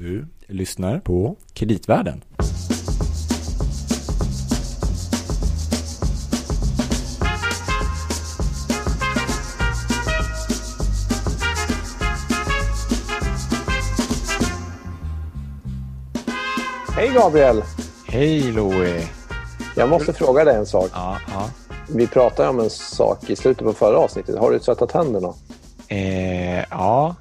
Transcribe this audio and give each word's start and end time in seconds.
Du 0.00 0.26
lyssnar 0.46 0.98
på 1.00 1.36
Kreditvärlden. 1.52 2.24
Hej 16.96 17.10
Gabriel! 17.14 17.62
Hej 18.06 18.52
Louie! 18.52 19.08
Jag 19.76 19.88
måste 19.88 20.12
fråga 20.12 20.44
dig 20.44 20.56
en 20.56 20.66
sak. 20.66 20.90
Ja, 20.92 21.18
ja. 21.28 21.50
Vi 21.88 22.06
pratade 22.06 22.48
om 22.48 22.60
en 22.60 22.70
sak 22.70 23.30
i 23.30 23.36
slutet 23.36 23.64
på 23.64 23.72
förra 23.72 23.98
avsnittet. 23.98 24.38
Har 24.38 24.50
du 24.50 24.58
tvättat 24.58 24.90
tänderna? 24.90 25.34
Eh, 25.88 26.64
ja. 26.70 27.14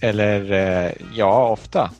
Eller 0.00 0.52
eh, 0.52 0.92
ja, 1.14 1.48
ofta. 1.48 1.90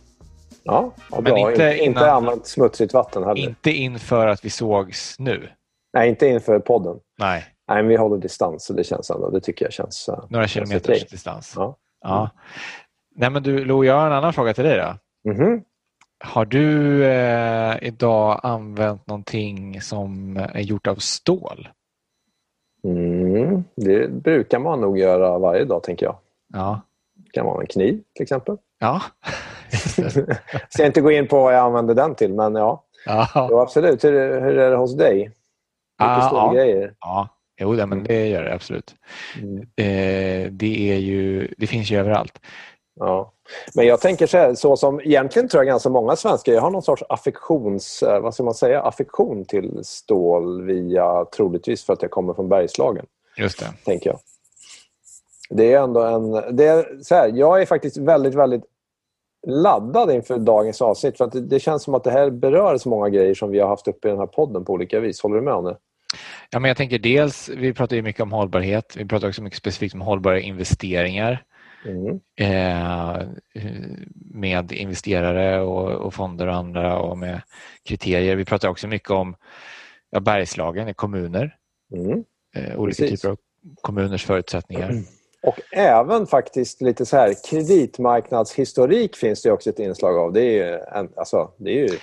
Ja, 0.65 0.93
ja 1.11 1.21
Men 1.21 1.25
bra. 1.25 1.39
inte 1.51 1.63
Inte, 1.73 1.85
innan- 1.85 2.09
använt 2.09 2.47
smutsigt 2.47 2.95
vatten 2.95 3.25
heller. 3.25 3.41
Inte 3.49 3.71
inför 3.71 4.27
att 4.27 4.45
vi 4.45 4.51
sågs 4.51 5.19
nu. 5.19 5.49
Nej, 5.93 6.09
inte 6.09 6.27
inför 6.27 6.59
podden. 6.59 6.97
Nej, 7.19 7.45
Nej, 7.69 7.77
men 7.77 7.89
vi 7.89 7.97
håller 7.97 8.17
distans 8.19 8.71
det 8.77 8.85
känns 8.85 9.11
ändå. 9.11 9.31
Det 9.31 9.41
tycker 9.41 9.65
jag 9.65 9.73
känns... 9.73 10.09
eh, 10.09 10.25
några 10.29 10.49
känns 10.49 10.69
kilometers 10.69 10.97
okej. 10.97 11.09
distans. 11.11 11.53
Ja. 11.57 11.77
Ja. 12.05 12.31
Nej 13.17 13.31
men 13.31 13.43
du 13.43 13.65
Lo, 13.65 13.85
jag 13.85 13.95
har 13.95 14.07
en 14.07 14.13
annan 14.13 14.33
fråga 14.33 14.55
till 14.55 14.65
dig 14.65 14.79
då. 14.79 15.31
Mhm. 15.31 15.63
Har 16.25 16.45
du 16.45 17.05
eh, 17.05 17.77
idag 17.83 18.41
använt 18.43 19.07
någonting 19.07 19.81
som 19.81 20.37
är 20.37 20.61
gjort 20.61 20.87
av 20.87 20.95
stål? 20.97 21.69
Mm. 22.85 23.65
Det 23.77 24.09
brukar 24.13 24.59
man 24.59 24.81
nog 24.81 24.99
göra 24.99 25.39
varje 25.39 25.65
dag, 25.65 25.83
tänker 25.83 26.07
jag. 26.07 26.17
Ja. 26.53 26.81
Det 27.15 27.31
kan 27.31 27.47
vara 27.47 27.61
en 27.61 27.67
kniv, 27.67 28.01
till 28.15 28.23
exempel. 28.23 28.57
Ja. 28.79 29.03
Ska 30.69 30.87
inte 30.87 31.01
gå 31.01 31.11
in 31.11 31.29
på 31.29 31.43
vad 31.43 31.55
jag 31.55 31.61
använder 31.65 31.95
den 31.95 32.15
till, 32.15 32.35
men 32.35 32.55
ja. 32.55 32.85
ja. 33.07 33.29
Jo, 33.51 33.59
absolut. 33.59 34.05
Hur, 34.05 34.41
hur 34.41 34.59
är 34.59 34.71
det 34.71 34.77
hos 34.77 34.97
dig? 34.97 35.19
Mycket 35.19 35.35
Ah, 35.99 36.29
stora 36.29 36.43
ja. 36.43 36.53
grejer. 36.53 36.95
ja. 37.01 37.29
Jo, 37.61 37.73
det, 37.75 37.87
men 37.87 38.05
det 38.05 38.29
gör 38.29 38.43
det 38.43 38.55
absolut. 38.55 38.95
Mm. 39.43 39.59
Eh, 39.59 40.51
det, 40.53 40.93
är 40.93 40.97
ju, 40.97 41.55
det 41.59 41.67
finns 41.67 41.91
ju 41.91 41.99
överallt. 41.99 42.41
Ja. 43.01 43.33
Men 43.75 43.87
jag 43.87 44.01
tänker 44.01 44.27
så 44.27 44.39
här, 44.39 44.55
så 44.55 44.77
som 44.77 45.01
egentligen 45.01 45.49
tror 45.49 45.61
jag 45.61 45.67
ganska 45.67 45.89
många 45.89 46.17
svenskar, 46.17 46.53
jag 46.53 46.61
har 46.61 46.71
någon 46.71 46.83
sorts 46.83 47.03
affektions, 47.09 48.03
eh, 48.03 48.21
vad 48.21 48.35
ska 48.35 48.43
man 48.43 48.55
säga, 48.55 48.83
affektion 48.83 49.45
till 49.45 49.81
stål 49.85 50.63
via, 50.67 51.25
troligtvis 51.37 51.85
för 51.85 51.93
att 51.93 52.03
jag 52.03 52.11
kommer 52.11 52.35
från 52.35 52.49
Bergslagen, 52.49 53.07
Just 53.37 53.59
det. 53.61 53.67
tänker 53.85 54.11
jag. 54.11 54.19
Det 55.51 55.73
är 55.73 55.83
ändå 55.83 56.01
en, 56.03 56.57
det 56.57 56.67
är 56.67 57.03
så 57.03 57.15
här, 57.15 57.29
jag 57.35 57.63
är 57.63 57.67
faktiskt 57.67 57.97
väldigt, 57.97 58.35
väldigt 58.35 58.65
laddad 59.47 60.11
inför 60.11 60.39
dagens 60.39 60.83
avsnitt 60.83 61.17
för 61.17 61.25
att 61.25 61.51
det, 61.51 61.61
känns 61.61 61.83
som 61.83 61.95
att 61.95 62.05
det 62.05 62.11
här 62.11 62.31
berör 62.31 62.77
så 62.79 62.89
många 62.89 63.09
grejer 63.09 63.35
som 63.35 63.51
vi 63.51 63.61
har 63.61 63.69
haft 63.69 63.89
uppe 63.89 64.09
i 64.09 64.11
den 64.11 64.21
här 64.21 64.27
podden 64.27 64.65
på 64.65 64.73
olika 64.73 65.01
vis. 65.01 65.23
Håller 65.23 65.37
du 65.37 65.43
med 65.43 65.55
om 65.55 65.65
det? 65.65 65.77
Ja, 66.51 66.59
men 66.59 66.69
jag 66.69 66.77
tänker 66.77 66.99
dels, 66.99 67.49
vi 67.49 67.75
pratar 67.75 67.97
ju 67.97 68.03
mycket 68.03 68.23
om 68.23 68.33
hållbarhet. 68.33 68.97
Vi 68.97 69.05
pratar 69.05 69.29
också 69.29 69.43
mycket 69.43 69.59
specifikt 69.59 69.95
om 69.95 70.01
hållbara 70.01 70.41
investeringar 70.41 71.45
Mm. 71.87 72.21
eh, 72.41 73.23
med 74.15 74.73
investerare 74.73 75.61
och, 75.61 75.91
och 75.91 76.15
fonder 76.15 76.47
och 76.47 76.55
andra 76.55 76.99
och 76.99 77.19
med 77.19 77.41
kriterier. 77.85 78.37
Vi 78.37 78.45
pratar 78.45 78.69
också 78.69 78.89
mycket 78.89 79.11
om 79.11 79.37
ja, 80.11 80.21
Bergslagen 80.21 80.89
i 80.89 80.95
kommuner, 80.95 81.57
Mm. 81.95 82.25
eh, 82.57 82.79
olika 82.81 83.03
Precis. 83.03 83.21
typer 83.21 83.33
av 83.33 83.39
kommuners 83.81 84.25
förutsättningar. 84.25 84.93
Och 85.47 85.61
även 85.73 86.27
faktiskt 86.27 86.81
lite 86.83 87.07
så 87.07 87.17
här 87.17 87.35
kreditmarknadshistorik 87.51 89.17
finns 89.17 89.43
det 89.43 89.51
också 89.53 89.71
ett 89.71 89.79
inslag 89.79 90.17
av. 90.19 90.33
Det 90.33 90.41
är 90.43 90.53
ju, 90.67 90.79
en, 90.99 91.09
alltså, 91.17 91.51
det 91.59 91.71
är 91.71 91.89
ju 91.93 91.99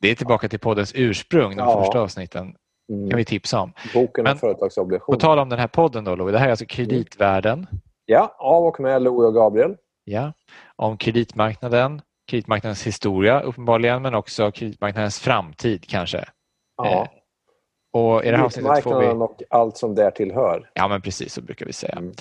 Det 0.00 0.10
är 0.10 0.14
tillbaka 0.14 0.48
till 0.48 0.58
poddens 0.58 0.92
ursprung, 0.94 1.50
de 1.56 1.68
Ja. 1.68 1.84
första 1.84 2.00
avsnitten. 2.00 2.54
mm, 2.92 3.10
kan 3.10 3.16
vi 3.16 3.24
tipsa 3.24 3.60
om. 3.60 3.72
boken 3.94 4.22
Men- 4.24 4.32
om 4.32 4.38
företagsobligationer. 4.38 5.16
På 5.16 5.20
tal 5.20 5.38
om 5.38 5.48
den 5.48 5.58
här 5.58 5.66
podden 5.68 6.04
då, 6.04 6.14
Louie, 6.16 6.32
det 6.32 6.38
här 6.38 6.46
är 6.46 6.50
alltså 6.50 6.66
kreditvärlden. 6.66 7.66
Ja, 8.04 8.36
av 8.38 8.64
och 8.64 8.80
med 8.80 9.02
Louie 9.02 9.26
och 9.28 9.34
Gabriel. 9.34 9.76
Ja, 10.04 10.32
om 10.76 10.96
kreditmarknaden, 10.96 12.00
kreditmarknadens 12.30 12.86
historia 12.86 13.40
uppenbarligen, 13.40 14.02
men 14.02 14.14
också 14.14 14.50
kreditmarknadens 14.50 15.18
framtid 15.18 15.84
kanske. 15.88 16.24
Ja. 16.76 17.08
Och 17.96 18.24
i 18.24 18.30
det 18.30 18.36
här 18.36 18.44
avsnittet 18.44 18.82
får 18.82 19.00
vi... 19.00 19.06
och 19.06 19.42
allt 19.50 19.76
som 19.76 19.94
där 19.94 20.10
tillhör. 20.10 20.70
Ja, 20.74 20.88
men 20.88 21.02
precis 21.02 21.32
så 21.32 21.42
brukar 21.42 21.66
vi 21.66 21.72
säga. 21.72 21.92
Mm. 21.92 22.12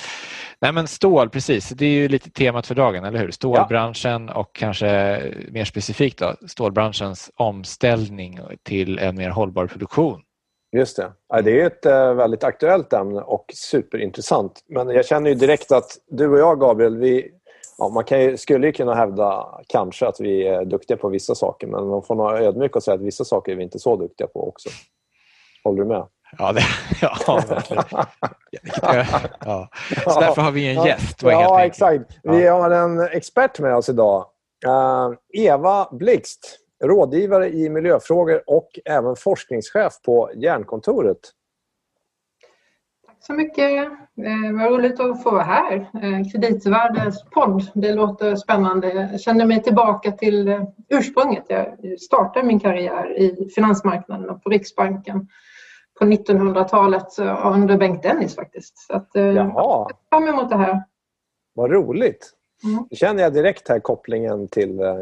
Nej, 0.59 0.73
men 0.73 0.87
stål, 0.87 1.29
precis. 1.29 1.69
Det 1.69 1.85
är 1.85 1.89
ju 1.89 2.07
lite 2.07 2.29
temat 2.29 2.67
för 2.67 2.75
dagen, 2.75 3.05
eller 3.05 3.19
hur? 3.19 3.31
Stålbranschen 3.31 4.29
och 4.29 4.55
kanske 4.55 5.21
mer 5.51 5.65
specifikt 5.65 6.19
då, 6.19 6.35
stålbranschens 6.47 7.31
omställning 7.35 8.39
till 8.63 8.99
en 8.99 9.15
mer 9.15 9.29
hållbar 9.29 9.67
produktion. 9.67 10.21
Just 10.77 10.97
det. 10.97 11.11
Ja, 11.29 11.41
det 11.41 11.61
är 11.61 11.67
ett 11.67 11.85
eh, 11.85 12.13
väldigt 12.13 12.43
aktuellt 12.43 12.93
ämne 12.93 13.21
och 13.21 13.45
superintressant. 13.53 14.59
Men 14.67 14.89
jag 14.89 15.05
känner 15.05 15.29
ju 15.29 15.35
direkt 15.35 15.71
att 15.71 15.97
du 16.07 16.27
och 16.27 16.39
jag, 16.39 16.59
Gabriel, 16.59 16.97
vi, 16.97 17.31
ja, 17.77 17.89
man 17.89 18.03
kan 18.03 18.21
ju, 18.21 18.37
skulle 18.37 18.67
ju 18.67 18.73
kunna 18.73 18.95
hävda 18.95 19.47
kanske 19.67 20.07
att 20.07 20.19
vi 20.19 20.47
är 20.47 20.65
duktiga 20.65 20.97
på 20.97 21.09
vissa 21.09 21.35
saker 21.35 21.67
men 21.67 21.87
man 21.87 22.03
får 22.03 22.15
nog 22.15 22.31
ödmjuk 22.31 22.75
och 22.75 22.83
säga 22.83 22.95
att 22.95 23.01
vissa 23.01 23.25
saker 23.25 23.51
är 23.51 23.55
vi 23.55 23.63
inte 23.63 23.79
så 23.79 23.95
duktiga 23.95 24.27
på 24.27 24.47
också. 24.47 24.69
Håller 25.65 25.83
du 25.83 25.87
med? 25.87 26.07
Ja, 26.37 26.51
det, 26.51 26.61
ja 27.01 27.41
verkligen. 27.49 27.83
Ja. 29.45 29.69
Så 30.03 30.19
därför 30.19 30.41
har 30.41 30.51
vi 30.51 30.75
en 30.75 30.85
gäst. 30.85 31.23
var 31.23 31.31
Ja, 31.31 31.65
exakt. 31.65 32.19
Vi 32.23 32.47
har 32.47 32.71
en 32.71 32.99
expert 32.99 33.59
med 33.59 33.75
oss 33.75 33.89
idag. 33.89 34.25
Eh, 34.65 35.11
Eva 35.33 35.87
Blixt, 35.91 36.59
rådgivare 36.83 37.49
i 37.49 37.69
miljöfrågor 37.69 38.41
och 38.47 38.79
även 38.85 39.15
forskningschef 39.15 40.01
på 40.05 40.31
Järnkontoret. 40.35 41.17
Tack 43.07 43.17
så 43.19 43.33
mycket. 43.33 43.85
Eh, 44.25 44.53
vad 44.59 44.71
roligt 44.71 44.99
att 44.99 45.23
få 45.23 45.31
vara 45.31 45.43
här. 45.43 45.75
Eh, 45.75 46.31
Kreditvärdens 46.31 47.23
podd. 47.23 47.71
Det 47.73 47.93
låter 47.93 48.35
spännande. 48.35 48.93
Jag 48.93 49.21
känner 49.21 49.45
mig 49.45 49.63
tillbaka 49.63 50.11
till 50.11 50.65
ursprunget. 50.89 51.43
Jag 51.47 51.99
startade 51.99 52.45
min 52.45 52.59
karriär 52.59 53.19
i 53.19 53.49
finansmarknaden 53.55 54.29
och 54.29 54.43
på 54.43 54.49
Riksbanken 54.49 55.27
på 55.99 56.05
1900-talet 56.05 57.19
eh, 57.19 57.51
under 57.53 57.77
Bengt 57.77 58.03
Dennis 58.03 58.35
faktiskt. 58.35 58.77
Så 58.77 58.93
att, 58.93 59.15
eh, 59.15 59.23
Jaha, 59.23 59.89
fram 60.09 60.27
emot 60.27 60.49
det 60.49 60.57
här. 60.57 60.83
vad 61.55 61.71
roligt. 61.71 62.31
Mm. 62.63 62.87
Nu 62.89 62.97
känner 62.97 63.23
jag 63.23 63.33
direkt 63.33 63.69
här 63.69 63.79
kopplingen 63.79 64.47
till 64.47 64.79
eh, 64.79 64.95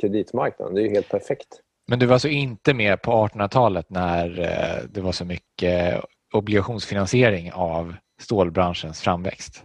kreditmarknaden. 0.00 0.74
Det 0.74 0.80
är 0.80 0.84
ju 0.84 0.90
helt 0.90 1.08
perfekt. 1.08 1.48
Men 1.88 1.98
du 1.98 2.06
var 2.06 2.12
alltså 2.12 2.28
inte 2.28 2.74
med 2.74 3.02
på 3.02 3.10
1800-talet 3.10 3.90
när 3.90 4.40
eh, 4.40 4.84
det 4.90 5.00
var 5.00 5.12
så 5.12 5.24
mycket 5.24 6.04
obligationsfinansiering 6.32 7.52
av 7.52 7.94
stålbranschens 8.20 9.00
framväxt? 9.00 9.64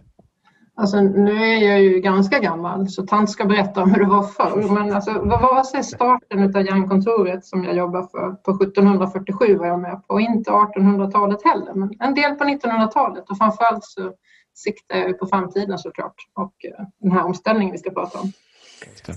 Alltså, 0.80 1.00
nu 1.00 1.44
är 1.44 1.68
jag 1.68 1.82
ju 1.82 2.00
ganska 2.00 2.38
gammal 2.38 2.88
så 2.88 3.06
tant 3.06 3.30
ska 3.30 3.44
berätta 3.44 3.82
om 3.82 3.90
hur 3.90 4.04
det 4.04 4.10
var 4.10 4.22
förr. 4.22 4.74
Men 4.74 4.92
alltså, 4.92 5.12
vad 5.12 5.40
var 5.40 5.62
sig 5.62 5.84
starten 5.84 6.56
av 6.56 6.66
järnkontoret 6.66 7.44
som 7.44 7.64
jag 7.64 7.76
jobbar 7.76 8.02
för 8.02 8.32
på 8.32 8.50
1747 8.50 9.56
var 9.56 9.66
jag 9.66 9.80
med 9.80 10.02
på. 10.06 10.14
Och 10.14 10.20
inte 10.20 10.50
1800-talet 10.50 11.44
heller, 11.44 11.74
men 11.74 11.90
en 12.00 12.14
del 12.14 12.34
på 12.34 12.44
1900-talet. 12.44 13.30
Och 13.30 13.38
framförallt 13.38 13.84
så 13.84 14.12
siktar 14.54 14.96
jag 14.96 15.18
på 15.18 15.26
framtiden 15.26 15.78
såklart 15.78 16.14
och 16.34 16.64
eh, 16.64 16.84
den 17.00 17.12
här 17.12 17.24
omställningen 17.24 17.72
vi 17.72 17.78
ska 17.78 17.90
prata 17.90 18.20
om. 18.20 18.32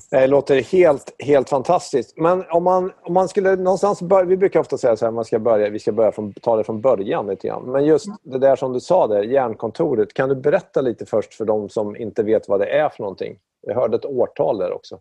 Det 0.09 0.27
låter 0.27 0.61
helt, 0.61 1.15
helt 1.19 1.49
fantastiskt. 1.49 2.17
Men 2.17 2.43
om 2.49 2.63
man, 2.63 2.91
om 3.03 3.13
man 3.13 3.27
skulle 3.27 3.55
någonstans 3.55 4.01
börja, 4.01 4.25
Vi 4.25 4.37
brukar 4.37 4.59
ofta 4.59 4.77
säga 4.77 4.95
så 4.95 5.05
här, 5.05 5.11
man 5.11 5.25
ska 5.25 5.39
börja, 5.39 5.69
vi 5.69 5.79
ska 5.79 5.91
börja 5.91 6.11
från, 6.11 6.33
ta 6.33 6.57
det 6.57 6.63
från 6.63 6.81
början 6.81 7.27
lite 7.27 7.47
grann. 7.47 7.63
Men 7.63 7.85
just 7.85 8.05
det 8.23 8.39
där 8.39 8.55
som 8.55 8.73
du 8.73 8.79
sa 8.79 9.07
där, 9.07 9.23
järnkontoret. 9.23 10.13
Kan 10.13 10.29
du 10.29 10.35
berätta 10.35 10.81
lite 10.81 11.05
först 11.05 11.33
för 11.33 11.45
de 11.45 11.69
som 11.69 11.95
inte 11.95 12.23
vet 12.23 12.47
vad 12.47 12.59
det 12.59 12.65
är 12.65 12.89
för 12.89 13.03
någonting? 13.03 13.37
Jag 13.67 13.75
hörde 13.75 13.97
ett 13.97 14.05
årtal 14.05 14.57
där 14.57 14.73
också. 14.73 14.99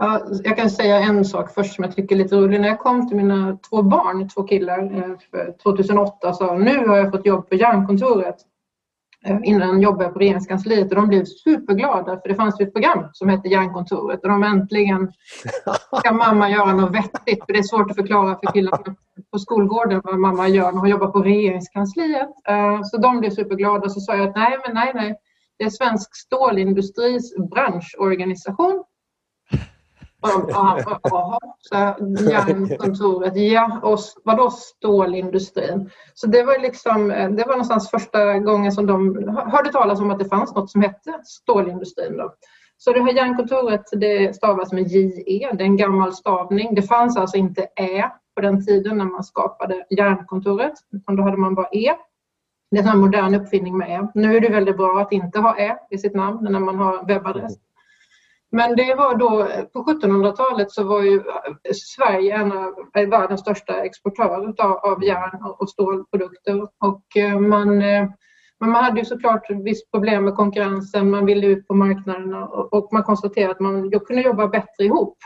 Ja, 0.00 0.26
jag 0.44 0.56
kan 0.56 0.70
säga 0.70 0.98
en 0.98 1.24
sak 1.24 1.54
först 1.54 1.74
som 1.74 1.84
jag 1.84 1.96
tycker 1.96 2.14
är 2.14 2.18
lite 2.18 2.36
rolig. 2.36 2.60
När 2.60 2.68
jag 2.68 2.78
kom 2.78 3.08
till 3.08 3.16
mina 3.16 3.58
två 3.70 3.82
barn, 3.82 4.28
två 4.28 4.42
killar, 4.42 4.78
eh, 4.78 5.18
för 5.30 5.56
2008 5.62 6.32
sa 6.32 6.54
nu 6.54 6.86
har 6.86 6.96
jag 6.96 7.10
fått 7.12 7.26
jobb 7.26 7.48
på 7.48 7.54
järnkontoret. 7.54 8.36
Eh, 9.26 9.38
Innan 9.42 9.80
jobbade 9.80 10.10
på 10.10 10.18
regeringskansliet 10.18 10.90
och 10.90 10.96
de 10.96 11.08
blev 11.08 11.24
superglada 11.24 12.20
för 12.20 12.28
det 12.28 12.34
fanns 12.34 12.60
ett 12.60 12.72
program 12.72 13.08
som 13.12 13.28
hette 13.28 13.48
Järnkontoret 13.48 14.22
och 14.22 14.28
de 14.28 14.42
äntligen 14.42 15.12
ska 15.98 16.12
mamma 16.12 16.50
göra 16.50 16.72
något 16.72 16.94
vettigt 16.94 17.44
för 17.46 17.52
det 17.52 17.58
är 17.58 17.62
svårt 17.62 17.90
att 17.90 17.96
förklara 17.96 18.38
för 18.44 18.52
killarna 18.52 18.78
på 19.32 19.38
skolgården 19.38 20.00
vad 20.04 20.18
mamma 20.18 20.48
gör 20.48 20.72
när 20.72 20.78
hon 20.80 20.88
jobbar 20.88 21.06
på 21.06 21.22
regeringskansliet. 21.22 22.28
Eh, 22.48 22.80
Så 22.82 22.96
de 22.96 23.20
blev 23.20 23.30
superglada 23.30 23.88
så 23.88 24.00
sa 24.00 24.16
jag 24.16 24.28
att 24.28 24.36
nej, 24.36 24.58
men 24.66 24.74
nej, 24.74 24.92
nej. 24.94 25.14
Det 25.58 25.64
är 25.64 25.70
Svensk 25.70 26.16
stålindustris 26.16 27.34
branschorganisation 27.54 28.84
Ja, 30.48 30.78
ja, 31.02 31.38
Så 31.60 31.94
så 32.18 32.30
järnkontoret. 32.30 33.36
Ja, 33.36 33.80
och 33.82 33.98
vadå 34.24 34.50
stålindustrin? 34.50 35.90
Så 36.14 36.26
det 36.26 36.42
var 36.42 36.58
liksom, 36.58 37.10
eh, 37.10 37.30
det 37.30 37.44
var 37.44 37.52
någonstans 37.52 37.90
första 37.90 38.38
gången 38.38 38.72
som 38.72 38.86
de 38.86 39.28
hörde 39.52 39.72
talas 39.72 40.00
om 40.00 40.10
att 40.10 40.18
det 40.18 40.28
fanns 40.28 40.54
något 40.54 40.70
som 40.70 40.80
hette 40.80 41.20
stålindustrin. 41.24 42.16
Då. 42.16 42.34
Så 42.78 42.92
det 42.92 43.02
här 43.02 43.12
järnkontoret 43.12 43.84
det 43.92 44.36
stavas 44.36 44.72
med 44.72 44.88
JE, 44.88 45.52
det 45.52 45.62
är 45.62 45.66
en 45.66 45.76
gammal 45.76 46.12
stavning. 46.12 46.74
Det 46.74 46.82
fanns 46.82 47.16
alltså 47.16 47.36
inte 47.36 47.62
Ä 47.76 48.10
på 48.34 48.40
den 48.40 48.66
tiden 48.66 48.98
när 48.98 49.04
man 49.04 49.24
skapade 49.24 49.86
järnkontoret, 49.90 50.72
utan 50.92 51.16
då 51.16 51.22
hade 51.22 51.36
man 51.36 51.54
bara 51.54 51.68
E. 51.72 51.94
Det 52.70 52.78
är 52.78 52.92
en 52.92 52.98
modern 52.98 53.34
uppfinning 53.34 53.78
med 53.78 53.90
E. 53.90 54.08
Nu 54.14 54.36
är 54.36 54.40
det 54.40 54.48
väldigt 54.48 54.76
bra 54.76 55.00
att 55.00 55.12
inte 55.12 55.38
ha 55.38 55.58
Ä 55.58 55.76
i 55.90 55.98
sitt 55.98 56.14
namn 56.14 56.38
när 56.50 56.60
man 56.60 56.76
har 56.76 57.06
webbadress. 57.06 57.54
Men 58.52 58.76
det 58.76 58.94
var 58.94 59.14
då, 59.14 59.48
på 59.72 59.90
1700-talet 59.90 60.70
så 60.70 60.84
var 60.84 61.02
ju 61.02 61.22
Sverige 61.72 62.34
en 62.34 62.52
av 62.52 62.74
eh, 62.96 63.08
världens 63.08 63.40
största 63.40 63.84
exportörer 63.84 64.54
av 64.92 65.04
järn 65.04 65.42
och 65.58 65.70
stålprodukter. 65.70 66.62
Och 66.62 67.16
eh, 67.16 67.38
man, 67.38 67.82
eh, 67.82 68.08
men 68.60 68.70
man 68.70 68.84
hade 68.84 69.00
ju 69.00 69.04
såklart 69.04 69.50
visst 69.50 69.90
problem 69.90 70.24
med 70.24 70.34
konkurrensen, 70.34 71.10
man 71.10 71.26
ville 71.26 71.46
ut 71.46 71.68
på 71.68 71.74
marknaderna 71.74 72.46
och 72.46 72.88
man 72.92 73.02
konstaterade 73.02 73.52
att 73.52 73.60
man 73.60 73.90
kunde 73.90 74.22
jobba 74.22 74.48
bättre 74.48 74.84
ihop 74.84 75.18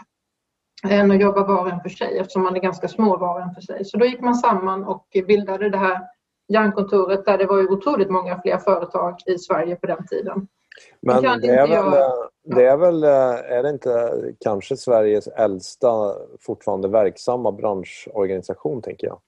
än 0.88 1.11
att 1.11 1.20
jobba 1.20 1.46
var 1.46 1.61
och 1.61 1.70
en 1.70 1.81
för 1.81 1.88
sig 1.88 2.19
eftersom 2.19 2.43
man 2.43 2.56
är 2.56 2.61
ganska 2.61 2.88
små 2.88 3.17
var 3.17 3.34
och 3.34 3.43
en 3.43 3.55
för 3.55 3.61
sig. 3.61 3.84
Så 3.84 3.99
då 3.99 4.06
gick 4.06 4.20
man 4.20 4.34
samman 4.34 4.84
och 4.84 5.06
bildade 5.26 5.70
det 5.70 5.78
här 5.78 6.00
järnkontoret 6.49 7.25
där 7.25 7.38
det 7.38 7.46
var 7.46 7.58
ju 7.58 7.69
otroligt 7.69 8.11
många 8.11 8.40
fler 8.40 8.58
företag 8.58 9.14
i 9.26 9.38
Sverige 9.38 9.76
på 9.76 9.87
den 9.87 10.06
tiden. 10.06 10.49
Men 11.00 11.23
det 11.23 11.49
är, 11.49 11.69
väl, 11.69 12.00
det 12.44 12.67
är 12.67 12.77
väl, 12.77 13.05
är 13.05 13.62
det 13.62 13.71
inte 13.71 14.12
kanske 14.41 14.77
Sveriges 14.77 15.27
äldsta 15.27 16.15
fortfarande 16.41 16.88
verksamma 16.88 17.53
branschorganisation, 17.53 18.82
tänker 18.82 19.06
jag? 19.06 19.21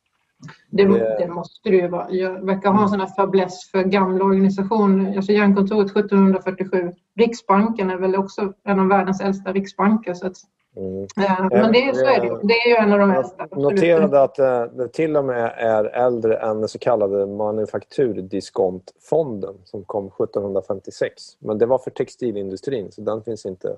Det, 0.70 0.84
det, 1.18 1.28
måste 1.28 1.70
det 1.70 1.76
ju 1.76 1.88
vara. 1.88 2.10
Jag 2.10 2.46
verkar 2.46 2.72
ha 2.72 2.82
en 2.82 2.88
sån 2.88 3.00
här 3.00 3.14
fäbless 3.16 3.70
för 3.70 3.82
gamla 3.82 4.24
organisationer. 4.24 5.16
Alltså 5.16 5.32
Järnkontoret 5.32 5.90
1747. 5.90 6.92
Riksbanken 7.16 7.90
är 7.90 7.96
väl 7.96 8.16
också 8.16 8.52
en 8.64 8.80
av 8.80 8.88
världens 8.88 9.20
äldsta 9.20 9.52
riksbanker. 9.52 10.14
Så 10.14 10.26
att, 10.26 10.36
mm. 10.76 11.08
men 11.50 11.72
det, 11.72 11.96
så 11.96 12.04
är 12.04 12.20
det, 12.20 12.40
det 12.42 12.54
är 12.54 12.68
ju 12.68 12.74
en 12.74 12.92
av 12.92 12.98
de 12.98 13.10
äldsta. 13.10 13.48
Noterade 13.50 14.22
att 14.22 14.38
eh, 14.38 14.62
det 14.62 14.88
till 14.88 15.16
och 15.16 15.24
med 15.24 15.52
är 15.56 15.84
äldre 15.84 16.36
än 16.36 16.60
den 16.60 16.68
så 16.68 16.78
kallade 16.78 17.26
manufakturdiskontfonden 17.26 19.54
som 19.64 19.84
kom 19.84 20.06
1756. 20.06 21.22
Men 21.38 21.58
det 21.58 21.66
var 21.66 21.78
för 21.78 21.90
textilindustrin 21.90 22.92
så 22.92 23.00
den 23.00 23.22
finns 23.22 23.46
inte 23.46 23.76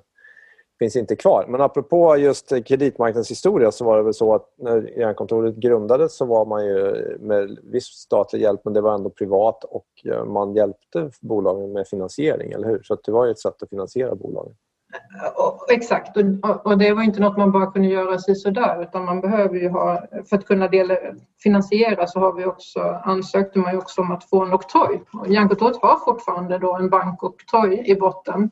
finns 0.78 0.96
inte 0.96 1.16
kvar. 1.16 1.46
Men 1.48 1.60
apropå 1.60 2.16
just 2.16 2.52
kreditmarknadshistoria 2.66 3.72
så 3.72 3.84
var 3.84 3.96
det 3.96 4.02
väl 4.02 4.14
så 4.14 4.34
att 4.34 4.52
när 4.56 4.98
Järnkontoret 4.98 5.54
grundades 5.54 6.16
så 6.16 6.24
var 6.24 6.46
man 6.46 6.66
ju 6.66 7.16
med 7.20 7.58
viss 7.62 7.84
statlig 7.84 8.40
hjälp 8.40 8.60
men 8.64 8.74
det 8.74 8.80
var 8.80 8.94
ändå 8.94 9.10
privat 9.10 9.64
och 9.64 9.86
eh, 10.04 10.24
man 10.24 10.54
hjälpte 10.54 11.10
bolagen 11.20 11.72
med 11.72 11.88
finansiering, 11.88 12.52
eller 12.52 12.68
hur? 12.68 12.82
Så 12.82 12.96
det 13.04 13.12
var 13.12 13.24
ju 13.24 13.30
ett 13.30 13.38
sätt 13.38 13.62
att 13.62 13.70
finansiera 13.70 14.14
bolagen. 14.14 14.54
Eh, 14.94 15.74
Exakt, 15.74 16.16
och, 16.64 16.78
det 16.78 16.92
var 16.92 17.02
inte 17.02 17.20
något 17.20 17.36
man 17.36 17.52
bara 17.52 17.66
kunde 17.66 17.88
göra 17.88 18.18
sig 18.18 18.34
sådär 18.34 18.82
utan 18.82 19.04
man 19.04 19.20
behöver 19.20 19.58
ju 19.58 19.68
ha, 19.68 20.06
för 20.28 20.36
att 20.36 20.46
kunna 20.46 20.68
dela, 20.68 20.96
finansiera 21.42 22.06
så 22.06 22.20
har 22.20 22.32
vi 22.32 22.44
också, 22.44 22.80
ansökte 23.04 23.58
man 23.58 23.72
ju 23.72 23.78
också 23.78 24.00
om 24.00 24.12
att 24.12 24.24
få 24.30 24.44
en 24.44 24.52
oktroj. 24.52 25.02
Järnkontoret 25.28 25.76
har 25.82 25.98
fortfarande 26.04 26.58
då 26.58 26.76
en 26.76 26.90
bankoktroj 26.90 27.82
i 27.86 27.94
botten 27.94 28.50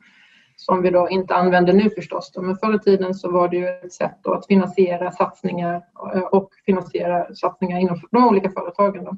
som 0.57 0.83
vi 0.83 0.91
då 0.91 1.09
inte 1.09 1.35
använder 1.35 1.73
nu 1.73 1.91
förstås. 1.91 2.33
Då. 2.33 2.43
Men 2.43 2.57
förr 2.57 2.75
i 2.75 2.79
tiden 2.79 3.15
så 3.15 3.31
var 3.31 3.49
det 3.49 3.57
ju 3.57 3.69
ett 3.69 3.93
sätt 3.93 4.27
att 4.27 4.47
finansiera 4.47 5.11
satsningar 5.11 5.83
eh, 6.15 6.23
och 6.23 6.51
finansiera 6.67 7.35
satsningar 7.35 7.79
inom 7.79 8.01
de 8.11 8.29
olika 8.29 8.51
företagen. 8.51 9.05
Då. 9.05 9.17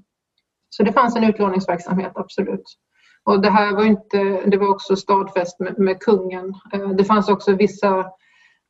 Så 0.70 0.82
det 0.82 0.92
fanns 0.92 1.16
en 1.16 1.24
utlåningsverksamhet, 1.24 2.12
absolut. 2.14 2.64
Och 3.24 3.42
det 3.42 3.50
här 3.50 3.74
var 3.74 3.84
inte, 3.84 4.18
det 4.46 4.56
var 4.56 4.68
också 4.68 4.96
stadfäst 4.96 5.60
med, 5.60 5.78
med 5.78 6.00
kungen. 6.00 6.54
Eh, 6.72 6.88
det 6.88 7.04
fanns 7.04 7.28
också 7.28 7.52
vissa 7.52 8.04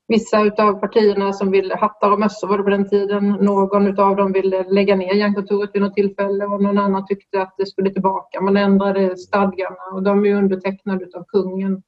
Vissa 0.08 0.38
av 0.38 0.80
partierna 0.80 1.32
som 1.32 1.50
ville 1.50 1.76
hattar 1.76 2.12
och 2.12 2.20
mössor 2.20 2.48
var 2.48 2.58
det 2.58 2.64
på 2.64 2.70
den 2.70 2.88
tiden. 2.88 3.28
Någon 3.30 4.00
av 4.00 4.16
dem 4.16 4.32
ville 4.32 4.64
lägga 4.68 4.96
ner 4.96 5.14
järnkontoret 5.14 5.70
vid 5.74 5.82
något 5.82 5.94
tillfälle 5.94 6.44
och 6.44 6.62
någon 6.62 6.78
annan 6.78 7.06
tyckte 7.06 7.42
att 7.42 7.54
det 7.58 7.66
skulle 7.66 7.90
tillbaka. 7.90 8.40
Man 8.40 8.56
ändrade 8.56 9.16
stadgarna 9.16 9.82
och 9.94 10.02
de 10.02 10.26
är 10.26 10.34
undertecknade 10.34 11.06
av 11.14 11.24
kungen 11.24 11.82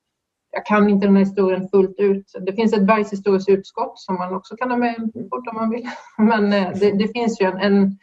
jag 0.56 0.66
kan 0.66 0.88
inte 0.88 1.06
den 1.06 1.16
här 1.16 1.24
historien 1.24 1.68
fullt 1.68 1.98
ut. 1.98 2.32
Det 2.40 2.52
finns 2.52 2.72
ett 2.72 2.86
bergshistoriskt 2.86 3.48
utskott 3.48 3.98
som 3.98 4.14
man 4.14 4.34
också 4.34 4.56
kan 4.56 4.70
ha 4.70 4.76
med 4.76 4.96
om 5.50 5.54
man 5.54 5.70
vill. 5.70 5.88
Men 6.18 6.52
eh, 6.52 6.70
det, 6.80 6.90
det 6.90 7.08
finns 7.08 7.40
ju 7.40 7.46
en, 7.46 7.58
en, 7.58 7.98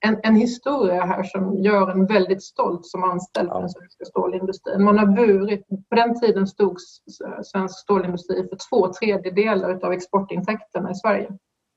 en, 0.00 0.20
en, 0.22 0.34
historia 0.34 1.04
här 1.04 1.22
som 1.22 1.54
gör 1.56 1.90
en 1.90 2.06
väldigt 2.06 2.42
stolt 2.42 2.86
som 2.86 3.04
anställd 3.04 3.48
för 3.48 3.60
den 3.60 3.68
svenska 3.68 4.04
stålindustrin. 4.04 4.84
Man 4.84 4.98
har 4.98 5.06
burit, 5.06 5.68
på 5.68 5.94
den 5.94 6.20
tiden 6.20 6.46
stod 6.46 6.76
svensk 7.44 7.78
stålindustri 7.78 8.48
för 8.48 8.58
två 8.70 8.92
tredjedelar 8.92 9.84
av 9.86 9.92
exportintäkterna 9.92 10.90
i 10.90 10.94
Sverige. 10.94 11.28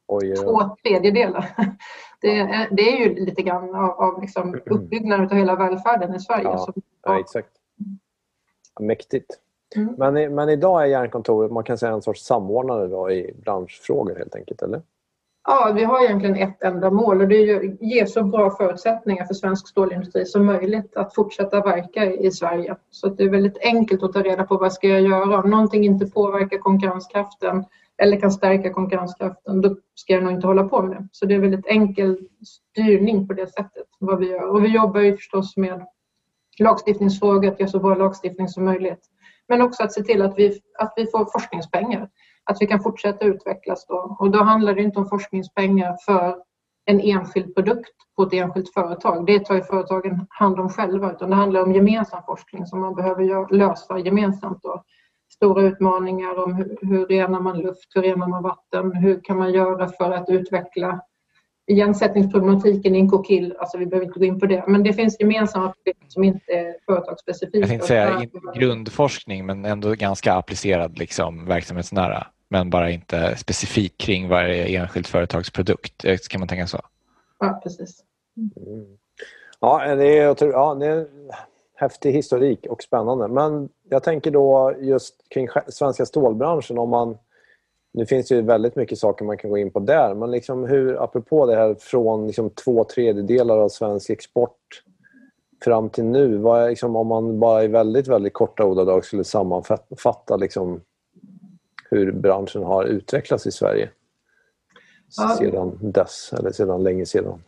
Oj, 0.07 0.27
ja. 0.27 0.41
Två 0.41 0.75
tredjedelar. 0.83 1.55
Det 2.21 2.39
är, 2.39 2.67
det 2.71 2.81
är 2.81 2.97
ju 2.97 3.25
lite 3.25 3.41
grann 3.41 3.75
av, 3.75 3.89
av 3.89 4.21
liksom 4.21 4.55
uppbyggnaden 4.65 5.25
av 5.25 5.33
hela 5.33 5.55
välfärden 5.55 6.15
i 6.15 6.19
Sverige. 6.19 6.43
Ja, 6.43 6.73
ja 7.03 7.19
exakt. 7.19 7.49
Mäktigt. 8.79 9.39
Mm. 9.75 9.95
Men, 9.97 10.35
men 10.35 10.49
idag 10.49 10.83
är 10.83 10.85
Järnkontoret 10.85 11.51
man 11.51 11.63
kan 11.63 11.77
säga 11.77 11.91
en 11.91 12.01
sorts 12.01 12.25
samordnare 12.25 12.87
då 12.87 13.11
i 13.11 13.33
branschfrågor 13.43 14.15
helt 14.15 14.35
enkelt, 14.35 14.61
eller? 14.61 14.81
Ja, 15.43 15.71
vi 15.75 15.83
har 15.83 16.03
egentligen 16.03 16.35
ett 16.35 16.63
enda 16.63 16.91
mål 16.91 17.21
och 17.21 17.27
det 17.27 17.35
är 17.35 17.57
att 17.57 17.81
ge 17.81 18.07
så 18.07 18.23
bra 18.23 18.51
förutsättningar 18.57 19.25
för 19.25 19.33
svensk 19.33 19.67
stålindustri 19.67 20.25
som 20.25 20.45
möjligt 20.45 20.95
att 20.95 21.15
fortsätta 21.15 21.61
verka 21.61 22.05
i 22.05 22.31
Sverige. 22.31 22.75
Så 22.89 23.09
det 23.09 23.23
är 23.23 23.29
väldigt 23.29 23.57
enkelt 23.61 24.03
att 24.03 24.13
ta 24.13 24.21
reda 24.21 24.43
på 24.43 24.57
vad 24.57 24.73
ska 24.73 24.87
jag 24.87 25.01
göra. 25.01 25.43
Om 25.43 25.49
någonting 25.49 25.85
inte 25.85 26.05
påverkar 26.05 26.57
konkurrenskraften 26.57 27.65
eller 27.97 28.19
kan 28.19 28.31
stärka 28.31 28.73
konkurrenskraften, 28.73 29.61
då 29.61 29.75
ska 29.95 30.13
jag 30.13 30.23
nog 30.23 30.33
inte 30.33 30.47
hålla 30.47 30.63
på 30.63 30.81
med 30.81 30.97
det. 30.97 31.07
Så 31.11 31.25
det 31.25 31.35
är 31.35 31.39
väldigt 31.39 31.67
enkel 31.67 32.17
styrning 32.45 33.27
på 33.27 33.33
det 33.33 33.47
sättet, 33.47 33.87
vad 33.99 34.19
vi 34.19 34.29
gör. 34.29 34.49
Och 34.49 34.65
vi 34.65 34.67
jobbar 34.67 35.01
ju 35.01 35.17
förstås 35.17 35.57
med 35.57 35.85
lagstiftningsfrågor, 36.59 37.47
att 37.51 37.59
göra 37.59 37.69
så 37.69 37.79
bra 37.79 37.95
lagstiftning 37.95 38.47
som 38.47 38.65
möjligt. 38.65 39.05
Men 39.47 39.61
också 39.61 39.83
att 39.83 39.93
se 39.93 40.03
till 40.03 40.21
att 40.21 40.37
vi, 40.37 40.61
att 40.79 40.93
vi 40.95 41.07
får 41.07 41.25
forskningspengar. 41.31 42.09
Att 42.45 42.57
vi 42.61 42.67
kan 42.67 42.79
fortsätta 42.79 43.25
utvecklas 43.25 43.85
då. 43.85 44.17
Och 44.19 44.31
då 44.31 44.43
handlar 44.43 44.75
det 44.75 44.81
inte 44.81 44.99
om 44.99 45.09
forskningspengar 45.09 45.97
för 46.05 46.37
en 46.85 46.99
enskild 46.99 47.55
produkt 47.55 47.95
på 48.15 48.23
ett 48.23 48.33
enskilt 48.33 48.73
företag. 48.73 49.25
Det 49.25 49.45
tar 49.45 49.55
ju 49.55 49.61
företagen 49.61 50.27
hand 50.29 50.59
om 50.59 50.69
själva. 50.69 51.11
Utan 51.11 51.29
det 51.29 51.35
handlar 51.35 51.63
om 51.63 51.73
gemensam 51.73 52.23
forskning 52.23 52.65
som 52.65 52.79
man 52.79 52.95
behöver 52.95 53.53
lösa 53.53 53.99
gemensamt. 53.99 54.59
Då. 54.63 54.83
Stora 55.33 55.61
utmaningar 55.61 56.43
om 56.43 56.53
hur, 56.53 56.77
hur 56.81 57.05
renar 57.05 57.39
man 57.39 57.59
luft, 57.59 57.95
hur 57.95 58.01
renar 58.01 58.27
man 58.27 58.43
vatten, 58.43 58.95
hur 58.95 59.21
kan 59.23 59.37
man 59.37 59.53
göra 59.53 59.87
för 59.87 60.11
att 60.11 60.29
utveckla 60.29 61.01
igensättningsproblematiken 61.67 62.95
i 62.95 62.99
en 62.99 63.09
kokill, 63.09 63.55
alltså 63.59 63.77
vi 63.77 63.85
behöver 63.85 64.05
inte 64.07 64.19
gå 64.19 64.25
in 64.25 64.39
på 64.39 64.45
det, 64.45 64.63
men 64.67 64.83
det 64.83 64.93
finns 64.93 65.19
gemensamma 65.19 65.73
problem 65.73 65.95
som 66.07 66.23
inte 66.23 66.51
är 66.51 66.75
företagsspecifika. 66.85 67.57
Jag 67.57 67.67
tänkte 67.67 67.87
säga 67.87 68.25
grundforskning 68.55 69.45
men 69.45 69.65
ändå 69.65 69.93
ganska 69.93 70.33
applicerad, 70.33 70.97
liksom, 70.97 71.45
verksamhetsnära, 71.45 72.27
men 72.47 72.69
bara 72.69 72.91
inte 72.91 73.35
specifik 73.37 73.97
kring 73.97 74.29
varje 74.29 74.79
enskilt 74.81 75.07
företags 75.07 75.49
produkt. 75.49 76.05
Kan 76.29 76.41
man 76.41 76.47
tänka 76.47 76.67
så? 76.67 76.79
Ja, 77.39 77.59
precis. 77.63 78.03
Mm. 78.37 78.85
Ja, 79.59 79.95
det 79.95 80.17
är, 80.17 80.35
ja, 80.39 80.75
det 80.75 80.87
är 80.87 81.07
häftig 81.75 82.11
historik 82.11 82.65
och 82.69 82.83
spännande. 82.83 83.27
Men 83.27 83.69
jag 83.89 84.03
tänker 84.03 84.31
då 84.31 84.75
just 84.79 85.15
kring 85.29 85.47
svenska 85.67 86.05
stålbranschen, 86.05 86.77
om 86.77 86.89
man 86.89 87.17
nu 87.93 88.05
finns 88.05 88.27
det 88.27 88.35
ju 88.35 88.41
väldigt 88.41 88.75
mycket 88.75 88.97
saker 88.97 89.25
man 89.25 89.37
kan 89.37 89.49
gå 89.49 89.57
in 89.57 89.71
på 89.71 89.79
där, 89.79 90.15
men 90.15 90.31
liksom 90.31 90.65
hur, 90.65 91.03
apropå 91.03 91.45
det 91.45 91.55
här 91.55 91.75
från 91.79 92.27
liksom 92.27 92.49
två 92.49 92.83
tredjedelar 92.83 93.57
av 93.57 93.69
svensk 93.69 94.09
export 94.09 94.83
fram 95.63 95.89
till 95.89 96.05
nu, 96.05 96.37
vad 96.37 96.63
är, 96.63 96.69
liksom, 96.69 96.95
om 96.95 97.07
man 97.07 97.39
bara 97.39 97.63
i 97.63 97.67
väldigt, 97.67 98.07
väldigt 98.07 98.33
korta 98.33 98.65
ordalag 98.65 99.05
skulle 99.05 99.23
sammanfatta 99.23 100.35
liksom, 100.35 100.81
hur 101.89 102.11
branschen 102.11 102.63
har 102.63 102.83
utvecklats 102.83 103.47
i 103.47 103.51
Sverige 103.51 103.89
sedan 105.37 105.79
dess, 105.81 106.33
eller 106.39 106.51
sedan 106.51 106.83
länge 106.83 107.05
sedan? 107.05 107.43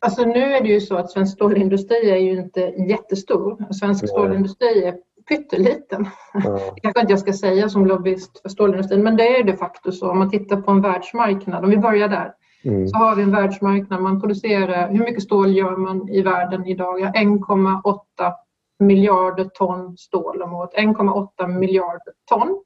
Alltså 0.00 0.24
nu 0.24 0.42
är 0.42 0.62
det 0.62 0.68
ju 0.68 0.80
så 0.80 0.96
att 0.96 1.10
svensk 1.10 1.32
stålindustri 1.32 2.10
är 2.10 2.16
ju 2.16 2.32
inte 2.32 2.60
jättestor. 2.60 3.72
Svensk 3.72 4.08
stålindustri 4.08 4.84
är 4.84 4.96
pytteliten. 5.28 6.08
Mm. 6.34 6.52
Det 6.74 6.80
kanske 6.82 7.00
inte 7.00 7.12
jag 7.12 7.20
ska 7.20 7.32
säga 7.32 7.68
som 7.68 7.86
lobbyist 7.86 8.42
för 8.42 8.48
stålindustrin, 8.48 9.02
men 9.02 9.16
det 9.16 9.38
är 9.38 9.44
de 9.44 9.56
facto 9.56 9.92
så. 9.92 10.10
Om 10.10 10.18
man 10.18 10.30
tittar 10.30 10.56
på 10.60 10.70
en 10.70 10.80
världsmarknad, 10.80 11.64
om 11.64 11.70
vi 11.70 11.76
börjar 11.76 12.08
där, 12.08 12.32
mm. 12.64 12.88
så 12.88 12.96
har 12.96 13.16
vi 13.16 13.22
en 13.22 13.30
världsmarknad. 13.30 14.02
Man 14.02 14.20
producerar, 14.20 14.90
hur 14.90 15.04
mycket 15.04 15.22
stål 15.22 15.56
gör 15.56 15.76
man 15.76 16.08
i 16.08 16.22
världen 16.22 16.66
idag? 16.66 17.00
1,8 17.00 18.32
miljarder 18.78 19.44
ton 19.44 19.96
stål 19.96 20.42
om 20.42 20.54
året. 20.54 20.70
1,8 20.76 21.48
miljarder 21.48 22.12
ton. 22.28 22.64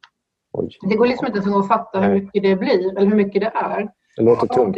Oj. 0.52 0.78
Det 0.82 0.96
går 0.96 1.06
liksom 1.06 1.26
inte 1.26 1.58
att 1.58 1.68
fatta 1.68 2.00
hur 2.00 2.14
mycket 2.14 2.42
det 2.42 2.56
blir 2.56 2.98
eller 2.98 3.06
hur 3.06 3.16
mycket 3.16 3.40
det 3.42 3.52
är. 3.54 3.88
Det 4.16 4.22
låter 4.22 4.46
tungt. 4.46 4.76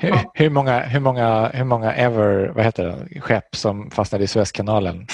Hur, 0.00 0.14
hur, 0.34 0.50
många, 0.50 0.80
hur, 0.80 1.00
många, 1.00 1.48
hur 1.48 1.64
många 1.64 1.92
ever, 1.92 2.52
vad 2.54 2.64
heter 2.64 2.84
det, 2.84 3.20
skepp 3.20 3.56
som 3.56 3.90
fastnade 3.90 4.24
i 4.24 4.26
Suezkanalen? 4.26 5.06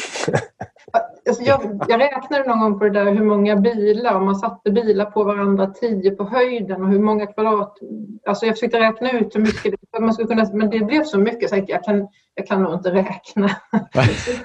alltså 1.29 1.43
jag, 1.43 1.81
jag 1.89 2.01
räknade 2.01 2.49
någon 2.49 2.61
gång 2.61 2.79
på 2.79 2.85
det 2.85 2.91
där 2.91 3.13
hur 3.13 3.25
många 3.25 3.57
bilar, 3.57 4.15
om 4.15 4.25
man 4.25 4.37
satte 4.37 4.71
bilar 4.71 5.05
på 5.05 5.25
varandra 5.25 5.67
tio 5.67 6.11
på 6.11 6.25
höjden 6.25 6.83
och 6.83 6.89
hur 6.89 6.99
många 6.99 7.27
kvadrat... 7.27 7.79
Alltså 8.27 8.47
jag 8.47 8.55
försökte 8.55 8.81
räkna 8.81 9.11
ut 9.11 9.37
hur 9.37 9.41
mycket 9.41 9.75
man 10.01 10.13
skulle 10.13 10.29
kunna... 10.29 10.51
Men 10.53 10.71
det 10.71 10.81
blev 10.81 11.05
så 11.05 11.19
mycket 11.19 11.51
så 11.51 11.57
jag 11.67 11.85
kan, 11.85 12.09
jag 12.35 12.47
kan 12.47 12.63
nog 12.63 12.75
inte 12.75 12.91
räkna. 12.91 13.51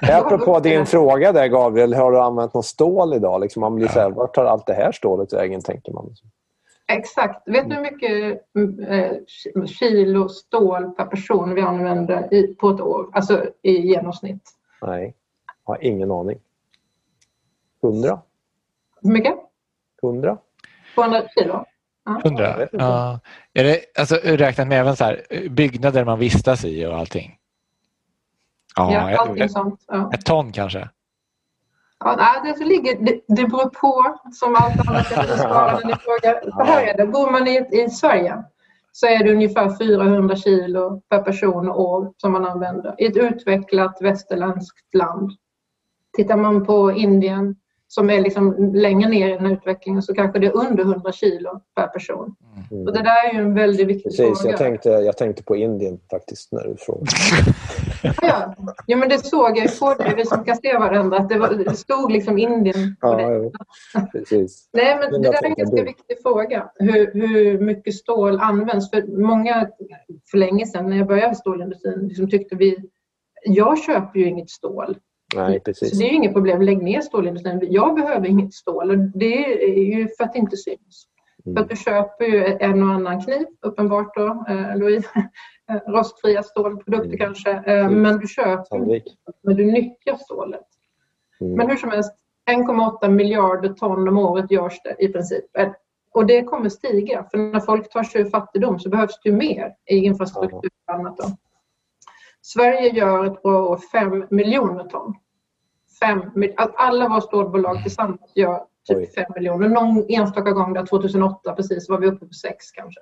Apropå 0.00 0.60
din 0.60 0.86
fråga 0.86 1.32
där 1.32 1.46
Gabriel, 1.46 1.94
har 1.94 2.12
du 2.12 2.18
använt 2.18 2.54
något 2.54 2.66
stål 2.66 3.14
idag? 3.14 3.40
Liksom 3.40 3.60
man 3.60 3.74
blir 3.74 3.88
så 3.88 4.00
här, 4.00 4.10
vart 4.10 4.34
tar 4.34 4.44
allt 4.44 4.66
det 4.66 4.74
här 4.74 4.92
stålet 4.92 5.32
vägen, 5.32 5.60
tänker 5.62 5.92
man. 5.92 6.14
Exakt. 6.90 7.48
Vet 7.48 7.70
du 7.70 7.74
hur 7.74 7.82
mycket 7.82 8.42
eh, 8.88 9.66
kilo 9.66 10.28
stål 10.28 10.90
per 10.90 11.04
person 11.04 11.54
vi 11.54 11.60
använder 11.60 12.34
i, 12.34 12.54
på 12.54 12.70
ett 12.70 12.80
år? 12.80 13.10
Alltså 13.12 13.46
i 13.62 13.72
genomsnitt? 13.72 14.50
Nej, 14.82 15.14
jag 15.46 15.74
har 15.74 15.84
ingen 15.84 16.10
aning. 16.10 16.38
Hundra? 17.82 18.20
Hur 19.02 19.10
mycket? 19.10 19.34
Hundra? 20.02 20.38
200 20.94 21.22
kilo? 21.38 21.64
Hundra? 22.22 22.68
Ja. 22.72 23.20
Är 23.54 23.64
det 23.64 23.80
alltså, 23.98 24.14
räknat 24.14 24.68
med 24.68 24.80
även 24.80 24.96
så 24.96 25.04
här, 25.04 25.48
byggnader 25.48 26.04
man 26.04 26.18
vistas 26.18 26.64
i 26.64 26.86
och 26.86 26.94
allting? 26.94 27.36
Ja, 28.76 28.92
ja 28.92 29.18
allting 29.18 29.44
ett, 29.44 29.52
sånt. 29.52 29.84
Ja. 29.86 30.10
Ett 30.14 30.24
ton 30.24 30.52
kanske? 30.52 30.88
Ja, 32.04 32.42
det, 32.44 32.64
ligger, 32.64 32.96
det, 33.04 33.20
det 33.26 33.44
beror 33.44 33.68
på, 33.68 34.18
som 34.32 34.54
allt 34.54 34.88
annat 34.88 35.06
jag 35.10 35.38
svarade 35.38 35.86
ni 35.86 35.94
frågar. 35.94 36.50
Så 36.50 36.62
här 36.62 36.86
är 36.86 36.96
det, 36.96 37.06
bor 37.06 37.30
man 37.30 37.48
i, 37.48 37.84
i 37.84 37.90
Sverige 37.90 38.44
så 38.92 39.06
är 39.06 39.24
det 39.24 39.32
ungefär 39.32 39.78
400 39.78 40.36
kilo 40.36 41.02
per 41.08 41.22
person 41.22 41.68
och 41.68 41.80
år 41.80 42.12
som 42.16 42.32
man 42.32 42.44
använder 42.44 42.94
i 42.98 43.06
ett 43.06 43.16
utvecklat 43.16 43.98
västerländskt 44.00 44.94
land. 44.94 45.30
Tittar 46.16 46.36
man 46.36 46.66
på 46.66 46.92
Indien 46.92 47.56
som 47.88 48.10
är 48.10 48.20
liksom 48.20 48.72
längre 48.74 49.10
ner 49.10 49.28
i 49.28 49.32
den 49.32 49.46
här 49.46 49.52
utvecklingen 49.52 50.02
så 50.02 50.14
kanske 50.14 50.38
det 50.38 50.46
är 50.46 50.56
under 50.56 50.82
100 50.82 51.12
kilo 51.12 51.60
per 51.76 51.86
person. 51.86 52.34
Mm. 52.70 52.86
Och 52.86 52.92
det 52.92 53.02
där 53.02 53.28
är 53.28 53.34
ju 53.34 53.40
en 53.40 53.54
väldigt 53.54 53.86
viktig 53.86 54.04
Precis, 54.04 54.40
fråga. 54.40 54.50
Jag 54.50 54.58
tänkte, 54.58 54.88
jag 54.88 55.16
tänkte 55.16 55.42
på 55.42 55.56
Indien 55.56 56.00
faktiskt 56.10 56.52
när 56.52 56.64
du 56.64 56.76
frågade. 56.76 57.06
ja, 58.02 58.54
ja, 58.86 58.96
men 58.96 59.08
det 59.08 59.18
såg 59.18 59.58
jag 59.58 59.78
på 59.78 59.94
dig, 59.94 60.14
vi 60.16 60.24
som 60.24 60.44
kan 60.44 60.56
se 60.56 60.78
varandra, 60.78 61.18
att 61.18 61.28
det, 61.28 61.38
var, 61.38 61.48
det 61.50 61.76
stod 61.76 62.12
liksom 62.12 62.38
Indien 62.38 62.96
på 63.00 63.50
ja, 63.94 64.00
precis. 64.12 64.68
Nej, 64.72 64.96
men, 65.00 65.10
men 65.10 65.22
det 65.22 65.30
där 65.30 65.44
är 65.44 65.48
en 65.48 65.54
ganska 65.54 65.76
du. 65.76 65.84
viktig 65.84 66.16
fråga, 66.22 66.70
hur, 66.74 67.12
hur 67.12 67.58
mycket 67.58 67.94
stål 67.94 68.40
används. 68.40 68.90
För 68.90 69.22
många, 69.26 69.68
för 70.30 70.38
länge 70.38 70.66
sedan 70.66 70.90
när 70.90 70.96
jag 70.96 71.06
började 71.06 71.34
stålindustrin, 71.34 72.08
liksom 72.08 72.30
tyckte 72.30 72.56
vi 72.56 72.78
jag 73.42 73.78
köper 73.78 74.18
ju 74.18 74.26
inget 74.26 74.50
stål. 74.50 74.96
Nej, 75.36 75.60
precis. 75.60 75.90
Så 75.90 75.96
det 75.96 76.04
är 76.04 76.12
inget 76.12 76.32
problem. 76.32 76.62
Lägg 76.62 76.82
ner 76.82 77.00
stålindustrin. 77.00 77.60
Jag 77.70 77.94
behöver 77.94 78.28
inget 78.28 78.54
stål 78.54 78.90
och 78.90 78.98
det 78.98 79.64
är 79.64 79.98
ju 79.98 80.08
för 80.08 80.24
att 80.24 80.32
det 80.32 80.38
inte 80.38 80.56
syns. 80.56 81.06
Mm. 81.46 81.56
För 81.56 81.62
att 81.62 81.70
du 81.70 81.76
köper 81.76 82.24
ju 82.24 82.44
en 82.44 82.82
och 82.82 82.88
annan 82.88 83.24
kniv, 83.24 83.46
uppenbart 83.60 84.14
då, 84.16 84.44
eh, 84.48 84.76
Louise. 84.76 85.08
Rostfria 85.86 86.42
stålprodukter 86.42 87.06
mm. 87.06 87.18
kanske. 87.18 87.50
Eh, 87.50 87.86
mm. 87.86 88.02
Men 88.02 88.18
du 88.18 88.26
köper 88.26 89.02
men 89.42 89.56
du 89.56 89.64
nyttjar 89.72 90.16
stålet. 90.16 90.66
Mm. 91.40 91.52
Men 91.52 91.70
hur 91.70 91.76
som 91.76 91.90
helst, 91.90 92.12
1,8 92.50 93.08
miljarder 93.08 93.68
ton 93.68 94.08
om 94.08 94.18
året 94.18 94.50
görs 94.50 94.80
det 94.84 94.96
i 95.04 95.08
princip. 95.08 95.44
Och 96.14 96.26
det 96.26 96.42
kommer 96.42 96.68
stiga, 96.68 97.24
för 97.30 97.38
när 97.38 97.60
folk 97.60 97.92
tar 97.92 98.02
sig 98.02 98.20
ur 98.20 98.30
fattigdom 98.30 98.78
så 98.78 98.88
behövs 98.88 99.20
det 99.24 99.32
mer 99.32 99.74
i 99.86 99.96
infrastruktur 99.96 100.70
och 100.86 100.94
annat. 100.94 101.16
Då. 101.16 101.24
Sverige 102.42 102.88
gör 102.88 103.24
ett 103.24 103.42
bra 103.42 103.68
år 103.68 103.80
5 103.92 104.24
miljoner 104.30 104.84
ton. 104.84 105.14
Fem, 106.00 106.30
alla 106.56 107.08
våra 107.08 107.20
stålbolag 107.20 107.82
tillsammans 107.82 108.32
gör 108.34 108.64
typ 108.88 109.14
5 109.14 109.24
miljoner. 109.34 109.68
Någon 109.68 110.04
enstaka 110.08 110.50
gång 110.50 110.72
där 110.72 110.86
2008 110.86 111.54
precis 111.54 111.88
var 111.88 111.98
vi 111.98 112.06
uppe 112.06 112.26
på 112.26 112.34
6 112.34 112.70
kanske. 112.70 113.00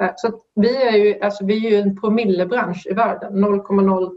Eh, 0.00 0.10
så 0.16 0.32
vi 0.54 0.82
är 0.82 0.96
ju, 0.96 1.20
alltså 1.20 1.44
vi 1.44 1.66
är 1.66 1.70
ju 1.70 1.76
en 1.76 2.00
promillebransch 2.00 2.86
i 2.90 2.94
världen, 2.94 3.44
0,03. 3.44 4.10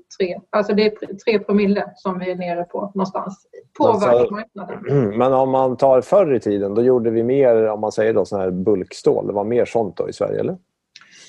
Alltså 0.50 0.74
det 0.74 0.86
är 0.86 1.16
3 1.16 1.40
promille 1.40 1.92
som 1.96 2.20
vi 2.20 2.32
är 2.32 2.36
nere 2.36 2.64
på 2.64 2.82
någonstans 2.82 3.48
på 3.78 3.88
alltså, 3.88 4.10
världsmarknaden. 4.10 4.80
Men 5.18 5.34
om 5.34 5.50
man 5.50 5.78
tar 5.78 6.02
förr 6.02 6.34
i 6.34 6.40
tiden, 6.40 6.76
då 6.76 6.82
gjorde 6.82 7.10
vi 7.10 7.24
mer, 7.24 7.68
om 7.68 7.80
man 7.80 7.92
säger 7.92 8.14
då, 8.14 8.26
sån 8.26 8.40
här 8.40 8.52
bulkstål. 8.52 9.28
Det 9.28 9.34
var 9.34 9.44
mer 9.44 9.66
sånt 9.66 9.98
då 9.98 10.10
i 10.10 10.14
Sverige, 10.14 10.40
eller? 10.40 10.58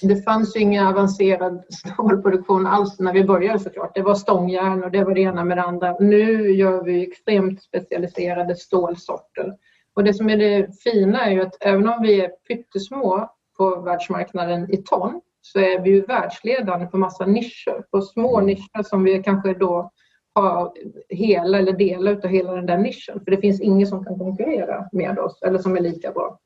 Det 0.02 0.24
fanns 0.24 0.56
ju 0.56 0.60
ingen 0.60 0.86
avancerad 0.86 1.64
stålproduktion 1.68 2.66
alls 2.66 2.98
när 2.98 3.12
vi 3.12 3.24
började 3.24 3.58
såklart. 3.58 3.94
Det 3.94 4.02
var 4.02 4.14
stångjärn 4.14 4.84
och 4.84 4.90
det 4.90 5.04
var 5.04 5.14
det 5.14 5.20
ena 5.20 5.44
med 5.44 5.56
det 5.56 5.62
andra. 5.62 5.96
Nu 6.00 6.50
gör 6.50 6.82
vi 6.82 7.08
extremt 7.08 7.62
specialiserade 7.62 8.56
stålsorter. 8.56 9.54
Och 9.94 10.04
det 10.04 10.14
som 10.14 10.30
är 10.30 10.36
det 10.36 10.68
fina 10.84 11.26
är 11.26 11.30
ju 11.30 11.42
att 11.42 11.56
även 11.60 11.88
om 11.88 12.02
vi 12.02 12.20
är 12.20 12.28
pyttesmå 12.28 13.30
på 13.56 13.80
världsmarknaden 13.80 14.70
i 14.70 14.76
ton 14.76 15.20
så 15.40 15.58
är 15.58 15.80
vi 15.80 15.90
ju 15.90 16.00
världsledande 16.00 16.86
på 16.86 16.98
massa 16.98 17.26
nischer. 17.26 17.84
På 17.90 18.00
små 18.02 18.40
nischer 18.40 18.82
som 18.82 19.04
vi 19.04 19.22
kanske 19.22 19.54
då 19.54 19.90
har 20.34 20.72
hela 21.08 21.58
eller 21.58 21.72
delar 21.72 22.12
av 22.12 22.26
hela 22.26 22.52
den 22.52 22.66
där 22.66 22.78
nischen. 22.78 23.20
För 23.24 23.30
det 23.30 23.36
finns 23.36 23.60
ingen 23.60 23.86
som 23.86 24.04
kan 24.04 24.18
konkurrera 24.18 24.88
med 24.92 25.18
oss 25.18 25.42
eller 25.42 25.58
som 25.58 25.76
är 25.76 25.80
lika 25.80 26.12
bra. 26.12 26.38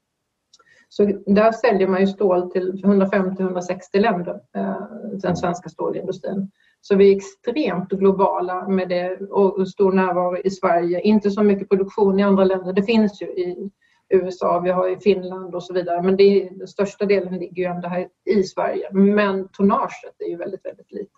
Så 0.89 1.05
där 1.27 1.53
säljer 1.53 1.89
man 1.89 2.01
ju 2.01 2.07
stål 2.07 2.51
till 2.51 2.73
150-160 2.85 3.79
länder, 3.93 4.41
eh, 4.57 4.83
den 5.23 5.37
svenska 5.37 5.69
stålindustrin. 5.69 6.51
Så 6.81 6.97
vi 6.97 7.13
är 7.13 7.17
extremt 7.17 7.89
globala 7.89 8.69
med 8.69 8.89
det 8.89 9.17
och 9.21 9.69
stor 9.69 9.93
närvaro 9.93 10.37
i 10.37 10.51
Sverige. 10.51 11.01
Inte 11.01 11.31
så 11.31 11.43
mycket 11.43 11.69
produktion 11.69 12.21
i 12.21 12.23
andra 12.23 12.45
länder. 12.45 12.73
Det 12.73 12.83
finns 12.83 13.23
ju 13.23 13.27
i 13.27 13.71
USA, 14.11 14.61
vi 14.61 14.71
har 14.71 14.89
i 14.89 15.01
Finland 15.01 15.55
och 15.55 15.63
så 15.63 15.75
vidare. 15.75 16.03
Men 16.03 16.17
det, 16.17 16.49
den 16.51 16.69
största 16.69 17.07
delen 17.07 17.39
ligger 17.39 17.63
ju 17.63 17.69
ändå 17.69 17.89
här 17.89 18.09
i 18.31 18.43
Sverige. 18.43 18.89
Men 18.93 19.49
tonnaget 19.49 20.15
är 20.19 20.31
ju 20.31 20.37
väldigt, 20.37 20.65
väldigt 20.65 20.93
litet. 20.93 21.11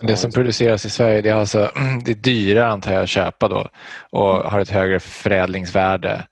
Det 0.00 0.16
som 0.16 0.32
produceras 0.32 0.84
i 0.84 0.90
Sverige 0.90 1.20
det 1.20 1.28
är, 1.28 1.34
alltså, 1.34 1.70
det 2.04 2.10
är 2.10 2.14
dyrare 2.14 2.66
antar 2.66 2.92
jag 2.92 3.02
att 3.02 3.08
köpa 3.08 3.48
då 3.48 3.68
och 4.10 4.28
har 4.28 4.60
ett 4.60 4.70
högre 4.70 5.00
förädlingsvärde. 5.00 6.26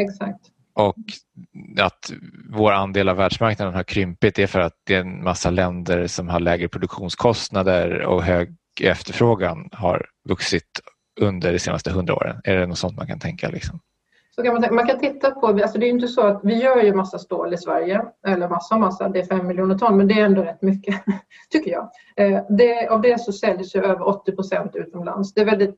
Exakt. 0.00 0.40
Och 0.74 0.96
att 1.80 2.12
vår 2.50 2.72
andel 2.72 3.08
av 3.08 3.16
världsmarknaden 3.16 3.74
har 3.74 3.82
krympit 3.82 4.34
det 4.34 4.42
är 4.42 4.46
för 4.46 4.60
att 4.60 4.74
det 4.86 4.94
är 4.94 5.00
en 5.00 5.24
massa 5.24 5.50
länder 5.50 6.06
som 6.06 6.28
har 6.28 6.40
lägre 6.40 6.68
produktionskostnader 6.68 8.02
och 8.02 8.22
hög 8.22 8.56
efterfrågan 8.80 9.68
har 9.72 10.06
vuxit 10.28 10.80
under 11.20 11.52
de 11.52 11.58
senaste 11.58 11.90
hundra 11.90 12.14
åren. 12.14 12.40
Är 12.44 12.56
det 12.56 12.66
något 12.66 12.78
sånt 12.78 12.96
man 12.96 13.06
kan 13.06 13.18
tänka? 13.18 13.48
Liksom? 13.48 13.80
Så 14.38 14.44
kan 14.44 14.54
man, 14.54 14.74
man 14.74 14.86
kan 14.86 14.98
titta 14.98 15.30
på, 15.30 15.46
alltså 15.46 15.78
det 15.78 15.86
är 15.86 15.90
inte 15.90 16.08
så 16.08 16.26
att 16.26 16.40
vi 16.44 16.54
gör 16.54 16.82
ju 16.82 16.94
massa 16.94 17.18
stål 17.18 17.54
i 17.54 17.56
Sverige, 17.56 18.04
eller 18.26 18.48
massa 18.48 18.74
och 18.74 18.80
massa, 18.80 19.08
det 19.08 19.20
är 19.20 19.24
fem 19.24 19.46
miljoner 19.46 19.78
ton, 19.78 19.96
men 19.96 20.08
det 20.08 20.14
är 20.14 20.24
ändå 20.24 20.42
rätt 20.42 20.62
mycket, 20.62 20.94
tycker 21.50 21.70
jag. 21.70 21.90
Eh, 22.16 22.42
det, 22.48 22.88
av 22.88 23.00
det 23.00 23.20
så 23.20 23.32
säljs 23.32 23.76
ju 23.76 23.84
över 23.84 24.08
80 24.08 24.32
procent 24.32 24.76
utomlands. 24.76 25.34
Det 25.34 25.40
är 25.40 25.44
väldigt, 25.44 25.76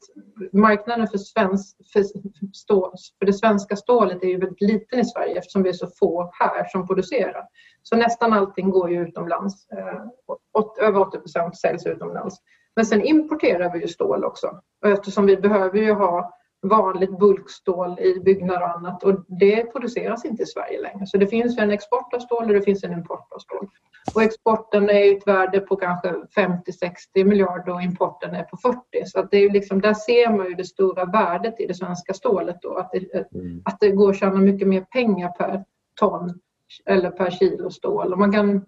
marknaden 0.53 1.09
för, 1.09 1.19
svensk, 1.19 1.77
för, 1.93 2.05
stål, 2.53 2.93
för 3.19 3.27
det 3.27 3.33
svenska 3.33 3.77
stålet 3.77 4.23
är 4.23 4.29
ju 4.29 4.39
väldigt 4.39 4.61
liten 4.61 4.99
i 4.99 5.05
Sverige 5.05 5.39
eftersom 5.39 5.63
vi 5.63 5.69
är 5.69 5.73
så 5.73 5.87
få 5.87 6.31
här 6.33 6.65
som 6.65 6.87
producerar. 6.87 7.45
Så 7.83 7.97
nästan 7.97 8.33
allting 8.33 8.71
går 8.71 8.91
ju 8.91 9.03
utomlands. 9.03 9.69
Eh, 9.69 10.87
över 10.87 11.01
80 11.01 11.19
procent 11.19 11.59
säljs 11.59 11.87
utomlands. 11.87 12.37
Men 12.77 12.87
sen 12.87 13.05
importerar 13.05 13.73
vi 13.73 13.81
ju 13.81 13.89
stål 13.89 14.25
också. 14.25 14.61
Och 14.83 14.89
eftersom 14.89 15.27
vi 15.27 15.37
behöver 15.37 15.79
ju 15.79 15.93
ha 15.93 16.40
vanligt 16.63 17.19
bulkstål 17.19 17.99
i 18.01 18.21
byggnader 18.21 18.63
och 18.63 18.71
annat 18.71 19.05
och 19.05 19.25
det 19.29 19.73
produceras 19.73 20.25
inte 20.25 20.43
i 20.43 20.47
Sverige 20.47 20.83
längre. 20.83 21.07
Så 21.07 21.19
det 21.19 21.27
finns 21.27 21.59
en 21.59 21.71
export 21.71 22.15
av 22.15 22.19
stål 22.19 22.47
och 22.47 22.55
det 22.55 22.63
finns 22.63 22.85
en 22.85 22.93
import 22.93 23.33
av 23.33 23.39
stål. 23.39 23.69
Och 24.15 24.23
exporten 24.23 24.91
är 24.91 25.17
ett 25.17 25.27
värde 25.27 25.61
på 25.61 25.77
kanske 25.77 26.15
50-60 26.37 27.25
miljarder 27.25 27.73
och 27.73 27.83
importen 27.83 28.35
är 28.35 28.43
på 28.43 28.57
40. 28.57 28.79
Så 29.07 29.21
att 29.21 29.31
det 29.31 29.37
är 29.37 29.51
liksom, 29.51 29.81
där 29.81 29.95
ser 29.95 30.37
man 30.37 30.47
ju 30.47 30.55
det 30.55 30.65
stora 30.65 31.05
värdet 31.05 31.61
i 31.61 31.67
det 31.67 31.75
svenska 31.75 32.15
stålet 32.15 32.57
då, 32.63 32.77
att 32.77 32.91
det, 32.93 33.35
mm. 33.35 33.63
att 33.65 33.81
det 33.81 33.91
går 33.91 34.11
att 34.11 34.19
tjäna 34.19 34.39
mycket 34.39 34.69
mer 34.69 34.81
pengar 34.81 35.29
per 35.29 35.65
ton 35.95 36.41
eller 36.87 37.11
per 37.11 37.31
kilo 37.31 37.71
stål. 37.71 38.13
Och 38.13 38.19
man 38.19 38.33
kan 38.33 38.65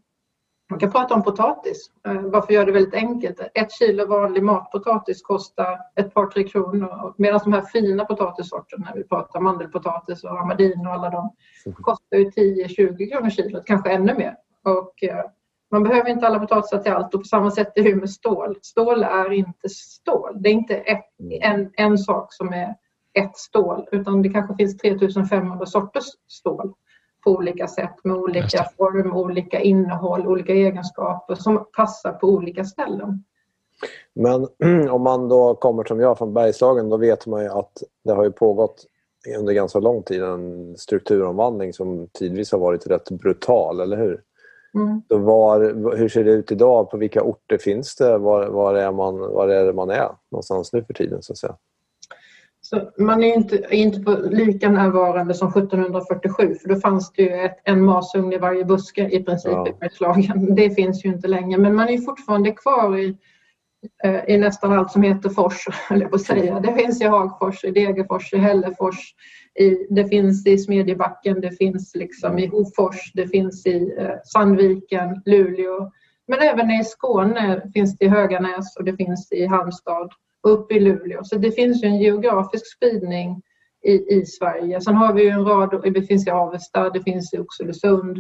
man 0.71 0.79
kan 0.79 0.91
prata 0.91 1.15
om 1.15 1.23
potatis. 1.23 1.91
Eh, 2.07 2.21
varför 2.23 2.53
gör 2.53 2.67
det 2.67 2.73
väldigt 2.73 2.95
enkelt? 2.95 3.41
Ett 3.55 3.73
kilo 3.73 4.07
vanlig 4.07 4.43
matpotatis 4.43 5.23
kostar 5.23 5.79
ett 5.97 6.15
par, 6.15 6.27
tre 6.27 6.49
kronor 6.49 7.15
medan 7.19 7.41
de 7.45 7.53
här 7.53 7.63
fina 7.63 8.05
potatissorterna, 8.05 8.93
vi 8.95 9.05
pratar 9.05 9.41
mandelpotatis 9.41 10.25
och 10.25 10.41
amadin 10.41 10.87
och 10.87 10.93
alla 10.93 11.11
de, 11.11 11.31
kostar 11.75 12.17
ju 12.17 12.31
10-20 12.31 13.11
kronor 13.11 13.31
kilot, 13.31 13.65
kanske 13.67 13.93
ännu 13.93 14.15
mer. 14.15 14.37
Och 14.65 15.05
eh, 15.05 15.25
man 15.71 15.83
behöver 15.83 16.11
inte 16.11 16.27
alla 16.27 16.39
potatisar 16.39 16.79
till 16.79 16.93
allt 16.93 17.15
och 17.15 17.21
på 17.21 17.25
samma 17.25 17.51
sätt 17.51 17.73
är 17.75 17.83
det 17.83 17.95
med 17.95 18.11
stål. 18.11 18.59
Stål 18.63 19.03
är 19.03 19.33
inte 19.33 19.69
stål. 19.69 20.43
Det 20.43 20.49
är 20.49 20.53
inte 20.53 20.77
ett, 20.77 21.05
en, 21.41 21.71
en 21.75 21.99
sak 21.99 22.33
som 22.33 22.53
är 22.53 22.75
ett 23.19 23.37
stål 23.37 23.89
utan 23.93 24.23
det 24.23 24.29
kanske 24.29 24.57
finns 24.57 24.77
3500 24.79 25.67
sorters 25.67 26.05
stål 26.29 26.75
på 27.25 27.31
olika 27.31 27.69
sätt 27.69 27.95
med 28.05 28.17
olika 28.17 28.65
form, 28.77 29.17
olika 29.17 29.61
innehåll, 29.61 30.27
olika 30.27 30.53
egenskaper 30.53 31.35
som 31.35 31.67
passar 31.77 32.13
på 32.13 32.27
olika 32.27 32.65
ställen. 32.65 33.25
Men 34.15 34.49
om 34.91 35.03
man 35.03 35.29
då 35.29 35.55
kommer 35.55 35.85
som 35.85 36.01
jag 36.01 36.19
från 36.19 36.35
Bergslagen 36.35 36.89
då 36.89 36.97
vet 36.97 37.27
man 37.27 37.43
ju 37.43 37.49
att 37.49 37.83
det 38.05 38.13
har 38.13 38.25
ju 38.25 38.33
pågått 38.33 38.87
under 39.39 39.53
ganska 39.53 39.79
lång 39.79 40.03
tid 40.03 40.23
en 40.23 40.77
strukturomvandling 40.77 41.73
som 41.73 42.09
tidvis 42.13 42.53
har 42.53 42.59
varit 42.59 42.87
rätt 42.87 43.11
brutal, 43.11 43.81
eller 43.81 43.97
hur? 43.97 44.23
Mm. 44.75 45.25
var, 45.25 45.61
hur 45.97 46.09
ser 46.09 46.25
det 46.25 46.31
ut 46.31 46.53
idag? 46.53 46.91
På 46.91 46.97
vilka 46.97 47.23
orter 47.23 47.59
finns 47.59 47.97
det? 47.97 48.19
Var, 48.19 48.47
var, 48.47 48.75
är, 48.75 48.93
man, 48.93 49.19
var 49.19 49.49
är 49.49 49.65
det 49.65 49.73
man 49.73 49.91
är 49.91 50.11
någonstans 50.31 50.73
nu 50.73 50.85
för 50.85 50.95
tiden? 50.95 51.23
Så 51.23 51.33
att 51.33 51.39
säga? 51.39 51.57
Så 52.65 52.91
man 52.99 53.23
är 53.23 53.35
inte, 53.35 53.67
inte 53.71 54.01
på 54.01 54.11
lika 54.11 54.71
närvarande 54.71 55.35
som 55.35 55.49
1747 55.49 56.55
för 56.55 56.69
då 56.69 56.77
fanns 56.77 57.13
det 57.13 57.23
ju 57.23 57.29
ett, 57.29 57.59
en 57.65 57.85
masugn 57.85 58.33
i 58.33 58.39
varje 58.39 58.65
buske 58.65 59.09
i 59.09 59.23
princip 59.23 59.53
ja. 59.53 59.69
i 59.69 59.73
Bergslagen. 59.81 60.55
Det 60.55 60.71
finns 60.71 61.05
ju 61.05 61.09
inte 61.09 61.29
längre 61.29 61.59
men 61.59 61.75
man 61.75 61.89
är 61.89 61.99
fortfarande 61.99 62.53
kvar 62.53 62.99
i, 62.99 63.17
eh, 64.05 64.25
i 64.29 64.39
nästan 64.39 64.73
allt 64.73 64.91
som 64.91 65.03
heter 65.03 65.29
fors, 65.29 65.67
eller 65.91 66.07
på 66.07 66.15
att 66.15 66.23
säga. 66.23 66.61
Det 66.61 66.75
finns 66.75 67.03
i 67.03 67.05
Hagfors, 67.05 67.65
i 67.65 67.71
Degerfors, 67.71 68.33
i 68.33 68.39
Hällefors, 68.39 69.15
i, 69.61 69.87
det 69.91 70.05
finns 70.05 70.47
i 70.47 70.59
Smedjebacken, 70.59 71.41
det 71.41 71.51
finns 71.51 71.95
liksom 71.95 72.39
i 72.39 72.47
Hofors, 72.47 73.13
det 73.15 73.29
finns 73.29 73.67
i 73.67 73.95
eh, 73.99 74.15
Sandviken, 74.25 75.23
Luleå. 75.25 75.91
Men 76.27 76.39
även 76.39 76.71
i 76.71 76.85
Skåne 76.85 77.71
finns 77.75 77.99
det 77.99 78.05
i 78.05 78.09
Höganäs 78.09 78.77
och 78.77 78.85
det 78.85 78.97
finns 78.97 79.33
i 79.33 79.47
Halmstad 79.47 80.13
uppe 80.49 80.75
i 80.75 80.81
Luleå. 80.81 81.25
Så 81.25 81.37
det 81.37 81.53
finns 81.53 81.85
ju 81.85 81.89
en 81.89 81.99
geografisk 81.99 82.77
spridning 82.77 83.43
i, 83.85 83.93
i 83.93 84.27
Sverige. 84.27 84.81
Sen 84.81 84.95
har 84.95 85.13
vi 85.13 85.23
ju 85.23 85.29
en 85.29 85.45
rad, 85.45 85.93
det 85.95 86.03
finns 86.03 86.27
i 86.27 86.31
Avesta, 86.31 86.91
det 86.91 87.01
finns 87.01 87.35
i 87.35 87.39
Oxelösund, 87.39 88.19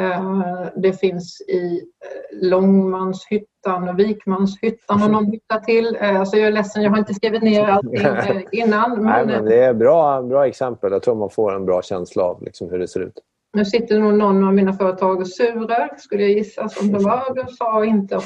eh, 0.00 0.66
det 0.76 0.92
finns 0.92 1.40
i 1.40 1.76
eh, 1.76 2.48
Långmanshyttan 2.48 3.88
och 3.88 3.98
Vikmanshyttan 3.98 5.02
och 5.02 5.10
någon 5.10 5.26
hytta 5.26 5.58
till. 5.58 5.96
Eh, 6.00 6.20
alltså 6.20 6.36
jag 6.36 6.46
är 6.46 6.52
ledsen, 6.52 6.82
jag 6.82 6.90
har 6.90 6.98
inte 6.98 7.14
skrivit 7.14 7.42
ner 7.42 7.64
allting 7.64 8.46
innan. 8.52 8.90
Men, 8.90 9.04
Nej, 9.04 9.26
men 9.26 9.44
det 9.44 9.64
är 9.64 9.74
bra, 9.74 10.22
bra 10.22 10.46
exempel. 10.46 10.92
Jag 10.92 11.02
tror 11.02 11.14
man 11.14 11.30
får 11.30 11.54
en 11.54 11.64
bra 11.64 11.82
känsla 11.82 12.22
av 12.22 12.42
liksom 12.42 12.70
hur 12.70 12.78
det 12.78 12.88
ser 12.88 13.00
ut. 13.00 13.20
Nu 13.54 13.64
sitter 13.64 13.98
nog 13.98 14.14
någon 14.14 14.44
av 14.44 14.54
mina 14.54 14.72
företag 14.72 15.20
och 15.20 15.28
surar, 15.28 15.90
skulle 15.98 16.22
jag 16.22 16.30
gissa, 16.30 16.68
som 16.68 16.92
det 16.92 16.98
var. 16.98 17.34
Du 17.34 17.52
sa 17.52 17.84
inte. 17.84 18.20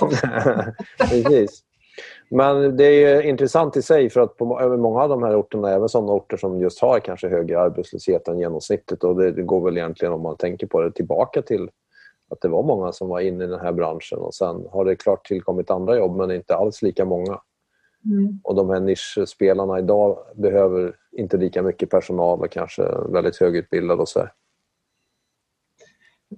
Precis. 0.98 1.62
Men 2.28 2.76
det 2.76 3.04
är 3.04 3.22
intressant 3.22 3.76
i 3.76 3.82
sig 3.82 4.10
för 4.10 4.20
att 4.20 4.36
på 4.36 4.44
många 4.76 5.02
av 5.02 5.08
de 5.08 5.22
här 5.22 5.40
orterna, 5.40 5.70
även 5.70 5.88
sådana 5.88 6.12
orter 6.12 6.36
som 6.36 6.60
just 6.60 6.80
har 6.80 7.00
kanske 7.00 7.28
högre 7.28 7.60
arbetslöshet 7.60 8.28
än 8.28 8.38
genomsnittet 8.38 9.04
och 9.04 9.16
det, 9.16 9.30
går 9.30 9.64
väl 9.64 9.78
egentligen 9.78 10.14
om 10.14 10.22
man 10.22 10.36
tänker 10.36 10.66
på 10.66 10.80
det 10.80 10.92
tillbaka 10.92 11.42
till 11.42 11.70
att 12.30 12.40
det 12.40 12.48
var 12.48 12.62
många 12.62 12.92
som 12.92 13.08
var 13.08 13.20
inne 13.20 13.44
i 13.44 13.46
den 13.46 13.60
här 13.60 13.72
branschen 13.72 14.18
och 14.18 14.34
sen 14.34 14.66
har 14.72 14.84
det 14.84 14.96
klart 14.96 15.26
tillkommit 15.26 15.70
andra 15.70 15.96
jobb 15.96 16.16
men 16.16 16.30
inte 16.30 16.56
alls 16.56 16.82
lika 16.82 17.04
många. 17.04 17.40
Mm. 18.04 18.40
Och 18.44 18.54
de 18.54 18.70
här 18.70 18.80
nischspelarna 18.80 19.78
idag 19.78 20.18
behöver 20.34 20.96
inte 21.12 21.36
lika 21.36 21.62
mycket 21.62 21.90
personal 21.90 22.40
och 22.40 22.50
kanske 22.50 22.82
väldigt 23.08 23.36
högutbildade 23.36 24.02
och 24.02 24.08
så. 24.08 24.18
Här. 24.18 24.32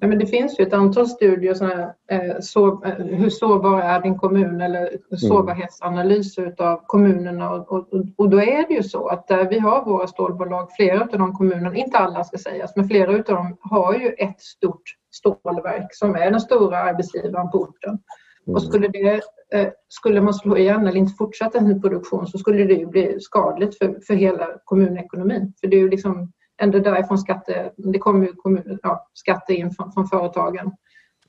Ja, 0.00 0.06
men 0.06 0.18
det 0.18 0.26
finns 0.26 0.60
ju 0.60 0.64
ett 0.64 0.72
antal 0.72 1.08
studier, 1.08 1.54
såna 1.54 1.94
eh, 2.10 2.40
så, 2.40 2.84
eh, 2.84 2.92
hur 2.92 3.30
sårbar 3.30 3.80
är 3.80 4.02
din 4.02 4.18
kommun 4.18 4.60
eller 4.60 4.90
sårbarhetsanalyser 5.16 6.54
av 6.58 6.80
kommunerna 6.86 7.50
och, 7.50 7.72
och, 7.72 7.88
och, 8.16 8.30
då 8.30 8.40
är 8.40 8.68
det 8.68 8.74
ju 8.74 8.82
så 8.82 9.08
att 9.08 9.28
där 9.28 9.48
vi 9.50 9.58
har 9.58 9.84
våra 9.84 10.06
stålbolag, 10.06 10.68
flera 10.76 11.00
av 11.00 11.08
de 11.08 11.32
kommunerna, 11.32 11.76
inte 11.76 11.98
alla 11.98 12.24
ska 12.24 12.38
sägas, 12.38 12.76
men 12.76 12.88
flera 12.88 13.14
av 13.14 13.22
dem 13.22 13.56
har 13.60 13.94
ju 13.94 14.08
ett 14.08 14.40
stort 14.40 14.82
stålverk 15.10 15.94
som 15.94 16.14
är 16.14 16.30
den 16.30 16.40
stora 16.40 16.78
arbetsgivaren 16.78 17.50
på 17.50 17.58
orten. 17.58 17.98
Mm. 18.46 18.54
Och 18.54 18.62
skulle, 18.62 18.88
det, 18.88 19.20
eh, 19.52 19.68
skulle 19.88 20.20
man 20.20 20.34
slå 20.34 20.56
igen 20.56 20.86
eller 20.86 20.98
inte 20.98 21.14
fortsätta 21.18 21.58
sin 21.58 21.82
produktion 21.82 22.26
så 22.26 22.38
skulle 22.38 22.64
det 22.64 22.74
ju 22.74 22.86
bli 22.86 23.20
skadligt 23.20 23.78
för, 23.78 24.00
för 24.06 24.14
hela 24.14 24.46
kommunekonomin. 24.64 25.52
För 25.60 25.66
det 25.66 25.76
är 25.76 25.80
ju 25.80 25.90
liksom 25.90 26.32
ändå 26.60 26.78
därifrån 26.78 27.18
skatte, 27.18 27.72
det 27.76 27.98
kommer 27.98 28.26
ju 28.26 28.32
kommun, 28.32 28.78
ja, 28.82 29.08
skatter 29.14 29.54
in 29.54 29.70
från, 29.70 29.92
från 29.92 30.08
företagen. 30.08 30.72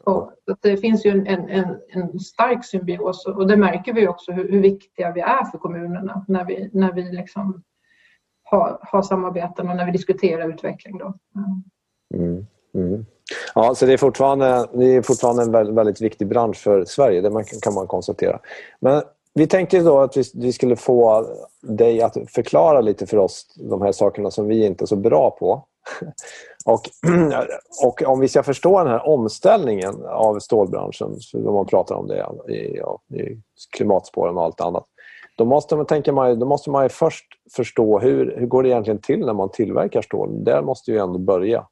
Och 0.04 0.34
det 0.62 0.78
finns 0.78 1.06
ju 1.06 1.12
en, 1.12 1.28
en, 1.28 1.78
en, 1.90 2.20
stark 2.20 2.66
symbios 2.66 3.26
och 3.26 3.48
det 3.48 3.58
märker 3.58 3.94
vi 3.94 4.08
också 4.08 4.32
hur, 4.32 4.52
hur, 4.52 4.62
viktiga 4.62 5.12
vi 5.12 5.22
är 5.22 5.46
för 5.46 5.58
kommunerna 5.58 6.26
när 6.28 6.46
vi, 6.46 6.70
när 6.74 6.94
vi 6.94 7.02
liksom 7.02 7.64
har, 8.44 8.80
har 8.82 9.02
samarbeten 9.02 9.70
och 9.70 9.76
när 9.76 9.86
vi 9.86 9.92
diskuterar 9.92 10.50
utveckling. 10.50 10.98
Då. 10.98 11.14
Mm. 12.16 12.46
Mm. 12.74 13.06
Ja, 13.56 13.76
så 13.76 13.86
det 13.86 13.94
är 13.94 13.98
fortfarande, 13.98 14.68
det 14.74 14.86
är 14.86 15.02
fortfarande 15.02 15.44
en 15.44 15.52
väldigt, 15.52 15.76
väldigt 15.76 16.02
viktig 16.02 16.28
bransch 16.28 16.58
för 16.58 16.86
Sverige, 16.86 17.22
det 17.22 17.62
kan 17.62 17.74
man 17.74 17.88
konstatera. 17.88 18.40
Men 18.80 19.02
vi 19.34 19.48
tänkte 19.48 19.80
då 19.80 20.00
att 20.00 20.18
vi, 20.34 20.54
skulle 20.54 20.76
få 20.76 21.26
dig 21.62 22.02
att 22.02 22.18
förklara 22.28 22.82
lite 22.82 23.06
för 23.06 23.18
oss 23.18 23.46
de 23.56 23.82
här 23.82 23.92
sakerna 23.92 24.32
som 24.32 24.48
vi 24.48 24.66
inte 24.66 24.84
är 24.84 24.86
så 24.86 24.96
bra 24.96 25.32
på. 25.40 25.66
Och, 26.66 26.82
och 27.86 28.04
om 28.06 28.20
vi 28.20 28.28
ska 28.28 28.44
förstå 28.44 28.78
den 28.78 28.88
här 28.88 29.08
omställningen 29.08 30.06
av 30.06 30.40
stålbranschen, 30.40 31.18
om 31.34 31.54
man 31.54 31.66
pratar 31.66 31.96
om 31.96 32.08
det 32.08 32.26
i, 32.54 32.82
i 33.22 33.42
klimatspåren 33.78 34.38
och 34.38 34.44
allt 34.44 34.62
annat, 34.62 34.86
då 35.36 35.46
måste 35.46 35.76
man, 35.76 35.86
tänker 35.86 36.12
man, 36.12 36.40
då 36.40 36.46
måste 36.46 36.70
man 36.70 36.90
först 36.90 37.26
förstå 37.56 38.00
hur, 38.00 38.36
hur 38.38 38.48
går 38.48 38.64
det 38.64 38.70
egentligen 38.70 39.02
till 39.02 39.26
när 39.26 39.34
man 39.34 39.52
tillverkar 39.52 40.02
stål. 40.02 40.44
Där 40.44 40.62
måste 40.62 40.92
ju 40.92 40.98
ändå 40.98 41.20
börja. 41.20 41.68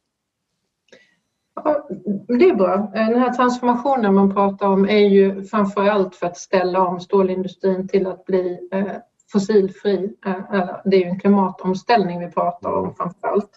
Ja, 1.64 1.88
det 2.28 2.50
är 2.50 2.56
bra. 2.56 2.74
Eh, 2.74 3.10
den 3.10 3.20
här 3.20 3.34
transformationen 3.34 4.14
man 4.14 4.34
pratar 4.34 4.68
om 4.68 4.86
är 4.86 5.08
ju 5.08 5.44
framför 5.44 5.88
allt 5.90 6.16
för 6.16 6.28
att 6.28 6.38
ställa 6.38 6.82
om 6.82 7.00
stålindustrin 7.00 7.88
till 7.88 8.08
att 8.08 8.26
bli 8.26 8.70
eh, 8.72 8.86
fossilfri. 9.32 10.14
Eh, 10.26 10.70
det 10.86 10.98
är 10.98 11.00
ju 11.00 11.10
en 11.10 11.20
klimatomställning 11.20 12.20
vi 12.20 12.32
pratar 12.32 12.72
om 12.72 12.96
framför 12.96 13.28
allt. 13.28 13.50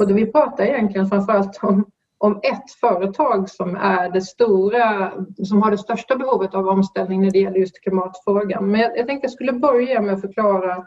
Och 0.00 0.18
vi 0.18 0.32
pratar 0.32 0.64
egentligen 0.64 1.06
framför 1.06 1.32
allt 1.32 1.58
om, 1.62 1.84
om 2.18 2.40
ett 2.42 2.70
företag 2.80 3.50
som 3.50 3.76
är 3.76 4.10
det 4.10 4.22
stora, 4.22 5.12
som 5.44 5.62
har 5.62 5.70
det 5.70 5.78
största 5.78 6.16
behovet 6.16 6.54
av 6.54 6.68
omställning 6.68 7.22
när 7.22 7.30
det 7.30 7.38
gäller 7.38 7.58
just 7.58 7.82
klimatfrågan. 7.82 8.70
Men 8.70 8.80
jag, 8.80 8.98
jag 8.98 9.06
tänkte 9.06 9.24
jag 9.24 9.32
skulle 9.32 9.52
börja 9.52 10.00
med 10.00 10.14
att 10.14 10.20
förklara 10.20 10.84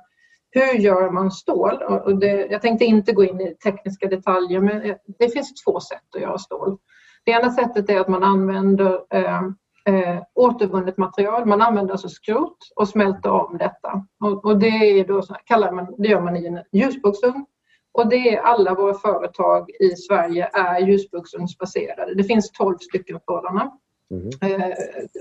hur 0.53 0.79
gör 0.79 1.09
man 1.09 1.31
stål? 1.31 1.81
Och 2.05 2.19
det, 2.19 2.47
jag 2.51 2.61
tänkte 2.61 2.85
inte 2.85 3.11
gå 3.11 3.23
in 3.23 3.41
i 3.41 3.55
tekniska 3.55 4.07
detaljer 4.07 4.59
men 4.59 4.95
det 5.19 5.29
finns 5.29 5.63
två 5.63 5.79
sätt 5.79 6.15
att 6.15 6.21
göra 6.21 6.37
stål. 6.37 6.77
Det 7.25 7.31
ena 7.31 7.51
sättet 7.51 7.89
är 7.89 7.99
att 7.99 8.07
man 8.07 8.23
använder 8.23 8.99
eh, 9.09 9.41
eh, 9.85 10.23
återvunnet 10.33 10.97
material. 10.97 11.45
Man 11.45 11.61
använder 11.61 11.91
alltså 11.91 12.09
skrot 12.09 12.57
och 12.75 12.87
smälter 12.87 13.31
om 13.31 13.57
detta. 13.57 14.05
Och, 14.19 14.45
och 14.45 14.59
det, 14.59 14.67
är 14.67 15.07
då, 15.07 15.21
kallar 15.45 15.71
man, 15.71 15.95
det 15.97 16.07
gör 16.07 16.21
man 16.21 16.37
i 16.37 16.45
en 16.45 16.59
ljusboksugn. 16.71 17.45
Och 17.91 18.09
det 18.09 18.35
är 18.35 18.41
alla 18.41 18.73
våra 18.73 18.93
företag 18.93 19.69
i 19.79 19.89
Sverige 19.89 20.49
är 20.53 20.79
ljusboksugnsbaserade. 20.79 22.15
Det 22.15 22.23
finns 22.23 22.51
12 22.51 22.77
stycken 22.77 23.19
sådana. 23.25 23.71
Mm. 24.11 24.61
Eh, 24.61 24.71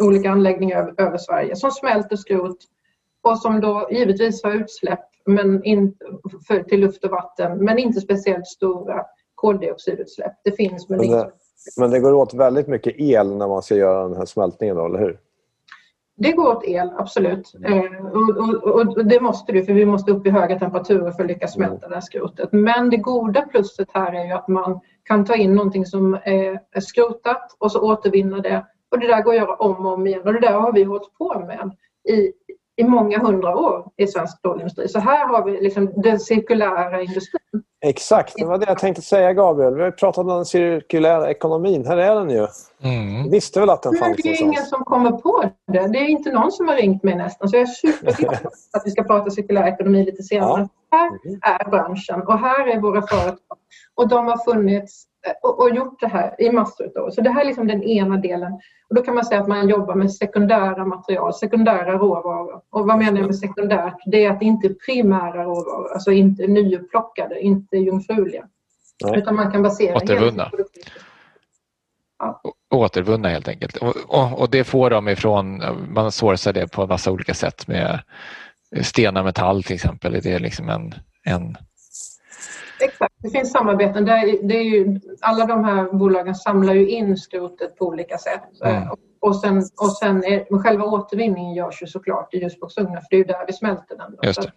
olika 0.00 0.30
anläggningar 0.30 0.78
över, 0.78 0.94
över 0.96 1.18
Sverige 1.18 1.56
som 1.56 1.70
smälter 1.70 2.16
skrot 2.16 2.56
och 3.22 3.38
som 3.38 3.60
då 3.60 3.88
givetvis 3.90 4.42
har 4.42 4.52
utsläpp 4.52 5.00
men 5.26 5.64
in, 5.64 5.94
för, 6.46 6.62
till 6.62 6.80
luft 6.80 7.04
och 7.04 7.10
vatten 7.10 7.64
men 7.64 7.78
inte 7.78 8.00
speciellt 8.00 8.46
stora 8.46 9.04
koldioxidutsläpp. 9.34 10.32
Det 10.44 10.52
finns 10.52 10.88
men, 10.88 10.98
men 10.98 11.10
det, 11.10 11.30
men 11.76 11.90
det 11.90 12.00
går 12.00 12.12
åt 12.12 12.34
väldigt 12.34 12.68
mycket 12.68 12.94
el 12.98 13.36
när 13.36 13.48
man 13.48 13.62
ska 13.62 13.74
göra 13.74 14.08
den 14.08 14.16
här 14.16 14.26
smältningen 14.26 14.76
då, 14.76 14.86
eller 14.86 14.98
hur? 14.98 15.18
Det 16.16 16.32
går 16.32 16.56
åt 16.56 16.64
el, 16.64 16.90
absolut. 16.96 17.52
Eh, 17.64 18.06
och, 18.06 18.36
och, 18.36 18.96
och, 18.96 19.04
det 19.04 19.20
måste 19.20 19.52
du, 19.52 19.64
för 19.64 19.72
vi 19.72 19.84
måste 19.84 20.12
upp 20.12 20.26
i 20.26 20.30
höga 20.30 20.58
temperaturer 20.58 21.10
för 21.10 21.22
att 21.22 21.28
lyckas 21.28 21.52
smälta 21.52 21.76
mm. 21.76 21.88
det 21.88 21.94
här 21.94 22.00
skrotet. 22.00 22.48
Men 22.52 22.90
det 22.90 22.96
goda 22.96 23.42
plusset 23.42 23.88
här 23.94 24.12
är 24.12 24.24
ju 24.24 24.32
att 24.32 24.48
man 24.48 24.80
kan 25.02 25.24
ta 25.24 25.34
in 25.34 25.54
någonting 25.54 25.86
som 25.86 26.14
är 26.14 26.80
skrotat 26.80 27.56
och 27.58 27.72
så 27.72 27.80
återvinna 27.80 28.40
det. 28.40 28.66
Och 28.90 28.98
det 28.98 29.06
där 29.06 29.22
går 29.22 29.32
att 29.32 29.38
göra 29.38 29.54
om 29.54 29.86
och 29.86 29.92
om 29.92 30.06
igen. 30.06 30.22
Och 30.24 30.32
det 30.32 30.40
där 30.40 30.52
har 30.52 30.72
vi 30.72 30.82
hållit 30.84 31.18
på 31.18 31.38
med 31.38 31.70
i, 32.08 32.32
i 32.82 32.88
många 32.88 33.18
hundra 33.18 33.56
år 33.56 33.84
i 33.96 34.06
svensk 34.06 34.38
stålindustri. 34.38 34.88
Så 34.88 34.98
här 34.98 35.28
har 35.28 35.44
vi 35.44 35.60
liksom 35.60 35.92
den 36.02 36.20
cirkulära 36.20 37.00
industrin. 37.00 37.62
Exakt, 37.84 38.34
det 38.36 38.44
var 38.44 38.58
det 38.58 38.66
jag 38.68 38.78
tänkte 38.78 39.02
säga 39.02 39.32
Gabriel. 39.32 39.74
Vi 39.74 39.82
har 39.82 39.90
pratat 39.90 40.18
om 40.18 40.26
den 40.26 40.44
cirkulära 40.44 41.30
ekonomin. 41.30 41.86
Här 41.86 41.96
är 41.96 42.14
den 42.14 42.30
ju. 42.30 42.46
Mm. 42.82 43.30
visste 43.30 43.60
väl 43.60 43.70
att 43.70 43.82
den 43.82 43.96
fanns 43.96 44.16
Det 44.22 44.28
är 44.28 44.42
ingen 44.42 44.64
som 44.64 44.84
kommer 44.84 45.10
på 45.10 45.44
det. 45.72 45.88
Det 45.88 45.98
är 45.98 46.08
inte 46.08 46.32
någon 46.32 46.52
som 46.52 46.68
har 46.68 46.76
ringt 46.76 47.02
mig 47.02 47.14
nästan. 47.14 47.48
Så 47.48 47.56
jag 47.56 47.62
är 47.62 47.66
superglad 47.66 48.36
att 48.72 48.82
vi 48.84 48.90
ska 48.90 49.02
prata 49.02 49.30
cirkulär 49.30 49.66
ekonomi 49.66 50.04
lite 50.04 50.22
senare. 50.22 50.60
Ja. 50.60 50.68
Här 50.92 51.08
mm. 51.08 51.40
är 51.42 51.70
branschen 51.70 52.22
och 52.22 52.38
här 52.38 52.66
är 52.66 52.80
våra 52.80 53.02
företag. 53.02 53.58
Och 53.94 54.08
de 54.08 54.26
har 54.26 54.52
funnits 54.52 55.06
Eh, 55.26 55.32
och, 55.42 55.60
och, 55.60 55.74
gjort 55.74 56.00
det 56.00 56.08
här 56.08 56.34
i 56.38 56.50
massor 56.50 56.98
av 56.98 57.04
år. 57.04 57.10
Så 57.10 57.20
det 57.20 57.30
här 57.30 57.40
är 57.40 57.46
liksom 57.46 57.66
den 57.66 57.82
ena 57.82 58.16
delen. 58.16 58.52
Och 58.88 58.94
då 58.94 59.02
kan 59.02 59.14
man 59.14 59.24
säga 59.24 59.40
att 59.40 59.48
man 59.48 59.68
jobbar 59.68 59.94
med 59.94 60.14
sekundära 60.14 60.84
material, 60.84 61.34
sekundära 61.34 61.98
råvaror. 61.98 62.60
Och 62.70 62.86
vad 62.86 62.98
menar 62.98 63.18
jag 63.18 63.26
med 63.26 63.38
sekundärt? 63.38 63.96
Det 64.06 64.24
är 64.24 64.30
att 64.30 64.40
det 64.40 64.46
inte 64.46 64.66
är 64.66 64.74
primära 64.86 65.44
råvaror, 65.44 65.92
alltså 65.92 66.12
inte 66.12 66.46
nyupplockade, 66.46 67.40
inte 67.40 67.76
jungfruliga. 67.76 68.44
Nej. 69.04 69.18
Utan 69.18 69.36
man 69.36 69.52
kan 69.52 69.62
basera 69.62 69.96
Återvunna. 69.96 70.50
Ja. 72.18 72.40
återvunna 72.70 73.28
helt 73.28 73.48
enkelt. 73.48 73.76
Och, 73.76 73.96
och, 74.08 74.40
och, 74.40 74.50
det 74.50 74.64
får 74.64 74.90
de 74.90 75.08
ifrån, 75.08 75.62
man 75.88 76.12
sourcar 76.12 76.52
det 76.52 76.72
på 76.72 76.82
en 76.82 76.88
massa 76.88 77.10
olika 77.10 77.34
sätt 77.34 77.68
med 77.68 78.00
stenar 78.80 79.24
metall 79.24 79.62
till 79.62 79.74
exempel. 79.74 80.12
Det 80.22 80.32
är 80.32 80.40
liksom 80.40 80.68
en, 80.68 80.94
en... 81.24 81.56
Exakt, 82.80 83.14
det 83.18 83.30
finns 83.30 83.52
samarbeten. 83.52 84.04
Det 84.04 84.12
är, 84.12 84.48
det 84.48 84.56
är 84.56 84.62
ju, 84.62 85.00
alla 85.20 85.46
de 85.46 85.64
här 85.64 85.92
bolagen 85.92 86.34
samlar 86.34 86.74
ju 86.74 86.88
in 86.88 87.16
skrotet 87.16 87.76
på 87.76 87.86
olika 87.86 88.18
sätt. 88.18 88.62
Mm. 88.64 88.88
Och 89.20 89.36
sen, 89.36 89.56
och 89.56 89.96
sen 89.96 90.24
är, 90.24 90.58
själva 90.58 90.84
återvinningen 90.84 91.54
görs 91.54 91.82
ju 91.82 91.86
såklart 91.86 92.34
i 92.34 92.38
ljusboksugnar 92.38 93.00
för 93.00 93.06
det 93.10 93.16
är 93.16 93.18
ju 93.18 93.24
där 93.24 93.44
vi 93.46 93.52
smälter 93.52 93.96
den. 93.96 94.16
Då. 94.22 94.48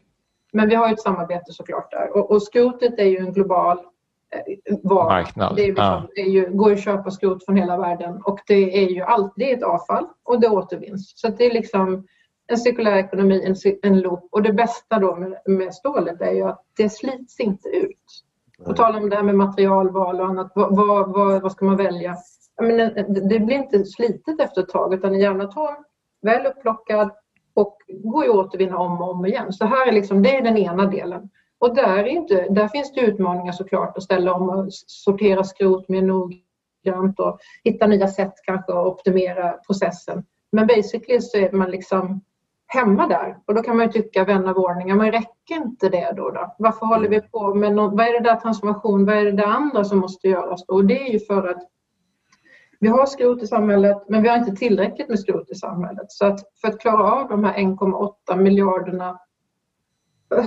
Men 0.54 0.70
vi 0.70 0.76
har 0.76 0.94
ett 0.94 1.02
samarbete 1.02 1.54
såklart 1.54 1.92
där. 1.92 2.18
Och, 2.18 2.32
och 2.32 2.44
skrotet 2.44 3.00
är 3.00 3.06
ju 3.06 3.18
en 3.18 3.34
global 3.34 3.78
eh, 3.78 4.78
vara. 4.84 5.10
Marknad. 5.10 5.56
Det, 5.56 5.64
är 5.64 5.68
liksom, 5.68 5.86
ja. 5.86 6.08
det 6.16 6.22
är 6.22 6.30
ju, 6.30 6.50
går 6.50 6.72
att 6.72 6.84
köpa 6.84 7.12
skrot 7.12 7.46
från 7.46 7.56
hela 7.56 7.78
världen 7.78 8.22
och 8.26 8.40
det 8.48 8.84
är 8.84 8.90
ju 8.90 9.02
alltid 9.02 9.58
ett 9.58 9.64
avfall 9.64 10.08
och 10.24 10.40
det 10.42 10.48
återvinns. 10.48 11.14
Så 11.16 11.28
det 11.28 11.46
är 11.46 11.54
liksom 11.54 12.08
en 12.48 12.58
cirkulär 12.58 12.98
ekonomi, 12.98 13.44
en, 13.46 13.56
en 13.82 14.00
loop. 14.00 14.28
Och 14.32 14.42
det 14.42 14.54
bästa 14.54 15.00
då 15.00 15.16
med, 15.16 15.38
med 15.46 15.74
stålet 15.74 16.22
är 16.22 16.32
ju 16.32 16.44
att 16.44 16.64
det 16.78 16.90
slits 16.90 17.40
inte 17.40 17.70
ut. 17.70 18.24
På 18.66 18.74
tal 18.74 18.96
om 18.96 19.10
det 19.10 19.16
här 19.16 19.24
med 19.24 19.36
materialval 19.36 20.22
och 20.22 20.28
annat, 20.28 20.52
vad, 20.56 21.14
vad, 21.14 21.42
vad 21.42 21.52
ska 21.52 21.66
man 21.66 21.78
välja? 21.78 22.16
menar, 22.62 23.06
det 23.30 23.40
blir 23.40 23.56
inte 23.56 23.86
slitet 23.86 24.40
efter 24.40 24.62
ett 24.62 24.70
tag 24.70 24.94
utan 24.94 25.14
en 25.14 25.20
järnatom, 25.20 25.76
väl 26.22 26.46
upplockad 26.46 27.12
och 27.54 27.78
går 27.88 28.24
att 28.24 28.30
återvinna 28.30 28.78
om 28.78 29.02
och 29.02 29.12
om 29.12 29.26
igen. 29.26 29.54
Så 29.54 29.66
här 29.66 29.88
är 29.88 29.92
liksom, 29.92 30.24
det 30.24 30.36
är 30.36 30.42
den 30.42 30.58
ena 30.58 30.86
delen. 30.86 31.30
Och 31.60 31.76
där, 31.76 31.98
är 31.98 32.08
inte, 32.08 32.48
där 32.50 32.68
finns 32.68 32.94
det 32.94 33.02
utmaningar 33.02 33.52
såklart 33.52 33.98
att 33.98 34.04
ställa 34.04 34.34
om 34.34 34.50
och 34.50 34.74
sortera 34.88 35.44
skrot 35.44 35.90
mer 35.90 36.02
noggrant 36.02 37.20
och 37.20 37.40
hitta 37.64 37.88
nya 37.88 38.08
sätt 38.08 38.34
kanske 38.44 38.74
att 38.74 38.86
optimera 38.86 39.52
processen. 39.52 40.24
Men 40.52 40.68
basically 40.68 41.22
så 41.22 41.38
är 41.38 41.52
man 41.52 41.72
liksom 41.72 42.22
hemma 42.68 43.08
där 43.08 43.38
och 43.46 43.54
då 43.54 43.62
kan 43.62 43.78
man 43.78 43.86
ju 43.86 43.92
tycka 43.92 44.24
vän 44.24 44.48
av 44.48 44.58
ordning, 44.58 44.98
men 44.98 45.12
räcker 45.12 45.56
inte 45.56 45.90
det 45.90 46.14
då? 46.18 46.30
då? 46.30 46.56
Varför 46.60 46.86
håller 46.86 47.10
vi 47.10 47.22
på 47.22 47.54
med 47.54 47.76
något, 47.76 47.94
vad 47.94 48.08
är 48.08 48.14
det 48.14 48.30
där 48.30 48.36
transformation, 48.36 49.06
vad 49.06 49.16
är 49.16 49.26
det 49.26 49.32
där 49.32 49.48
andra 49.48 49.84
som 49.84 50.00
måste 50.00 50.28
göras 50.28 50.66
då? 50.66 50.74
Och 50.74 50.86
det 50.86 51.08
är 51.08 51.12
ju 51.12 51.20
för 51.20 51.48
att 51.48 51.70
vi 52.80 52.88
har 52.88 53.06
skrot 53.06 53.44
i 53.44 53.48
samhället, 53.48 53.98
men 54.10 54.24
vi 54.24 54.30
har 54.30 54.38
inte 54.38 54.56
tillräckligt 54.56 55.10
med 55.10 55.20
skrot 55.20 55.50
i 55.50 55.56
samhället. 55.56 56.06
Så 56.12 56.26
att 56.26 56.40
för 56.62 56.68
att 56.68 56.80
klara 56.80 57.12
av 57.12 57.30
de 57.30 57.44
här 57.44 57.54
1,8 57.54 58.38
miljarderna 58.38 59.20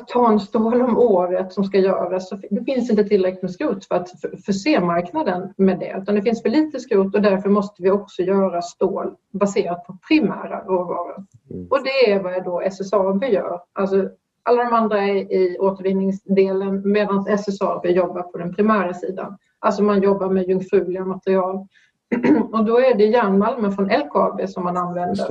ton 0.06 0.40
stål 0.40 0.82
om 0.82 0.98
året 0.98 1.52
som 1.52 1.64
ska 1.64 1.78
göras, 1.78 2.28
så 2.28 2.36
det 2.50 2.64
finns 2.64 2.90
inte 2.90 3.04
tillräckligt 3.04 3.42
med 3.42 3.50
skrot 3.50 3.84
för 3.84 3.94
att 3.94 4.08
förse 4.46 4.80
marknaden 4.80 5.54
med 5.56 5.78
det. 5.78 5.98
Utan 6.02 6.14
det 6.14 6.22
finns 6.22 6.42
för 6.42 6.48
lite 6.48 6.80
skrot 6.80 7.14
och 7.14 7.22
därför 7.22 7.48
måste 7.48 7.82
vi 7.82 7.90
också 7.90 8.22
göra 8.22 8.62
stål 8.62 9.14
baserat 9.32 9.86
på 9.86 9.98
primära 10.08 10.64
råvaror. 10.64 11.24
Mm. 11.50 11.66
Och 11.70 11.78
det 11.84 12.12
är 12.12 12.22
vad 12.22 12.44
då 12.44 12.60
SSAB 12.60 13.24
gör. 13.24 13.60
Alltså, 13.72 14.08
alla 14.42 14.64
de 14.64 14.72
andra 14.72 15.02
är 15.02 15.32
i 15.32 15.58
återvinningsdelen 15.58 16.92
medan 16.92 17.26
SSAB 17.28 17.86
jobbar 17.86 18.22
på 18.22 18.38
den 18.38 18.54
primära 18.54 18.94
sidan. 18.94 19.38
Alltså 19.58 19.82
man 19.82 20.02
jobbar 20.02 20.28
med 20.28 20.48
jungfruliga 20.48 21.04
material 21.04 21.66
och 22.52 22.64
då 22.64 22.80
är 22.80 22.94
det 22.94 23.04
järnmalmen 23.04 23.72
från 23.72 23.88
LKAB 23.88 24.48
som 24.48 24.64
man 24.64 24.76
använder. 24.76 25.28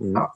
Mm. 0.00 0.12
Ja. 0.12 0.32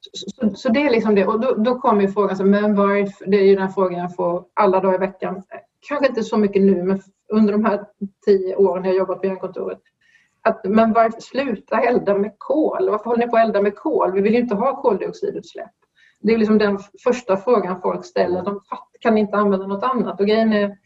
Så, 0.00 0.50
så, 0.54 0.68
det 0.68 0.86
är 0.86 0.90
liksom 0.90 1.14
det. 1.14 1.26
Och 1.26 1.40
då, 1.40 1.54
då 1.54 1.78
kommer 1.78 2.02
ju 2.02 2.08
frågan, 2.08 2.36
så, 2.36 2.44
men 2.44 2.74
varför? 2.74 3.26
Det 3.26 3.36
är 3.36 3.44
ju 3.44 3.56
den 3.56 3.72
frågan 3.72 4.00
jag 4.00 4.16
får 4.16 4.44
alla 4.54 4.80
dagar 4.80 4.94
i 4.94 4.98
veckan. 4.98 5.42
Kanske 5.88 6.06
inte 6.06 6.22
så 6.22 6.36
mycket 6.36 6.62
nu, 6.62 6.82
men 6.82 7.00
under 7.32 7.52
de 7.52 7.64
här 7.64 7.84
tio 8.24 8.56
åren 8.56 8.84
jag 8.84 8.94
jobbat 8.94 9.20
på 9.20 9.26
järnkontoret. 9.26 9.80
Att, 10.42 10.64
men 10.64 10.92
varför 10.92 11.20
sluta 11.20 11.80
elda 11.80 12.18
med 12.18 12.34
kol? 12.38 12.90
Varför 12.90 13.04
håller 13.04 13.26
ni 13.26 13.30
på 13.30 13.36
att 13.36 13.44
elda 13.44 13.62
med 13.62 13.76
kol? 13.76 14.12
Vi 14.12 14.20
vill 14.20 14.32
ju 14.32 14.40
inte 14.40 14.54
ha 14.54 14.82
koldioxidutsläpp. 14.82 15.70
Det 16.20 16.34
är 16.34 16.38
liksom 16.38 16.58
den 16.58 16.78
första 17.04 17.36
frågan 17.36 17.80
folk 17.80 18.04
ställer. 18.04 18.42
De 18.42 18.60
kan 19.00 19.18
inte 19.18 19.36
använda 19.36 19.66
något 19.66 19.84
annat. 19.84 20.20
Och 20.20 20.26
grejen 20.26 20.52
är, 20.52 20.76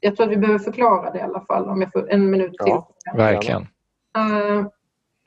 jag 0.00 0.16
tror 0.16 0.26
att 0.26 0.32
vi 0.32 0.36
behöver 0.36 0.58
förklara 0.58 1.10
det 1.10 1.18
i 1.18 1.22
alla 1.22 1.40
fall 1.40 1.68
om 1.68 1.80
jag 1.80 1.92
får 1.92 2.12
en 2.12 2.30
minut 2.30 2.50
till. 2.50 2.72
Ja, 2.72 2.92
verkligen. 3.14 3.62
Uh, 3.62 4.66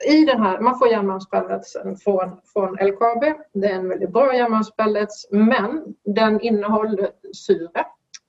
i 0.06 0.24
den 0.24 0.40
här, 0.40 0.60
man 0.60 0.78
får 0.78 0.88
järnmalmspelletsen 0.88 1.96
från, 1.96 2.40
från 2.52 2.74
LKAB. 2.74 3.24
Det 3.52 3.66
är 3.66 3.74
en 3.74 3.88
väldigt 3.88 4.12
bra 4.12 4.34
järnmalmspellets 4.34 5.28
men 5.30 5.94
den 6.04 6.40
innehåller 6.40 7.10
syre. 7.32 7.86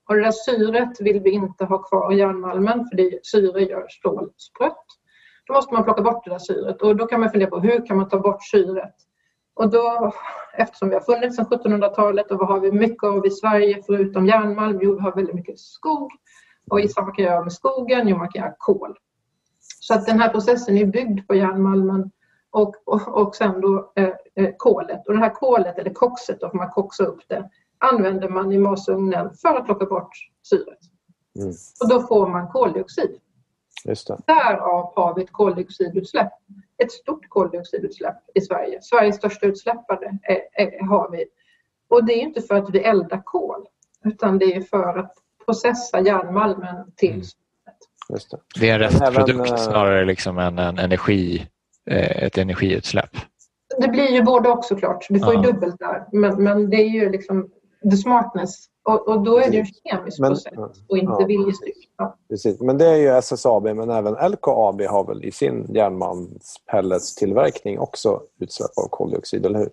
Och 0.10 0.16
det 0.16 0.22
där 0.22 0.32
syret 0.32 1.02
vill 1.02 1.20
vi 1.20 1.32
inte 1.32 1.66
ha 1.66 1.78
kvar 1.78 2.14
i 2.14 2.18
järnmalmen 2.18 2.86
för 2.90 2.98
det, 2.98 3.20
syre 3.26 3.62
gör 3.62 3.88
stål 3.90 4.30
sprött. 4.38 4.86
Då 5.48 5.54
måste 5.54 5.74
man 5.74 5.84
plocka 5.84 6.02
bort 6.02 6.26
det 6.26 6.32
där 6.32 6.40
syret 6.40 6.82
och 6.82 6.96
då 6.96 7.08
kan 7.08 7.20
man 7.20 7.30
fundera 7.30 7.50
på 7.50 7.60
hur 7.60 7.86
kan 7.86 7.98
man 7.98 8.10
ta 8.10 8.20
bort 8.20 8.44
syret? 8.44 8.96
Och 9.54 9.70
då, 9.70 10.12
eftersom 10.54 10.90
vi 10.90 10.96
har 10.96 11.02
funnits 11.02 11.36
sedan 11.36 11.46
1700-talet 11.46 12.32
och 12.32 12.40
vad 12.40 12.48
har 12.48 12.60
vi 12.60 12.72
mycket 12.72 13.04
av 13.04 13.26
i 13.26 13.30
Sverige 13.30 13.82
förutom 13.86 14.28
järnmalm? 14.28 14.80
Jo, 14.82 14.96
vi 14.96 15.02
har 15.02 15.16
väldigt 15.16 15.36
mycket 15.36 15.60
skog. 15.60 16.12
Och 16.70 16.82
gissa 16.82 17.02
vad 17.02 17.08
man 17.08 17.16
kan 17.16 17.26
göra 17.26 17.44
med 17.44 17.54
skogen? 17.54 18.08
Jo, 18.08 18.18
man 18.18 18.30
kan 18.30 18.42
göra 18.42 18.56
kol. 18.58 18.98
Så 19.84 19.94
att 19.94 20.06
den 20.06 20.20
här 20.20 20.30
processen 20.30 20.78
är 20.78 20.86
byggd 20.86 21.28
på 21.28 21.36
järnmalmen 21.36 22.12
och, 22.52 22.76
och, 22.86 23.08
och 23.08 23.36
sen 23.36 23.62
då 23.62 23.91
eh, 23.96 24.10
eh, 24.36 24.50
kolet. 24.58 25.08
Och 25.08 25.13
det 25.13 25.20
här 25.20 25.34
kolet, 25.34 25.78
eller 25.78 25.94
koxet, 25.94 26.39
då, 26.39 26.50
för 26.50 26.58
man 26.58 26.70
koxar 26.70 27.06
upp 27.06 27.22
det, 27.28 27.50
använder 27.78 28.30
man 28.30 28.52
i 28.52 28.58
masugnen 28.58 29.34
för 29.41 29.56
att 29.56 29.65
plocka 29.65 29.86
bort 29.86 30.10
syret. 30.44 30.80
Mm. 31.39 31.54
Och 31.82 31.89
då 31.89 32.02
får 32.08 32.28
man 32.28 32.48
koldioxid. 32.48 33.20
Just 33.86 34.08
det. 34.08 34.17
Därav 34.28 34.94
har 34.96 35.15
vi 35.15 35.24
ett 35.24 35.32
koldioxidutsläpp. 35.32 36.32
Ett 36.78 36.91
stort 36.91 37.30
koldioxidutsläpp 37.30 38.17
i 38.34 38.41
Sverige. 38.41 38.80
Sveriges 38.82 39.15
största 39.15 39.46
utsläppare 39.46 40.20
är, 40.24 40.41
är, 40.54 40.88
har 40.88 41.12
vi. 41.12 41.26
Och 41.89 42.06
det 42.06 42.13
är 42.13 42.22
inte 42.22 42.41
för 42.41 42.56
att 42.56 42.70
vi 42.70 42.80
eldar 42.80 43.22
kol 43.26 43.65
utan 44.04 44.38
det 44.38 44.56
är 44.56 44.62
för 44.62 44.98
att 44.98 45.13
processa 45.46 46.00
järnmalmen 46.00 46.91
till 46.96 47.13
mm. 47.13 47.26
Just 48.12 48.32
det. 48.32 48.38
det 48.60 48.69
är 48.69 48.74
en 48.74 48.80
restprodukt 48.80 49.30
även, 49.30 49.45
eh, 49.45 49.56
snarare 49.56 50.06
liksom 50.06 50.38
än 50.38 50.60
en 50.60 50.80
energi, 50.80 51.47
eh, 51.89 52.24
ett 52.24 52.38
energiutsläpp. 52.38 53.17
Det 53.78 53.88
blir 53.88 54.12
ju 54.12 54.24
både 54.24 54.50
och 54.50 54.65
såklart. 54.65 55.06
Du 55.10 55.19
får 55.19 55.34
ja. 55.34 55.45
ju 55.45 55.52
dubbelt 55.52 55.80
där. 55.80 56.08
Men, 56.12 56.43
men 56.43 56.69
det 56.69 56.78
är 56.78 56.89
ju 56.89 57.12
liksom 57.12 57.50
the 57.91 57.97
smartness. 57.97 58.67
Och, 58.84 59.08
och 59.08 59.24
då 59.24 59.38
är 59.38 59.50
det 59.50 59.56
ju 59.56 59.60
en 59.60 59.65
kemisk 59.65 60.19
men, 60.19 60.30
process 60.30 60.54
och 60.89 60.97
inte 60.97 61.13
ja, 61.19 61.26
viljestyrd. 61.26 61.74
Ja. 61.97 62.17
Precis. 62.30 62.60
Men 62.60 62.78
det 62.78 62.88
är 62.88 62.95
ju 62.95 63.08
SSAB 63.08 63.63
men 63.63 63.89
även 63.89 64.13
LKAB 64.13 64.82
har 64.82 65.08
väl 65.08 65.26
i 65.26 65.32
sin 65.32 65.65
järnmalmspelletstillverkning 65.74 67.80
också 67.80 68.21
utsläpp 68.39 68.78
av 68.78 68.88
koldioxid, 68.89 69.45
eller 69.45 69.60
hur? 69.60 69.69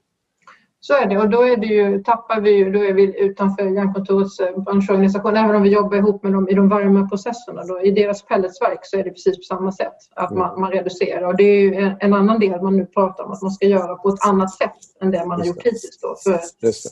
Så 0.80 0.94
är 0.94 1.06
det 1.06 1.18
och 1.18 1.28
då 1.28 1.42
är 1.42 1.56
det 1.56 1.66
ju, 1.66 2.02
tappar 2.02 2.40
vi 2.40 2.50
ju, 2.50 2.70
då 2.70 2.84
är 2.84 2.92
vi 2.92 3.20
utanför 3.20 3.62
järnkontorets 3.62 4.40
eh, 4.40 4.58
branschorganisation. 4.58 5.36
Även 5.36 5.56
om 5.56 5.62
vi 5.62 5.70
jobbar 5.70 5.96
ihop 5.96 6.22
med 6.22 6.32
dem 6.32 6.48
i 6.48 6.54
de 6.54 6.68
varma 6.68 7.08
processerna. 7.08 7.64
Då, 7.64 7.80
I 7.80 7.90
deras 7.90 8.22
pelletsverk 8.22 8.78
så 8.82 8.96
är 8.96 9.04
det 9.04 9.10
precis 9.10 9.36
på 9.36 9.42
samma 9.42 9.72
sätt. 9.72 9.96
Att 10.14 10.30
man, 10.30 10.48
mm. 10.48 10.60
man 10.60 10.70
reducerar. 10.70 11.22
Och 11.22 11.36
det 11.36 11.42
är 11.42 11.60
ju 11.60 11.74
en, 11.74 11.96
en, 12.00 12.14
annan 12.14 12.40
del 12.40 12.62
man 12.62 12.76
nu 12.76 12.86
pratar 12.86 13.24
om 13.24 13.32
att 13.32 13.42
man 13.42 13.50
ska 13.50 13.66
göra 13.66 13.94
på 13.94 14.08
ett 14.08 14.26
annat 14.26 14.50
sätt 14.50 14.76
än 15.00 15.10
det 15.10 15.26
man 15.26 15.40
har 15.40 15.46
gjort 15.46 15.56
hittills. 15.56 15.98
Då, 16.02 16.16
för, 16.24 16.40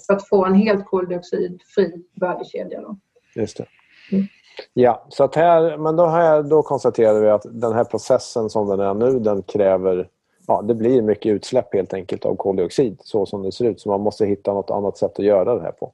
för, 0.06 0.14
att 0.14 0.28
få 0.28 0.44
en 0.44 0.54
helt 0.54 0.86
koldioxidfri 0.86 2.02
värdekedja. 2.20 2.80
Då. 2.80 2.96
Just 3.34 3.56
det. 3.56 3.66
Mm. 4.12 4.26
Ja, 4.74 5.06
så 5.08 5.24
att 5.24 5.34
här, 5.34 5.76
men 5.76 5.96
då, 5.96 6.06
här, 6.06 6.42
då 6.42 6.62
konstaterar 6.62 7.20
vi 7.20 7.28
att 7.28 7.46
den 7.50 7.72
här 7.72 7.84
processen 7.84 8.50
som 8.50 8.68
den 8.68 8.80
är 8.80 8.94
nu 8.94 9.18
den 9.18 9.42
kräver 9.42 10.08
ja, 10.46 10.62
det 10.62 10.74
blir 10.74 11.02
mycket 11.02 11.32
utsläpp 11.32 11.74
helt 11.74 11.94
enkelt 11.94 12.24
av 12.24 12.36
koldioxid 12.36 12.96
så 13.00 13.26
som 13.26 13.42
det 13.42 13.52
ser 13.52 13.64
ut. 13.64 13.80
Så 13.80 13.88
man 13.88 14.00
måste 14.00 14.26
hitta 14.26 14.54
något 14.54 14.70
annat 14.70 14.98
sätt 14.98 15.18
att 15.18 15.24
göra 15.24 15.54
det 15.54 15.62
här 15.62 15.72
på. 15.72 15.92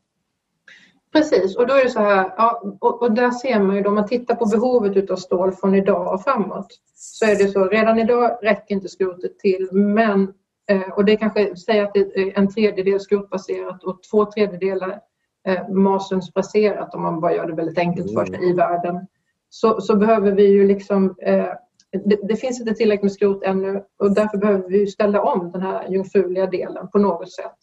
Precis, 1.13 1.57
och 1.57 1.67
då 1.67 1.75
är 1.75 1.85
det 1.85 1.91
så 1.91 2.01
här, 2.01 2.35
ja, 2.37 2.63
och, 2.81 3.03
och, 3.03 3.13
där 3.13 3.31
ser 3.31 3.61
man 3.61 3.77
ju 3.77 3.83
då, 3.83 3.89
om 3.89 3.95
man 3.95 4.09
tittar 4.09 4.35
på 4.35 4.47
behovet 4.47 5.11
av 5.11 5.17
stål 5.17 5.53
från 5.53 5.75
idag 5.75 6.15
och 6.15 6.23
framåt, 6.23 6.67
så 6.95 7.25
är 7.25 7.37
det 7.37 7.49
så, 7.49 7.69
redan 7.69 7.99
idag 7.99 8.39
räcker 8.43 8.75
inte 8.75 8.89
skrotet 8.89 9.39
till, 9.39 9.69
men, 9.73 10.33
eh, 10.69 10.89
och 10.97 11.05
det 11.05 11.17
kanske 11.17 11.57
säger 11.57 11.85
att 11.85 11.95
det 11.95 12.01
är 12.01 12.39
en 12.39 12.55
tredjedel 12.55 13.01
skrotbaserat 13.01 13.85
och 13.85 14.03
två 14.11 14.25
tredjedelar 14.25 15.01
eh, 15.49 15.69
masugnsbaserat, 15.69 16.95
om 16.95 17.03
man 17.03 17.21
bara 17.21 17.35
gör 17.35 17.47
det 17.47 17.55
väldigt 17.55 17.79
enkelt 17.79 18.13
för 18.15 18.25
sig 18.25 18.37
mm. 18.37 18.51
i 18.51 18.53
världen, 18.53 19.07
så, 19.49 19.81
så 19.81 19.97
behöver 19.97 20.33
vi 20.33 20.47
ju 20.47 20.67
liksom 20.67 21.15
eh, 21.23 21.47
det, 21.93 22.29
det, 22.29 22.37
finns 22.37 22.61
inte 22.61 22.75
tillräckligt 22.75 23.03
med 23.03 23.13
skrot 23.13 23.43
ännu 23.43 23.85
och 23.99 24.15
därför 24.15 24.39
behöver 24.39 24.69
vi 24.69 24.87
ställa 24.87 25.23
om 25.23 25.53
den 25.53 25.63
här 25.63 25.89
jungfruliga 25.89 26.47
delen 26.47 26.89
på 26.89 26.99
något 26.99 27.33
sätt. 27.33 27.59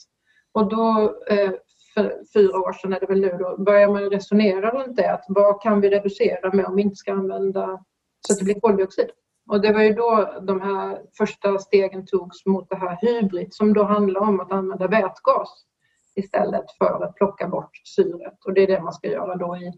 Och 0.51 0.69
då, 0.69 1.15
eh, 1.29 1.51
för 1.93 2.21
fyra 2.33 2.59
år 2.59 2.73
sedan 2.73 2.93
är 2.93 2.99
det 2.99 3.05
väl 3.05 3.21
nu, 3.21 3.37
då 3.39 3.63
börjar 3.63 3.87
man 3.87 4.09
resonera 4.09 4.71
runt 4.71 4.97
det. 4.97 5.11
Att 5.11 5.25
vad 5.27 5.61
kan 5.61 5.81
vi 5.81 5.89
reducera 5.89 6.53
med 6.53 6.65
om 6.65 6.75
vi 6.75 6.81
inte 6.81 6.95
ska 6.95 7.13
använda 7.13 7.83
så 8.27 8.33
att 8.33 8.39
det 8.39 8.45
blir 8.45 8.59
koldioxid? 8.59 9.09
Och 9.49 9.61
det 9.61 9.73
var 9.73 9.81
ju 9.81 9.93
då 9.93 10.33
de 10.41 10.61
här 10.61 11.01
första 11.17 11.59
stegen 11.59 12.05
togs 12.05 12.45
mot 12.45 12.69
det 12.69 12.75
här 12.75 12.97
hybrid 13.01 13.53
som 13.53 13.73
då 13.73 13.83
handlar 13.83 14.21
om 14.21 14.39
att 14.39 14.51
använda 14.51 14.87
vätgas 14.87 15.65
istället 16.15 16.65
för 16.77 17.03
att 17.03 17.15
plocka 17.15 17.47
bort 17.47 17.71
syret. 17.83 18.45
Och 18.45 18.53
det 18.53 18.61
är 18.61 18.67
det 18.67 18.81
man 18.81 18.93
ska 18.93 19.07
göra 19.07 19.35
då 19.35 19.57
i 19.57 19.73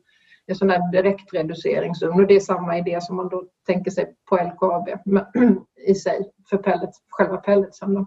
en 0.52 0.56
sån 0.56 0.70
här 0.70 0.92
direktreduceringsugn 0.92 2.22
och 2.22 2.28
det 2.28 2.36
är 2.36 2.40
samma 2.40 2.78
idé 2.78 3.02
som 3.02 3.16
man 3.16 3.30
då 3.30 3.44
tänker 3.66 3.92
sig 3.92 4.16
på 4.30 4.36
LKAB 4.36 4.90
i 5.88 5.96
sig 5.96 6.32
för 6.50 6.58
pellets, 6.58 6.98
själva 7.10 7.38
pelletsen. 7.38 8.06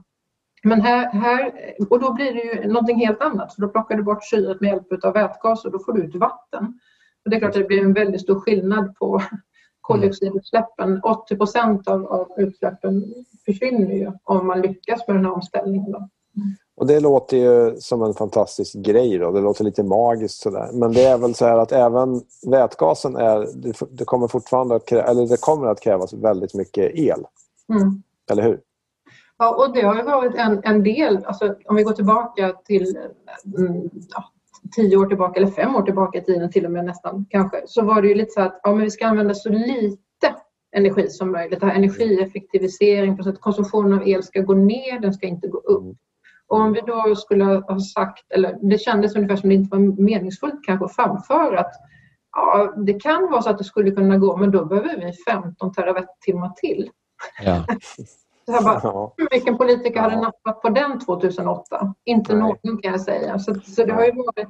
Men 0.65 0.81
här, 0.81 1.13
här, 1.13 1.53
och 1.91 2.01
då 2.01 2.13
blir 2.13 2.35
det 2.35 2.41
ju 2.41 2.69
någonting 2.69 2.99
helt 2.99 3.23
annat 3.23 3.55
för 3.55 3.63
då 3.63 3.69
plockar 3.69 3.97
du 3.97 4.03
bort 4.03 4.25
syret 4.25 4.61
med 4.61 4.69
hjälp 4.69 5.05
av 5.05 5.13
vätgas 5.13 5.65
och 5.65 5.73
då 5.73 5.79
får 5.79 5.93
du 5.93 6.03
ut 6.03 6.15
vatten. 6.15 6.81
Och 7.25 7.31
det 7.31 7.37
är 7.37 7.41
klart 7.41 7.51
att 7.51 7.61
det 7.63 7.69
blir 7.69 7.85
en 7.85 7.93
väldigt 7.93 8.21
stor 8.21 8.41
skillnad 8.41 8.97
på 8.97 9.23
koldioxidutsläppen. 9.81 11.01
80 11.03 11.37
procent 11.37 11.89
av, 11.89 12.07
av 12.07 12.29
utsläppen 12.37 13.15
försvinner 13.45 13.95
ju 13.95 14.13
om 14.25 14.47
man 14.47 14.61
lyckas 14.61 15.09
med 15.09 15.17
den 15.17 15.25
här 15.25 15.33
omställningen. 15.33 15.93
Då. 15.93 15.99
Mm. 15.99 16.57
Och 16.77 16.87
det 16.87 17.01
låter 17.01 17.37
ju 17.37 17.77
som 17.81 18.03
en 18.03 18.15
fantastisk 18.15 18.75
grej. 18.75 19.19
Då. 19.19 19.33
Det 19.33 19.41
låter 19.41 19.65
lite 19.65 19.83
magiskt 19.83 20.43
sådär. 20.43 20.71
Men 20.73 20.93
det 20.93 21.05
är 21.05 21.19
väl 21.19 21.35
så 21.35 21.47
här 21.47 21.59
att 21.59 21.73
även 21.73 22.21
vätgasen 22.47 23.17
är... 23.17 23.49
Det 23.91 24.05
kommer 24.05 24.29
fortfarande 24.29 24.75
att, 24.75 24.87
krä, 24.87 25.03
eller 25.03 25.27
det 25.27 25.41
kommer 25.41 25.67
att 25.67 25.81
krävas 25.81 26.13
väldigt 26.13 26.55
mycket 26.55 26.95
el. 26.95 27.25
Mm. 27.69 28.03
Eller 28.31 28.43
hur? 28.43 28.61
Ja, 29.39 29.65
och 29.65 29.75
det 29.75 29.81
har 29.81 29.97
ju 29.97 30.03
varit 30.03 30.35
en, 30.35 30.61
en 30.65 30.83
del, 30.83 31.25
alltså, 31.25 31.55
om 31.65 31.77
vi 31.77 31.83
går 31.83 31.93
tillbaka 31.93 32.53
till 32.65 32.97
mm, 33.59 33.91
ja, 34.09 34.25
tio 34.77 34.97
år 34.97 35.07
tillbaka 35.07 35.41
eller 35.41 35.51
fem 35.51 35.77
år 35.77 35.83
tillbaka 35.83 36.19
i 36.19 36.25
tiden 36.25 36.51
till 36.51 36.65
och 36.65 36.73
med 36.73 36.85
nästan 36.85 37.27
kanske, 37.31 37.63
så 37.67 37.83
var 37.83 38.03
det 38.03 38.09
ju 38.09 38.15
lite 38.15 38.31
så 38.31 38.41
att 38.41 38.61
ja, 38.63 38.75
men 38.75 38.85
vi 38.85 38.91
ska 38.91 39.07
använda 39.07 39.35
så 39.35 39.49
lite 39.49 40.35
energi 40.77 41.09
som 41.09 41.33
möjligt. 41.33 41.61
Det 41.61 41.67
här 41.67 41.75
energieffektivisering, 41.75 43.19
konsumtionen 43.41 43.93
av 43.93 44.09
el 44.09 44.23
ska 44.23 44.41
gå 44.41 44.55
ner, 44.55 45.01
den 45.01 45.15
ska 45.15 45.27
inte 45.27 45.49
gå 45.49 45.59
upp. 45.59 45.97
Och 46.49 46.59
om 46.59 46.73
vi 46.73 46.81
då 46.81 47.15
skulle 47.17 47.45
ha 47.45 47.81
sagt, 47.81 48.33
eller 48.33 48.59
det 48.71 48.79
kändes 48.79 49.17
ungefär 49.17 49.37
som 49.37 49.49
det 49.49 49.55
inte 49.55 49.77
var 49.77 50.03
meningsfullt 50.03 50.65
kanske 50.67 50.85
att 50.85 50.97
framföra 50.97 51.61
att 51.61 51.75
ja, 52.33 52.75
det 52.77 52.95
kan 52.95 53.31
vara 53.31 53.43
så 53.43 53.51
att 53.51 53.59
det 53.59 53.65
skulle 53.65 53.91
kunna 53.91 54.19
gå, 54.19 54.37
men 54.37 54.51
då 54.51 54.65
behöver 54.65 54.97
vi 54.97 55.13
15 55.13 55.73
terawattimmar 55.73 56.53
till. 56.57 56.91
Ja. 57.45 57.65
Så 58.47 58.53
jag 58.53 58.65
bara, 58.65 58.81
ja. 58.83 59.15
Vilken 59.31 59.59
politiker 59.59 60.01
hade 60.01 60.17
nappat 60.17 60.63
på 60.63 60.69
den 60.69 61.01
2008? 61.01 61.95
Inte 62.05 62.35
Nej. 62.35 62.43
någon 62.43 62.83
kan 62.83 62.93
jag 62.93 63.01
säga. 63.01 63.39
Så, 63.39 63.55
så 63.55 63.85
det 63.85 63.93
har 63.93 64.05
ju 64.05 64.13
varit, 64.13 64.49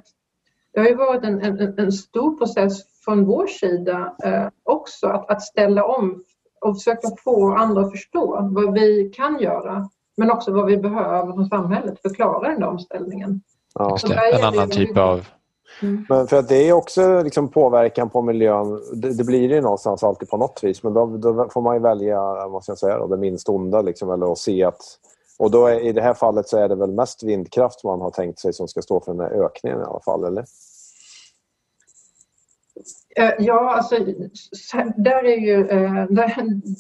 det 0.73 0.81
har 0.81 0.87
ju 0.87 0.95
varit 0.95 1.25
en, 1.25 1.41
en, 1.41 1.79
en 1.79 1.93
stor 1.93 2.37
process 2.37 3.03
från 3.05 3.25
vår 3.25 3.47
sida 3.47 4.15
eh, 4.25 4.49
också 4.63 5.07
att, 5.07 5.31
att 5.31 5.43
ställa 5.43 5.85
om 5.85 6.25
och 6.61 6.77
försöka 6.77 7.09
få 7.25 7.55
andra 7.55 7.83
att 7.83 7.91
förstå 7.91 8.39
vad 8.53 8.73
vi 8.73 9.11
kan 9.17 9.39
göra 9.41 9.89
men 10.17 10.31
också 10.31 10.53
vad 10.53 10.67
vi 10.67 10.77
behöver 10.77 11.33
från 11.33 11.49
samhället 11.49 12.03
för 12.03 12.09
att 12.09 12.17
klara 12.17 12.49
den 12.49 12.61
där 12.61 12.69
omställningen. 12.69 13.41
Ja. 13.75 13.99
En 14.33 14.45
annan 14.45 14.71
typ 14.71 14.97
av 14.97 15.27
Mm. 15.83 16.07
Men 16.09 16.27
för 16.27 16.39
att 16.39 16.49
det 16.49 16.69
är 16.69 16.73
också 16.73 17.23
liksom 17.23 17.49
påverkan 17.49 18.11
på 18.11 18.23
miljön. 18.23 18.83
Det, 18.93 19.13
det, 19.13 19.25
blir 19.25 19.49
det 19.49 19.61
någonstans 19.61 20.03
alltid 20.03 20.29
på 20.29 20.37
något 20.37 20.61
vis. 20.63 20.83
Men 20.83 20.95
då, 20.95 21.07
då 21.07 21.49
får 21.53 21.63
man 21.63 21.83
välja 21.83 22.49
måste 22.49 22.71
jag 22.71 22.79
säga, 22.79 22.99
då, 22.99 23.07
det 23.07 23.17
minst 23.17 23.49
onda. 23.49 23.83
Liksom, 23.83 24.11
eller 24.11 24.33
att 24.33 24.39
se 24.39 24.65
att, 24.65 24.83
och 25.39 25.51
då 25.51 25.67
är, 25.67 25.81
I 25.81 25.93
det 25.93 26.03
här 26.03 26.15
fallet 26.15 26.49
så 26.49 26.59
är 26.59 26.69
det 26.69 26.75
väl 26.75 26.93
mest 26.93 27.23
vindkraft 27.23 27.85
man 27.85 28.01
har 28.01 28.11
tänkt 28.11 28.39
sig 28.39 28.53
som 28.53 28.69
ska 28.69 28.83
stå 28.83 29.01
för 29.01 29.13
den 29.13 29.21
här 29.21 29.45
ökningen 29.45 29.81
i 29.81 29.85
alla 29.85 30.01
fall, 30.01 30.25
eller? 30.25 30.45
Eh, 33.17 33.33
ja, 33.39 33.75
alltså 33.75 33.97
där 34.97 35.25
är 35.25 35.37
ju 35.37 35.69
eh, 35.69 36.07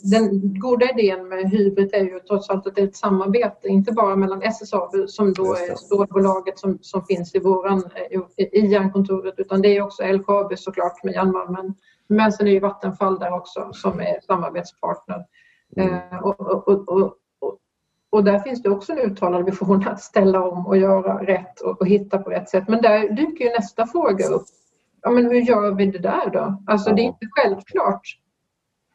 den 0.02 0.58
goda 0.58 0.86
idén 0.90 1.28
med 1.28 1.50
Hybrid 1.50 1.94
är 1.94 2.04
ju 2.04 2.20
trots 2.20 2.50
allt 2.50 2.66
att 2.66 2.74
det 2.74 2.80
är 2.80 2.86
ett 2.86 2.96
samarbete, 2.96 3.68
inte 3.68 3.92
bara 3.92 4.16
mellan 4.16 4.42
SSAB 4.42 5.08
som 5.08 5.32
då 5.32 5.54
är 5.54 5.74
stålbolaget 5.74 6.58
som, 6.58 6.78
som 6.80 7.04
finns 7.04 7.34
i 7.34 7.38
våran 7.38 7.82
eh, 8.10 8.20
i 8.52 8.66
järnkontoret, 8.66 9.34
utan 9.38 9.62
det 9.62 9.76
är 9.76 9.82
också 9.82 10.02
LKAB 10.02 10.58
såklart 10.58 11.04
med 11.04 11.14
järnmalmen. 11.14 11.74
Men 12.08 12.32
sen 12.32 12.46
är 12.46 12.50
ju 12.50 12.60
Vattenfall 12.60 13.18
där 13.18 13.34
också 13.34 13.70
som 13.72 14.00
är 14.00 14.20
samarbetspartner. 14.26 15.24
Mm. 15.76 15.98
Och, 16.22 16.40
och, 16.40 16.88
och, 16.88 17.14
och, 18.10 18.24
där 18.24 18.38
finns 18.38 18.62
det 18.62 18.70
också 18.70 18.92
en 18.92 18.98
uttalad 18.98 19.44
vision 19.44 19.88
att 19.88 20.00
ställa 20.00 20.42
om 20.42 20.66
och 20.66 20.76
göra 20.76 21.22
rätt 21.22 21.60
och, 21.60 21.80
och 21.80 21.86
hitta 21.86 22.18
på 22.18 22.30
rätt 22.30 22.48
sätt. 22.48 22.68
Men 22.68 22.82
där 22.82 23.08
dyker 23.08 23.44
ju 23.44 23.50
nästa 23.50 23.86
fråga 23.86 24.26
upp 24.26 24.46
ja, 25.04 25.10
men 25.10 25.24
hur 25.24 25.40
gör 25.40 25.74
vi 25.74 25.86
det 25.86 25.98
där 25.98 26.30
då? 26.30 26.62
Alltså 26.66 26.92
det 26.92 27.02
är 27.02 27.04
inte 27.04 27.26
självklart. 27.30 28.18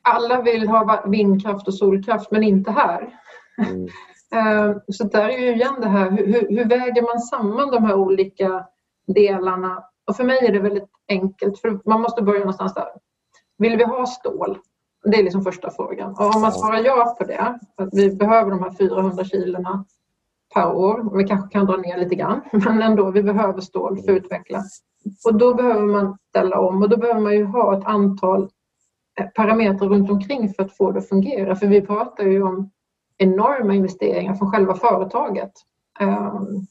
Alla 0.01 0.41
vill 0.41 0.67
ha 0.67 1.03
vindkraft 1.05 1.67
och 1.67 1.73
solkraft 1.73 2.31
men 2.31 2.43
inte 2.43 2.71
här. 2.71 3.19
Mm. 3.57 3.87
Eh, 4.35 4.75
så 4.87 5.03
där 5.03 5.29
är 5.29 5.37
ju 5.37 5.55
igen 5.55 5.75
det 5.81 5.87
här, 5.87 6.11
hur, 6.11 6.47
hur, 6.49 6.65
väger 6.65 7.01
man 7.01 7.19
samman 7.19 7.71
de 7.71 7.83
här 7.83 7.95
olika 7.95 8.65
delarna? 9.07 9.83
Och 10.07 10.15
för 10.15 10.23
mig 10.23 10.37
är 10.45 10.53
det 10.53 10.59
väldigt 10.59 10.89
enkelt, 11.07 11.59
för 11.59 11.79
man 11.85 12.01
måste 12.01 12.21
börja 12.21 12.39
någonstans 12.39 12.73
där. 12.73 12.87
Vill 13.57 13.77
vi 13.77 13.83
ha 13.83 14.05
stål? 14.05 14.57
Det 15.03 15.17
är 15.17 15.23
liksom 15.23 15.43
första 15.43 15.71
frågan. 15.71 16.11
Och 16.11 16.35
om 16.35 16.41
man 16.41 16.51
svarar 16.51 16.79
ja 16.79 17.15
på 17.19 17.23
det, 17.23 17.39
att 17.75 17.89
vi 17.91 18.15
behöver 18.15 18.51
de 18.51 18.63
här 18.63 18.71
400 18.71 19.23
kilona 19.23 19.85
per 20.53 20.71
år, 20.73 21.17
vi 21.17 21.23
kanske 21.23 21.49
kan 21.49 21.65
dra 21.65 21.77
ner 21.77 21.97
lite 21.97 22.15
grann, 22.15 22.41
men 22.51 22.81
ändå, 22.81 23.11
vi 23.11 23.23
behöver 23.23 23.61
stål 23.61 23.97
för 23.97 24.11
att 24.11 24.17
utveckla. 24.17 24.63
Och 25.25 25.35
då 25.35 25.53
behöver 25.53 25.85
man 25.85 26.17
ställa 26.29 26.59
om 26.59 26.81
och 26.81 26.89
då 26.89 26.97
behöver 26.97 27.21
man 27.21 27.33
ju 27.33 27.45
ha 27.45 27.77
ett 27.77 27.85
antal 27.85 28.49
eh, 29.19 29.25
parametrar 29.25 29.89
runt 29.89 30.09
omkring 30.09 30.53
för 30.53 30.63
att 30.63 30.77
få 30.77 30.91
det 30.91 30.99
att 30.99 31.09
fungera. 31.09 31.55
För 31.55 31.67
vi 31.67 31.81
pratar 31.81 32.23
ju 32.23 32.43
om 32.43 32.71
enorma 33.17 33.73
investeringar 33.73 34.35
från 34.35 34.51
själva 34.51 34.75
företaget. 34.75 35.51
Ehm, 35.99 36.65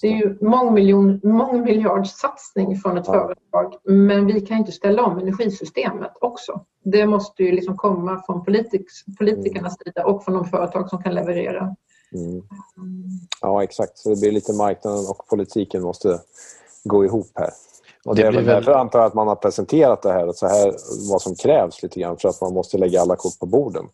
det 0.00 0.06
är 0.08 0.12
ju 0.12 0.38
mångmiljon, 0.40 1.20
mångmiljardsatsning 1.22 2.76
från 2.76 2.98
ett 2.98 3.06
ja. 3.06 3.12
företag 3.12 3.74
men 3.84 4.26
vi 4.26 4.40
kan 4.40 4.58
inte 4.58 4.72
ställa 4.72 5.04
om 5.04 5.18
energisystemet 5.18 6.12
också. 6.20 6.64
Det 6.84 7.06
måste 7.06 7.42
ju 7.42 7.52
liksom 7.52 7.76
komma 7.76 8.22
från 8.26 8.44
politiks, 8.44 9.04
politikernas 9.18 9.76
mm. 9.80 9.84
sida 9.84 10.06
och 10.06 10.24
från 10.24 10.34
de 10.34 10.44
företag 10.44 10.90
som 10.90 11.02
kan 11.02 11.14
leverera. 11.14 11.76
Mm. 12.12 12.42
Ja, 13.40 13.62
exakt. 13.62 13.98
Så 13.98 14.08
det 14.08 14.20
blir 14.20 14.32
lite 14.32 14.52
marknaden 14.52 15.04
och 15.10 15.28
politiken 15.28 15.82
måste 15.82 16.20
gå 16.88 17.04
ihop 17.04 17.30
här. 17.34 17.50
Och 18.04 18.16
det, 18.16 18.22
det 18.22 18.28
är 18.28 18.32
väl 18.32 18.44
därför 18.44 18.72
antar 18.72 18.98
jag 18.98 19.06
att 19.06 19.14
man 19.14 19.28
har 19.28 19.36
presenterat 19.36 20.02
det 20.02 20.12
här, 20.12 20.32
så 20.32 20.46
här 20.46 20.72
vad 21.10 21.22
som 21.22 21.36
krävs 21.36 21.82
lite 21.82 22.00
grann 22.00 22.16
för 22.16 22.28
att 22.28 22.40
man 22.40 22.54
måste 22.54 22.78
lägga 22.78 23.00
alla 23.00 23.16
kort 23.16 23.38
på 23.38 23.46
borden 23.46 23.84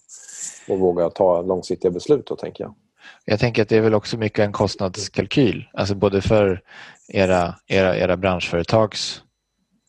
och 0.68 0.78
våga 0.78 1.10
ta 1.10 1.42
långsiktiga 1.42 1.90
beslut 1.90 2.26
då, 2.26 2.36
tänker 2.36 2.64
jag. 2.64 2.74
Jag 3.24 3.40
tänker 3.40 3.62
att 3.62 3.68
det 3.68 3.76
är 3.76 3.80
väl 3.80 3.94
också 3.94 4.16
mycket 4.16 4.38
en 4.38 4.52
kostnadskalkyl, 4.52 5.68
alltså 5.72 5.94
både 5.94 6.22
för 6.22 6.60
era, 7.08 7.54
era, 7.66 7.96
era 7.96 8.16
branschföretags 8.16 9.22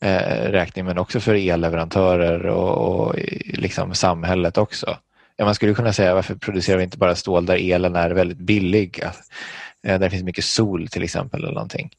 eh, 0.02 0.52
räkning 0.52 0.86
men 0.86 0.98
också 0.98 1.20
för 1.20 1.36
elleverantörer 1.36 2.46
och, 2.46 2.78
och 2.78 3.16
liksom 3.44 3.96
samhället 3.96 4.58
också. 4.58 4.98
Ja, 5.36 5.46
man 5.46 5.56
skulle 5.56 5.74
kunna 5.74 5.94
säga 5.94 6.16
varför 6.16 6.36
producerar 6.36 6.78
vi 6.78 6.84
inte 6.84 6.98
bara 6.98 7.16
stål 7.16 7.46
där 7.46 7.72
elen 7.72 7.96
är 7.96 8.12
väldigt 8.12 8.38
billig? 8.38 9.04
Eh, 9.84 9.92
där 9.92 10.00
det 10.00 10.10
finns 10.10 10.24
mycket 10.24 10.46
sol 10.46 10.88
till 10.88 11.04
exempel. 11.04 11.44
eller 11.44 11.54
någonting. 11.54 11.90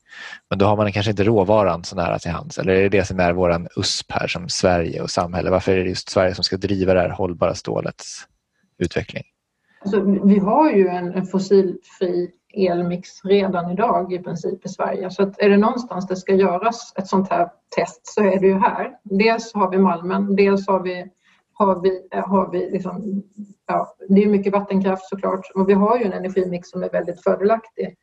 Men 0.51 0.59
då 0.59 0.67
har 0.67 0.77
man 0.77 0.93
kanske 0.93 1.11
inte 1.11 1.25
råvaran 1.25 1.85
så 1.85 1.97
nära 1.97 2.19
till 2.19 2.31
hands. 2.31 2.59
Eller 2.59 2.73
är 2.73 2.83
det 2.83 2.89
det 2.89 3.05
som 3.05 3.21
är 3.21 3.33
vår 3.33 3.67
USP 3.77 4.13
här 4.13 4.27
som 4.27 4.49
Sverige 4.49 5.03
och 5.03 5.11
samhälle? 5.11 5.51
Varför 5.51 5.73
är 5.73 5.85
det 5.85 5.89
just 5.89 6.11
Sverige 6.11 6.35
som 6.35 6.45
ska 6.45 6.57
driva 6.57 6.95
det 6.95 7.01
här 7.01 7.09
hållbara 7.09 7.55
stålets 7.55 8.27
utveckling? 8.79 9.23
Alltså, 9.81 10.01
vi 10.25 10.39
har 10.39 10.71
ju 10.71 10.89
en, 10.89 11.13
en 11.13 11.27
fossilfri 11.27 12.31
elmix 12.57 13.25
redan 13.25 13.71
idag 13.71 14.13
i 14.13 14.19
princip 14.19 14.67
i 14.67 14.69
Sverige. 14.69 15.11
Så 15.11 15.23
att 15.23 15.41
är 15.41 15.49
det 15.49 15.57
någonstans 15.57 16.09
det 16.09 16.17
ska 16.17 16.35
göras 16.35 16.93
ett 16.97 17.07
sånt 17.07 17.31
här 17.31 17.49
test 17.77 18.01
så 18.05 18.21
är 18.21 18.41
det 18.41 18.47
ju 18.47 18.59
här. 18.59 18.91
Dels 19.03 19.55
har 19.55 19.71
vi 19.71 19.79
malmen, 19.79 20.37
dels 20.37 20.69
har 20.69 20.81
vi 20.83 21.07
har 21.55 21.81
vi, 21.81 22.09
har 22.11 22.51
vi 22.51 22.71
liksom, 22.71 23.23
ja, 23.67 23.97
det 24.09 24.23
är 24.23 24.29
mycket 24.29 24.53
vattenkraft 24.53 25.09
såklart 25.09 25.51
och 25.55 25.69
vi 25.69 25.73
har 25.73 25.99
ju 25.99 26.05
en 26.05 26.13
energimix 26.13 26.71
som 26.71 26.83
är 26.83 26.91
väldigt 26.91 27.23
fördelaktig. 27.23 27.97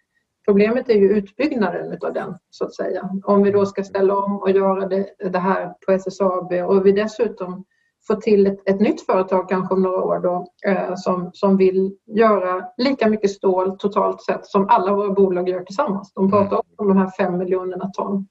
Problemet 0.45 0.89
är 0.89 0.95
ju 0.95 1.09
utbyggnaden 1.09 1.97
av 2.01 2.13
den 2.13 2.37
så 2.49 2.65
att 2.65 2.75
säga. 2.75 3.09
Om 3.23 3.43
vi 3.43 3.51
då 3.51 3.65
ska 3.65 3.83
ställa 3.83 4.17
om 4.17 4.37
och 4.37 4.51
göra 4.51 4.87
det, 4.87 5.09
det 5.31 5.39
här 5.39 5.73
på 5.85 5.91
SSAB 5.91 6.51
och 6.51 6.85
vi 6.85 6.91
dessutom 6.91 7.65
får 8.07 8.15
till 8.15 8.47
ett, 8.47 8.69
ett 8.69 8.79
nytt 8.79 9.05
företag 9.05 9.49
kanske 9.49 9.73
om 9.73 9.81
några 9.81 10.03
år 10.03 10.19
då, 10.19 10.47
eh, 10.67 10.95
som, 10.95 11.29
som 11.33 11.57
vill 11.57 11.97
göra 12.05 12.65
lika 12.77 13.09
mycket 13.09 13.31
stål 13.31 13.77
totalt 13.77 14.21
sett 14.21 14.45
som 14.45 14.67
alla 14.69 14.93
våra 14.93 15.09
bolag 15.09 15.49
gör 15.49 15.63
tillsammans. 15.63 16.13
De 16.13 16.31
pratar 16.31 16.61
om 16.77 16.87
de 16.87 16.97
här 16.97 17.11
fem 17.17 17.37
miljonerna 17.37 17.89
ton. 17.93 18.27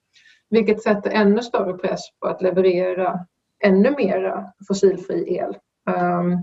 Vilket 0.50 0.83
sätter 0.83 1.11
ännu 1.11 1.42
större 1.42 1.72
press 1.72 2.00
på 2.20 2.26
att 2.28 2.42
leverera 2.42 3.18
ännu 3.64 3.90
mer 3.90 4.51
fossilfri 4.68 5.37
el. 5.37 5.57
Um, 5.96 6.42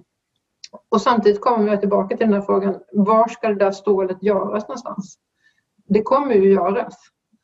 och 0.90 1.02
samtidigt 1.02 1.42
kommer 1.42 1.72
vi 1.72 1.78
tillbaka 1.78 2.18
till 2.18 2.26
den 2.26 2.34
här 2.34 2.42
frågan, 2.42 2.80
var 2.92 3.28
ska 3.28 3.48
det 3.48 3.56
där 3.56 3.72
stålet 3.72 4.24
göras 4.24 4.68
någonstans? 4.68 5.18
Det 5.88 6.02
kommer 6.02 6.36
ju 6.36 6.54
göras 6.54 6.96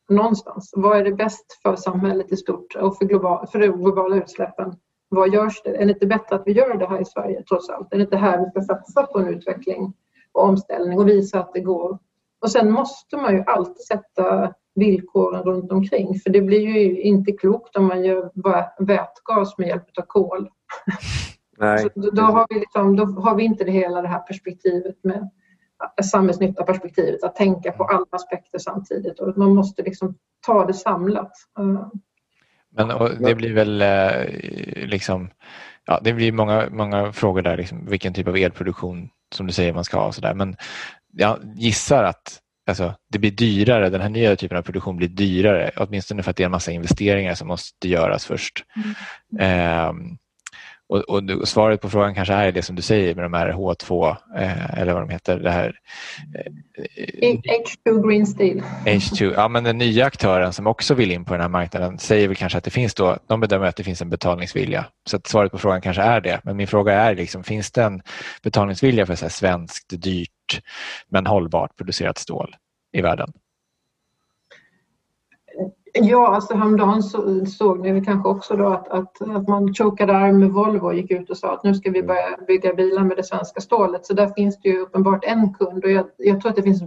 någonstans. 0.09 0.73
Vad 0.75 0.97
är 0.97 1.03
det 1.03 1.11
bäst 1.11 1.61
för 1.61 1.75
samhället 1.75 2.31
i 2.31 2.37
stort 2.37 2.75
och 2.75 2.97
för, 2.97 3.05
global, 3.05 3.47
för 3.47 3.59
de 3.59 3.67
globala 3.67 4.15
utsläppen? 4.15 4.75
Vad 5.09 5.33
görs 5.33 5.61
det? 5.63 5.75
Är 5.75 5.85
det 5.85 5.93
inte 5.93 6.07
bättre 6.07 6.35
att 6.35 6.43
vi 6.45 6.51
gör 6.51 6.77
det 6.77 6.87
här 6.87 7.01
i 7.01 7.05
Sverige 7.05 7.43
trots 7.43 7.69
allt? 7.69 7.93
Är 7.93 7.97
det 7.97 8.03
inte 8.03 8.17
här 8.17 8.39
vi 8.39 8.61
ska 8.61 8.61
satsa 8.61 9.03
på 9.03 9.19
en 9.19 9.27
utveckling 9.27 9.93
och 10.31 10.43
omställning 10.43 10.99
och 10.99 11.07
visa 11.07 11.39
att 11.39 11.53
det 11.53 11.59
går? 11.59 11.99
Och 12.41 12.51
sen 12.51 12.71
måste 12.71 13.17
man 13.17 13.33
ju 13.33 13.43
alltid 13.47 13.85
sätta 13.85 14.53
villkoren 14.75 15.43
runt 15.43 15.71
omkring. 15.71 16.19
För 16.19 16.29
det 16.29 16.41
blir 16.41 16.59
ju 16.59 17.01
inte 17.01 17.31
klokt 17.31 17.75
om 17.75 17.85
man 17.85 18.03
gör 18.03 18.31
vätgas 18.85 19.57
med 19.57 19.67
hjälp 19.67 19.97
av 19.97 20.01
kol. 20.01 20.49
Nej. 21.57 21.87
då, 21.95 22.09
då, 22.11 22.21
har 22.21 22.47
vi 22.49 22.59
liksom, 22.59 22.95
då 22.95 23.05
har 23.05 23.35
vi 23.35 23.43
inte 23.43 23.63
det 23.63 23.71
hela 23.71 24.01
det 24.01 24.07
här 24.07 24.19
perspektivet 24.19 24.95
med 25.03 25.29
samhällsnytta 26.03 26.63
perspektivet, 26.63 27.23
att 27.23 27.35
tänka 27.35 27.71
på 27.71 27.83
alla 27.83 28.05
aspekter 28.11 28.59
samtidigt 28.59 29.19
och 29.19 29.37
man 29.37 29.55
måste 29.55 29.83
liksom 29.83 30.15
ta 30.45 30.65
det 30.65 30.73
samlat. 30.73 31.31
Men 32.75 32.87
det 33.19 33.35
blir 33.35 33.53
väl 33.53 33.81
eh, 33.81 34.87
liksom, 34.87 35.29
ja, 35.85 35.99
det 36.03 36.13
blir 36.13 36.31
många, 36.31 36.69
många 36.71 37.13
frågor 37.13 37.41
där, 37.41 37.57
liksom, 37.57 37.85
vilken 37.85 38.13
typ 38.13 38.27
av 38.27 38.37
elproduktion 38.37 39.09
som 39.35 39.47
du 39.47 39.53
säger 39.53 39.73
man 39.73 39.83
ska 39.83 39.99
ha 39.99 40.07
och 40.07 40.15
sådär. 40.15 40.33
Men 40.33 40.55
jag 41.11 41.39
gissar 41.55 42.03
att 42.03 42.39
alltså, 42.67 42.95
det 43.11 43.19
blir 43.19 43.31
dyrare, 43.31 43.89
den 43.89 44.01
här 44.01 44.09
nya 44.09 44.35
typen 44.35 44.57
av 44.57 44.61
produktion 44.61 44.97
blir 44.97 45.07
dyrare, 45.07 45.71
åtminstone 45.77 46.23
för 46.23 46.31
att 46.31 46.37
det 46.37 46.43
är 46.43 46.45
en 46.45 46.51
massa 46.51 46.71
investeringar 46.71 47.35
som 47.35 47.47
måste 47.47 47.89
göras 47.89 48.25
först. 48.25 48.65
Mm. 49.39 50.07
Eh, 50.09 50.17
och, 50.93 50.99
och, 51.09 51.47
svaret 51.47 51.81
på 51.81 51.89
frågan 51.89 52.15
kanske 52.15 52.33
är 52.33 52.51
det 52.51 52.61
som 52.61 52.75
du 52.75 52.81
säger 52.81 53.15
med 53.15 53.25
de 53.25 53.33
här 53.33 53.51
H2 53.51 54.15
eh, 54.37 54.79
eller 54.79 54.93
vad 54.93 55.01
de 55.01 55.09
heter. 55.09 55.39
Det 55.39 55.51
här, 55.51 55.75
eh, 56.35 57.35
H2 57.35 58.07
Green 58.07 58.25
Steel. 58.25 58.61
H2, 58.85 59.33
ja 59.35 59.47
men 59.47 59.63
den 59.63 59.77
nya 59.77 60.05
aktören 60.05 60.53
som 60.53 60.67
också 60.67 60.93
vill 60.93 61.11
in 61.11 61.25
på 61.25 61.33
den 61.33 61.41
här 61.41 61.49
marknaden 61.49 61.99
säger 61.99 62.27
väl 62.27 62.37
kanske 62.37 62.57
att 62.57 62.63
det 62.63 62.71
finns 62.71 62.93
då, 62.93 63.17
de 63.27 63.39
bedömer 63.39 63.65
att 63.65 63.75
det 63.75 63.83
finns 63.83 64.01
en 64.01 64.09
betalningsvilja. 64.09 64.85
Så 65.09 65.17
att 65.17 65.27
svaret 65.27 65.51
på 65.51 65.57
frågan 65.57 65.81
kanske 65.81 66.01
är 66.01 66.21
det. 66.21 66.41
Men 66.43 66.57
min 66.57 66.67
fråga 66.67 66.93
är 66.93 67.15
liksom, 67.15 67.43
finns 67.43 67.71
det 67.71 67.83
en 67.83 68.01
betalningsvilja 68.43 69.05
för 69.05 69.15
så 69.15 69.29
svenskt, 69.29 70.01
dyrt 70.01 70.29
men 71.07 71.25
hållbart 71.25 71.77
producerat 71.77 72.17
stål 72.17 72.55
i 72.91 73.01
världen? 73.01 73.33
Ja, 75.93 76.35
alltså 76.35 76.55
häromdagen 76.55 77.03
så, 77.03 77.45
såg 77.45 77.79
ni 77.79 78.05
kanske 78.05 78.29
också 78.29 78.55
då 78.55 78.67
att, 78.67 78.87
att, 78.87 79.21
att 79.21 79.47
man 79.47 79.73
chokade 79.73 80.15
arm 80.17 80.39
med 80.39 80.49
Volvo 80.49 80.85
och 80.85 80.95
gick 80.95 81.11
ut 81.11 81.29
och 81.29 81.37
sa 81.37 81.53
att 81.53 81.63
nu 81.63 81.73
ska 81.73 81.91
vi 81.91 82.03
börja 82.03 82.37
bygga 82.47 82.73
bilar 82.73 83.03
med 83.03 83.17
det 83.17 83.23
svenska 83.23 83.61
stålet. 83.61 84.05
Så 84.05 84.13
där 84.13 84.27
finns 84.27 84.61
det 84.61 84.69
ju 84.69 84.79
uppenbart 84.79 85.25
en 85.25 85.53
kund 85.53 85.83
och 85.83 85.91
jag, 85.91 86.05
jag 86.17 86.41
tror 86.41 86.49
att 86.49 86.55
det 86.55 86.63
finns 86.63 86.83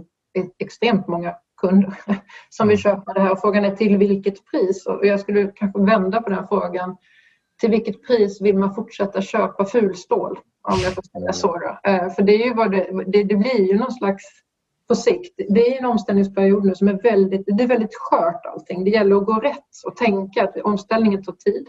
extremt 0.59 1.07
många 1.07 1.35
kunder 1.61 1.93
som 2.49 2.67
vill 2.67 2.77
köpa 2.77 3.13
det 3.13 3.19
här. 3.19 3.31
Och 3.31 3.41
frågan 3.41 3.65
är 3.65 3.75
till 3.75 3.97
vilket 3.97 4.45
pris? 4.51 4.85
Och 4.85 5.05
jag 5.05 5.19
skulle 5.19 5.51
kanske 5.55 5.81
vända 5.81 6.21
på 6.21 6.29
den 6.29 6.47
frågan. 6.47 6.97
Till 7.59 7.69
vilket 7.69 8.07
pris 8.07 8.41
vill 8.41 8.57
man 8.57 8.75
fortsätta 8.75 9.21
köpa 9.21 9.65
fulstål? 9.65 10.39
Om 10.61 10.79
jag 10.83 10.93
får 10.93 11.01
säga 11.01 11.33
så. 11.33 11.47
Då. 11.47 11.89
Eh, 11.91 12.09
för 12.09 12.21
det, 12.23 12.43
är 12.43 12.45
ju 12.45 12.53
vad 12.53 12.71
det, 12.71 13.03
det, 13.07 13.23
det 13.23 13.35
blir 13.35 13.71
ju 13.71 13.77
någon 13.77 13.91
slags 13.91 14.23
på 14.87 14.95
sikt. 14.95 15.33
Det 15.49 15.73
är 15.73 15.79
en 15.79 15.85
omställningsperiod 15.85 16.65
nu 16.65 16.75
som 16.75 16.87
är 16.87 17.01
väldigt, 17.01 17.43
det 17.45 17.63
är 17.63 17.67
väldigt 17.67 17.95
skört 17.95 18.45
allting. 18.45 18.83
Det 18.83 18.89
gäller 18.89 19.15
att 19.15 19.25
gå 19.25 19.33
rätt 19.33 19.85
och 19.85 19.95
tänka 19.95 20.43
att 20.43 20.57
omställningen 20.57 21.23
tar 21.23 21.33
tid. 21.33 21.67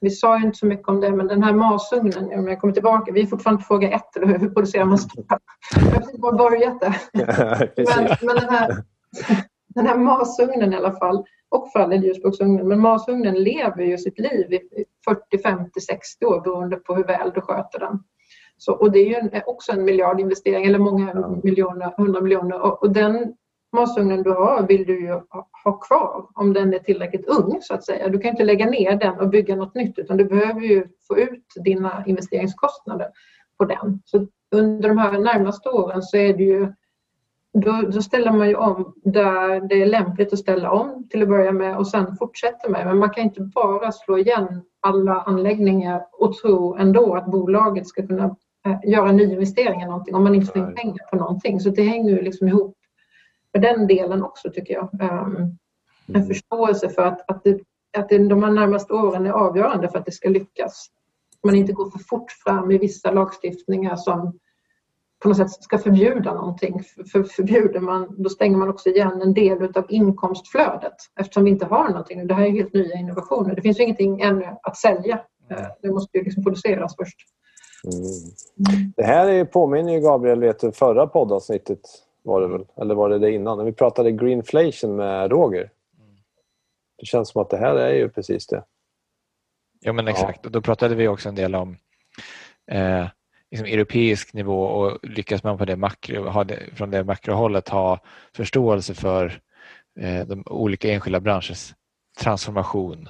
Vi 0.00 0.10
sa 0.10 0.38
ju 0.38 0.46
inte 0.46 0.58
så 0.58 0.66
mycket 0.66 0.88
om 0.88 1.00
det, 1.00 1.10
men 1.10 1.26
den 1.26 1.42
här 1.42 1.52
masugnen, 1.52 2.38
om 2.38 2.48
jag 2.48 2.60
kommer 2.60 2.74
tillbaka, 2.74 3.12
vi 3.12 3.22
är 3.22 3.26
fortfarande 3.26 3.62
på 3.62 3.66
fråga 3.66 3.90
ett, 3.90 4.16
eller 4.16 4.26
hur, 4.26 4.38
hur 4.38 4.50
producerar 4.50 4.84
man 4.84 4.98
stål? 4.98 5.24
Jag 5.74 5.80
har 5.80 5.90
precis 5.90 6.20
bara 6.20 6.32
börjat 6.32 6.80
där. 6.80 6.96
men, 7.76 8.16
men 8.22 8.36
den, 8.36 8.48
här, 8.48 8.84
den 9.68 9.86
här 9.86 9.96
masugnen 9.98 10.72
i 10.72 10.76
alla 10.76 10.92
fall, 10.92 11.24
och 11.50 11.72
för 11.72 11.78
all 11.78 11.90
del 11.90 12.04
ljusboksugnen, 12.04 12.68
men 12.68 12.80
masugnen 12.80 13.34
lever 13.34 13.82
ju 13.82 13.98
sitt 13.98 14.18
liv 14.18 14.52
i 14.52 14.84
40, 15.04 15.42
50, 15.42 15.80
60 15.80 16.24
år 16.24 16.40
beroende 16.40 16.76
på 16.76 16.94
hur 16.94 17.04
väl 17.04 17.32
du 17.34 17.40
sköter 17.40 17.78
den. 17.78 17.98
Så, 18.56 18.72
och 18.72 18.92
det 18.92 18.98
är 18.98 19.06
ju 19.06 19.14
en, 19.14 19.30
också 19.46 19.72
en 19.72 19.84
miljardinvestering 19.84 20.64
eller 20.64 20.78
många 20.78 21.12
ja. 21.14 21.40
miljoner, 21.42 21.94
hundra 21.96 22.20
miljoner 22.20 22.60
och, 22.60 22.82
och 22.82 22.92
den 22.92 23.34
masugnen 23.72 24.22
du 24.22 24.30
har 24.30 24.66
vill 24.66 24.86
du 24.86 25.00
ju 25.00 25.20
ha 25.64 25.72
kvar 25.78 26.26
om 26.34 26.52
den 26.52 26.74
är 26.74 26.78
tillräckligt 26.78 27.26
ung 27.26 27.58
så 27.62 27.74
att 27.74 27.84
säga. 27.84 28.08
Du 28.08 28.18
kan 28.18 28.30
inte 28.30 28.44
lägga 28.44 28.66
ner 28.66 28.96
den 28.96 29.20
och 29.20 29.28
bygga 29.28 29.56
något 29.56 29.74
nytt 29.74 29.98
utan 29.98 30.16
du 30.16 30.24
behöver 30.24 30.60
ju 30.60 30.86
få 31.08 31.18
ut 31.18 31.44
dina 31.64 32.04
investeringskostnader 32.06 33.08
på 33.58 33.64
den. 33.64 34.02
Så 34.04 34.26
under 34.54 34.88
de 34.88 34.98
här 34.98 35.18
närmaste 35.18 35.68
åren 35.68 36.02
så 36.02 36.16
är 36.16 36.34
det 36.34 36.44
ju 36.44 36.72
då, 37.52 37.82
då, 37.92 38.02
ställer 38.02 38.32
man 38.32 38.48
ju 38.48 38.54
om 38.54 38.94
där 39.04 39.68
det 39.68 39.82
är 39.82 39.86
lämpligt 39.86 40.32
att 40.32 40.38
ställa 40.38 40.70
om 40.70 41.08
till 41.10 41.22
att 41.22 41.28
börja 41.28 41.52
med 41.52 41.76
och 41.76 41.88
sen 41.88 42.16
fortsätter 42.16 42.68
med. 42.68 42.86
Men 42.86 42.98
man 42.98 43.10
kan 43.10 43.24
inte 43.24 43.40
bara 43.40 43.92
slå 43.92 44.18
igen 44.18 44.62
alla 44.80 45.20
anläggningar 45.20 46.06
och 46.12 46.36
tro 46.36 46.76
ändå 46.76 47.14
att 47.14 47.26
bolaget 47.26 47.86
ska 47.86 48.06
kunna 48.06 48.36
Eh, 48.66 48.90
göra 48.90 49.12
nyinvesteringar 49.12 49.86
någonting 49.86 50.14
om 50.14 50.24
man 50.24 50.34
inte 50.34 50.46
får 50.46 50.58
in 50.58 50.74
pengar 50.74 51.10
på 51.10 51.16
någonting. 51.16 51.60
Så 51.60 51.70
det 51.70 51.82
hänger 51.82 52.10
ju 52.10 52.22
liksom 52.22 52.48
ihop 52.48 52.76
med 53.52 53.62
den 53.62 53.86
delen 53.86 54.22
också 54.22 54.50
tycker 54.50 54.74
jag. 54.74 54.88
Um, 54.92 55.36
en 56.06 56.14
mm. 56.14 56.26
förståelse 56.26 56.88
för 56.88 57.02
att, 57.02 57.30
att, 57.30 57.44
det, 57.44 57.60
att 57.98 58.08
det, 58.08 58.28
de 58.28 58.42
här 58.42 58.50
närmaste 58.50 58.92
åren 58.92 59.26
är 59.26 59.30
avgörande 59.30 59.88
för 59.88 59.98
att 59.98 60.06
det 60.06 60.12
ska 60.12 60.28
lyckas. 60.28 60.86
Man 61.44 61.54
inte 61.54 61.72
går 61.72 61.90
för 61.90 61.98
fort 61.98 62.30
fram 62.30 62.70
i 62.70 62.78
vissa 62.78 63.10
lagstiftningar 63.10 63.96
som 63.96 64.38
på 65.22 65.28
något 65.28 65.36
sätt 65.36 65.50
ska 65.50 65.78
förbjuda 65.78 66.34
någonting. 66.34 66.82
För 67.12 67.22
förbjuder 67.22 67.80
man, 67.80 68.22
då 68.22 68.28
stänger 68.28 68.56
man 68.56 68.68
också 68.68 68.88
igen 68.88 69.22
en 69.22 69.34
del 69.34 69.62
av 69.62 69.86
inkomstflödet 69.88 70.94
eftersom 71.20 71.44
vi 71.44 71.50
inte 71.50 71.66
har 71.66 71.88
någonting. 71.88 72.26
Det 72.26 72.34
här 72.34 72.46
är 72.46 72.50
helt 72.50 72.74
nya 72.74 72.98
innovationer. 72.98 73.54
Det 73.54 73.62
finns 73.62 73.78
ju 73.78 73.82
ingenting 73.82 74.20
ännu 74.20 74.46
att 74.62 74.76
sälja. 74.76 75.20
Eh, 75.50 75.66
det 75.82 75.90
måste 75.90 76.18
ju 76.18 76.24
liksom 76.24 76.44
produceras 76.44 76.96
först. 76.96 77.16
Mm. 77.84 78.92
Det 78.96 79.02
här 79.02 79.44
påminner 79.44 79.92
ju 79.92 80.00
Gabriel 80.00 80.40
vet 80.40 80.76
förra 80.76 81.06
poddavsnittet 81.06 81.80
var 82.22 82.40
det 82.40 82.48
väl, 82.48 82.66
eller 82.76 82.94
var 82.94 83.08
det 83.08 83.18
det 83.18 83.30
innan? 83.30 83.58
När 83.58 83.64
vi 83.64 83.72
pratade 83.72 84.12
greenflation 84.12 84.96
med 84.96 85.30
Roger. 85.30 85.70
Det 86.98 87.06
känns 87.06 87.28
som 87.28 87.42
att 87.42 87.50
det 87.50 87.56
här 87.56 87.76
är 87.76 87.94
ju 87.94 88.08
precis 88.08 88.46
det. 88.46 88.64
Ja 89.80 89.92
men 89.92 90.08
exakt, 90.08 90.46
och 90.46 90.52
då 90.52 90.60
pratade 90.60 90.94
vi 90.94 91.08
också 91.08 91.28
en 91.28 91.34
del 91.34 91.54
om 91.54 91.76
eh, 92.70 93.06
liksom 93.50 93.66
europeisk 93.66 94.34
nivå 94.34 94.62
och 94.62 94.98
lyckas 95.02 95.44
man 95.44 95.58
på 95.58 95.64
det 95.64 95.76
makro, 95.76 96.28
ha 96.28 96.44
det, 96.44 96.58
från 96.74 96.90
det 96.90 97.04
makrohållet 97.04 97.68
ha 97.68 98.00
förståelse 98.36 98.94
för 98.94 99.40
eh, 100.00 100.26
de 100.26 100.42
olika 100.46 100.92
enskilda 100.92 101.20
branschers 101.20 101.74
transformation 102.20 103.08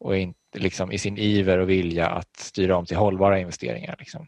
och 0.00 0.16
inte 0.16 0.38
liksom, 0.54 0.92
i 0.92 0.98
sin 0.98 1.18
iver 1.18 1.58
och 1.58 1.70
vilja 1.70 2.06
att 2.06 2.36
styra 2.36 2.76
om 2.76 2.86
till 2.86 2.96
hållbara 2.96 3.38
investeringar. 3.38 3.96
Liksom. 3.98 4.26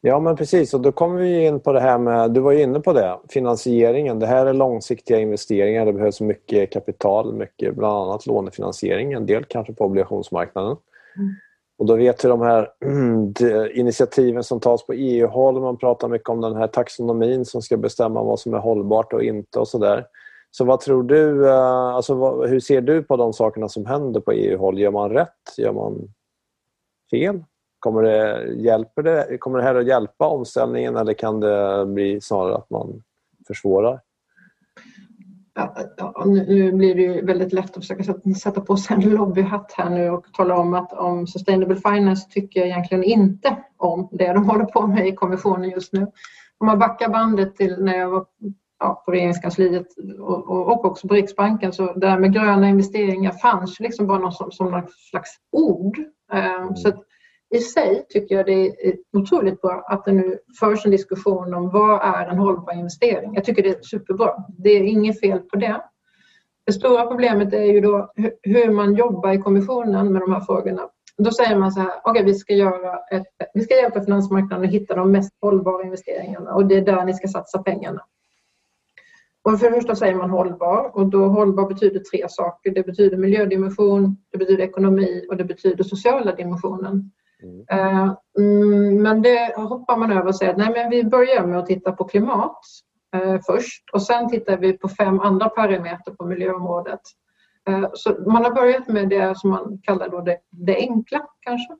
Ja 0.00 0.20
men 0.20 0.36
precis 0.36 0.74
och 0.74 0.80
då 0.80 0.92
kommer 0.92 1.20
vi 1.20 1.46
in 1.46 1.60
på 1.60 1.72
det 1.72 1.80
här 1.80 1.98
med, 1.98 2.30
du 2.30 2.40
var 2.40 2.52
ju 2.52 2.62
inne 2.62 2.80
på 2.80 2.92
det, 2.92 3.18
finansieringen. 3.28 4.18
Det 4.18 4.26
här 4.26 4.46
är 4.46 4.52
långsiktiga 4.52 5.18
investeringar, 5.18 5.86
det 5.86 5.92
behövs 5.92 6.20
mycket 6.20 6.72
kapital, 6.72 7.34
mycket 7.34 7.74
bland 7.74 7.96
annat 7.96 8.26
lånefinansiering, 8.26 9.12
en 9.12 9.26
del 9.26 9.44
kanske 9.44 9.72
på 9.72 9.84
obligationsmarknaden. 9.84 10.76
Mm. 11.16 11.34
Och 11.82 11.88
då 11.88 11.96
vet 11.96 12.24
vi 12.24 12.28
de 12.28 12.40
här 12.40 12.70
initiativen 13.78 14.44
som 14.44 14.60
tas 14.60 14.86
på 14.86 14.92
EU-håll, 14.92 15.60
man 15.60 15.76
pratar 15.76 16.08
mycket 16.08 16.28
om 16.28 16.40
den 16.40 16.56
här 16.56 16.66
taxonomin 16.66 17.44
som 17.44 17.62
ska 17.62 17.76
bestämma 17.76 18.22
vad 18.22 18.40
som 18.40 18.54
är 18.54 18.58
hållbart 18.58 19.12
och 19.12 19.22
inte 19.22 19.58
och 19.58 19.68
sådär. 19.68 20.06
Så 20.50 20.64
vad 20.64 20.80
tror 20.80 21.02
du, 21.02 21.48
eh, 21.48 21.94
alltså 21.94 22.42
hur 22.42 22.60
ser 22.60 22.80
du 22.80 23.02
på 23.02 23.16
de 23.16 23.32
sakerna 23.32 23.68
som 23.68 23.86
händer 23.86 24.20
på 24.20 24.32
EU-håll? 24.32 24.78
Gör 24.78 24.90
man 24.90 25.10
rätt? 25.10 25.58
Gör 25.58 25.72
man 25.72 26.14
fel? 27.10 27.44
Kommer 27.78 28.02
det, 28.02 28.52
hjälper 28.52 29.02
det, 29.02 29.38
kommer 29.38 29.58
det 29.58 29.64
här 29.64 29.74
att 29.74 29.86
hjälpa 29.86 30.28
omställningen 30.28 30.96
eller 30.96 31.14
kan 31.14 31.40
det 31.40 31.86
bli 31.86 32.20
snarare 32.20 32.54
att 32.54 32.70
man 32.70 33.02
försvårar? 33.46 34.00
Nu 36.26 36.72
blir 36.72 36.94
det 36.94 37.02
ju 37.02 37.26
väldigt 37.26 37.52
lätt 37.52 37.76
att 37.76 37.86
försöka 37.86 38.04
sätta 38.36 38.60
på 38.60 38.76
sig 38.76 38.96
en 38.96 39.10
lobbyhatt 39.10 39.72
här 39.76 39.90
nu 39.90 40.10
och 40.10 40.32
tala 40.32 40.56
om 40.56 40.74
att 40.74 40.92
om 40.92 41.26
Sustainable 41.26 41.76
Finance 41.76 42.28
tycker 42.30 42.60
jag 42.60 42.68
egentligen 42.68 43.04
inte 43.04 43.56
om 43.76 44.08
det 44.12 44.32
de 44.32 44.48
håller 44.48 44.64
på 44.64 44.86
med 44.86 45.08
i 45.08 45.14
kommissionen 45.14 45.70
just 45.70 45.92
nu. 45.92 46.06
Om 46.58 46.66
man 46.66 46.78
backar 46.78 47.08
bandet 47.08 47.56
till 47.56 47.84
när 47.84 47.98
jag 47.98 48.10
var 48.10 48.26
ja, 48.78 49.02
på 49.04 49.12
regeringskansliet 49.12 49.86
och, 50.18 50.50
och, 50.50 50.84
också 50.84 51.08
på 51.08 51.14
Riksbanken. 51.14 51.72
Så 51.72 51.92
det 51.92 52.08
här 52.08 52.18
med 52.18 52.32
gröna 52.32 52.68
investeringar 52.68 53.32
fanns 53.32 53.80
liksom 53.80 54.06
bara 54.06 54.18
någon 54.18 54.32
som, 54.32 54.50
som 54.50 54.70
någon 54.70 54.88
slags 55.10 55.30
ord. 55.52 55.98
Um, 56.32 56.76
så 56.76 56.92
i 57.52 57.58
sig 57.58 58.06
tycker 58.08 58.34
jag 58.34 58.46
det 58.46 58.66
är 58.66 58.96
otroligt 59.12 59.60
bra 59.60 59.84
att 59.88 60.04
det 60.04 60.12
nu 60.12 60.38
förs 60.60 60.84
en 60.84 60.90
diskussion 60.90 61.54
om 61.54 61.70
vad 61.70 62.02
är 62.02 62.26
en 62.26 62.38
hållbar 62.38 62.72
investering. 62.72 63.34
Jag 63.34 63.44
tycker 63.44 63.62
det 63.62 63.68
är 63.68 63.82
superbra. 63.82 64.44
Det 64.58 64.70
är 64.70 64.82
inget 64.82 65.20
fel 65.20 65.38
på 65.38 65.56
det. 65.56 65.82
Det 66.66 66.72
stora 66.72 67.06
problemet 67.06 67.52
är 67.52 67.64
ju 67.64 67.80
då 67.80 68.12
hur 68.42 68.70
man 68.70 68.94
jobbar 68.94 69.32
i 69.32 69.38
kommissionen 69.38 70.12
med 70.12 70.22
de 70.22 70.32
här 70.32 70.40
frågorna. 70.40 70.88
Då 71.18 71.30
säger 71.30 71.56
man 71.56 71.72
så 71.72 71.80
här, 71.80 71.90
okej 72.04 72.10
okay, 72.10 72.24
vi, 72.24 72.34
ska 72.34 72.54
göra 72.54 72.98
ett, 73.10 73.26
vi 73.54 73.60
ska 73.60 73.74
hjälpa 73.74 74.04
finansmarknaden 74.04 74.66
att 74.66 74.74
hitta 74.74 74.94
de 74.94 75.12
mest 75.12 75.32
hållbara 75.40 75.82
investeringarna 75.84 76.54
och 76.54 76.66
det 76.66 76.76
är 76.76 76.82
där 76.82 77.04
ni 77.04 77.14
ska 77.14 77.28
satsa 77.28 77.62
pengarna. 77.62 78.02
Och 79.42 79.60
för 79.60 79.70
det 79.70 79.74
första 79.74 79.94
säger 79.94 80.14
man 80.14 80.30
hållbar 80.30 80.90
och 80.94 81.06
då 81.06 81.28
hållbar 81.28 81.68
betyder 81.68 82.00
tre 82.00 82.26
saker. 82.28 82.70
Det 82.70 82.86
betyder 82.86 83.16
miljödimension, 83.16 84.16
det 84.32 84.38
betyder 84.38 84.64
ekonomi 84.64 85.26
och 85.28 85.36
det 85.36 85.44
betyder 85.44 85.84
sociala 85.84 86.34
dimensionen. 86.34 87.10
Mm. 87.42 87.64
Eh, 87.70 88.14
mm. 88.38 89.02
Men 89.02 89.22
det 89.22 89.54
hoppar 89.56 89.96
man 89.96 90.12
över 90.12 90.26
och 90.26 90.36
säger 90.36 90.52
att 90.52 90.58
nej, 90.58 90.72
men 90.72 90.90
vi 90.90 91.04
börjar 91.04 91.46
med 91.46 91.58
att 91.58 91.66
titta 91.66 91.92
på 91.92 92.04
klimat 92.04 92.58
eh, 93.16 93.40
först 93.46 93.84
och 93.92 94.02
sen 94.02 94.28
tittar 94.28 94.56
vi 94.56 94.72
på 94.72 94.88
fem 94.88 95.20
andra 95.20 95.48
parametrar 95.48 96.14
på 96.14 96.24
miljöområdet. 96.24 97.00
Eh, 97.68 97.88
så 97.92 98.14
man 98.26 98.44
har 98.44 98.54
börjat 98.54 98.88
med 98.88 99.08
det 99.08 99.38
som 99.38 99.50
man 99.50 99.78
kallar 99.82 100.08
då 100.08 100.20
det, 100.20 100.38
det 100.50 100.76
enkla 100.76 101.20
kanske 101.40 101.72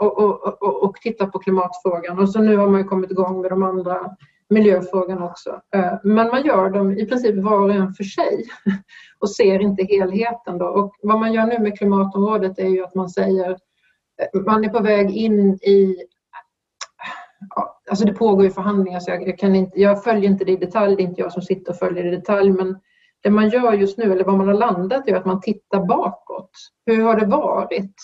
och, 0.00 0.18
och, 0.18 0.62
och, 0.62 0.82
och 0.82 0.94
titta 0.96 1.26
på 1.26 1.38
klimatfrågan 1.38 2.18
och 2.18 2.30
så 2.30 2.40
nu 2.40 2.56
har 2.56 2.68
man 2.68 2.88
kommit 2.88 3.10
igång 3.10 3.40
med 3.40 3.50
de 3.50 3.62
andra 3.62 4.16
miljöfrågan 4.50 5.22
också. 5.22 5.60
Men 6.02 6.28
man 6.28 6.44
gör 6.44 6.70
dem 6.70 6.92
i 6.92 7.06
princip 7.06 7.44
var 7.44 7.60
och 7.60 7.74
en 7.74 7.92
för 7.92 8.04
sig 8.04 8.44
och 9.18 9.30
ser 9.30 9.60
inte 9.60 9.84
helheten. 9.84 10.58
Då. 10.58 10.66
Och 10.66 10.94
vad 11.02 11.20
man 11.20 11.32
gör 11.32 11.46
nu 11.46 11.58
med 11.58 11.78
klimatområdet 11.78 12.58
är 12.58 12.68
ju 12.68 12.84
att 12.84 12.94
man 12.94 13.08
säger 13.08 13.56
Eh, 14.20 14.40
man 14.40 14.64
är 14.64 14.68
på 14.68 14.82
väg 14.82 15.10
in 15.10 15.54
i 15.54 15.96
Alltså 17.90 18.04
det 18.04 18.12
pågår 18.12 18.44
ju 18.44 18.50
förhandlingar 18.50 19.00
så 19.00 19.10
jag, 19.10 19.38
kan 19.38 19.54
inte, 19.54 19.80
jag 19.80 20.04
följer 20.04 20.30
inte 20.30 20.44
det 20.44 20.52
i 20.52 20.56
detalj, 20.56 20.96
det 20.96 21.02
är 21.02 21.04
inte 21.04 21.20
jag 21.20 21.32
som 21.32 21.42
sitter 21.42 21.72
och 21.72 21.78
följer 21.78 22.04
det 22.04 22.08
i 22.08 22.16
detalj 22.16 22.50
men 22.50 22.80
det 23.22 23.30
man 23.30 23.48
gör 23.48 23.72
just 23.72 23.98
nu, 23.98 24.12
eller 24.12 24.24
vad 24.24 24.34
man 24.34 24.46
har 24.46 24.54
landat 24.54 25.08
i, 25.08 25.10
är 25.10 25.16
att 25.16 25.26
man 25.26 25.40
tittar 25.40 25.86
bakåt. 25.86 26.50
Hur 26.86 27.02
har 27.02 27.16
det 27.16 27.26
varit 27.26 27.94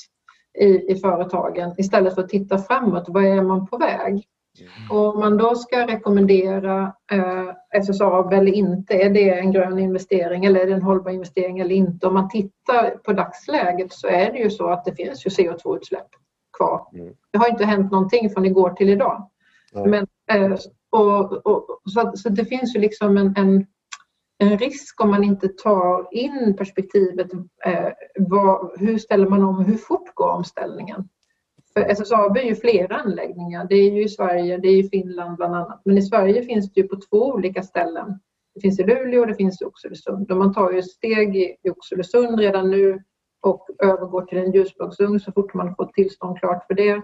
i, 0.58 0.92
i 0.92 0.96
företagen 0.96 1.74
istället 1.78 2.14
för 2.14 2.22
att 2.22 2.28
titta 2.28 2.58
framåt? 2.58 3.04
Vad 3.08 3.24
är 3.24 3.42
man 3.42 3.66
på 3.66 3.76
väg? 3.76 4.24
Mm. 4.60 4.90
Och 4.90 5.14
om 5.14 5.20
man 5.20 5.36
då 5.36 5.54
ska 5.54 5.86
rekommendera 5.86 6.92
eh, 7.12 7.80
SSAB 7.80 8.32
eller 8.32 8.52
inte, 8.52 8.94
är 8.94 9.10
det 9.10 9.38
en 9.38 9.52
grön 9.52 9.78
investering 9.78 10.44
eller 10.44 10.60
är 10.60 10.66
det 10.66 10.72
en 10.72 10.82
hållbar 10.82 11.10
investering 11.10 11.58
eller 11.58 11.74
inte? 11.74 12.06
Om 12.06 12.14
man 12.14 12.28
tittar 12.28 12.90
på 12.90 13.12
dagsläget 13.12 13.92
så 13.92 14.06
är 14.06 14.32
det 14.32 14.38
ju 14.38 14.50
så 14.50 14.68
att 14.68 14.84
det 14.84 14.94
finns 14.94 15.26
ju 15.26 15.30
CO2-utsläpp 15.30 16.08
kvar. 16.58 16.86
Mm. 16.94 17.14
Det 17.32 17.38
har 17.38 17.48
inte 17.48 17.64
hänt 17.64 17.92
någonting 17.92 18.30
från 18.30 18.44
igår 18.44 18.70
till 18.70 18.88
idag. 18.88 19.30
Men, 19.72 20.06
eh, 20.32 20.56
och, 20.90 21.46
och, 21.46 21.80
så, 21.84 22.12
så, 22.14 22.28
det 22.28 22.44
finns 22.44 22.76
ju 22.76 22.80
liksom 22.80 23.16
en, 23.16 23.34
en 23.36 23.66
en 24.38 24.58
risk 24.58 25.00
om 25.00 25.10
man 25.10 25.24
inte 25.24 25.48
tar 25.48 26.14
in 26.14 26.56
perspektivet 26.56 27.32
eh, 27.66 27.88
vad, 28.18 28.80
hur 28.80 28.98
ställer 28.98 29.26
man 29.26 29.42
om 29.42 29.58
och 29.58 29.64
hur 29.64 29.76
fort 29.76 30.14
går 30.14 30.28
omställningen? 30.28 31.08
För 31.76 31.90
SSAB 31.90 32.36
är 32.36 32.42
ju 32.42 32.54
flera 32.54 32.96
anläggningar. 32.96 33.66
Det 33.68 33.74
är 33.74 33.90
ju 33.90 34.04
i 34.04 34.08
Sverige, 34.08 34.58
det 34.58 34.68
är 34.68 34.84
i 34.84 34.88
Finland 34.88 35.36
bland 35.36 35.54
annat. 35.54 35.80
Men 35.84 35.98
i 35.98 36.02
Sverige 36.02 36.42
finns 36.42 36.72
det 36.72 36.80
ju 36.80 36.88
på 36.88 36.96
två 37.10 37.26
olika 37.26 37.62
ställen. 37.62 38.20
Det 38.54 38.60
finns 38.60 38.80
i 38.80 38.84
Luleå 38.84 39.20
och 39.20 39.26
det 39.26 39.34
finns 39.34 39.62
i 39.62 39.64
Oxelösund. 39.64 40.30
Och 40.30 40.36
man 40.36 40.54
tar 40.54 40.72
ju 40.72 40.82
steg 40.82 41.36
i, 41.36 41.56
Oxelösund 41.70 42.38
redan 42.38 42.70
nu 42.70 43.02
och 43.42 43.68
övergår 43.82 44.22
till 44.22 44.38
en 44.38 44.52
ljusblocksugn 44.52 45.20
så 45.20 45.32
fort 45.32 45.54
man 45.54 45.74
får 45.76 45.86
tillstånd 45.86 46.38
klart 46.38 46.66
för 46.66 46.74
det. 46.74 47.02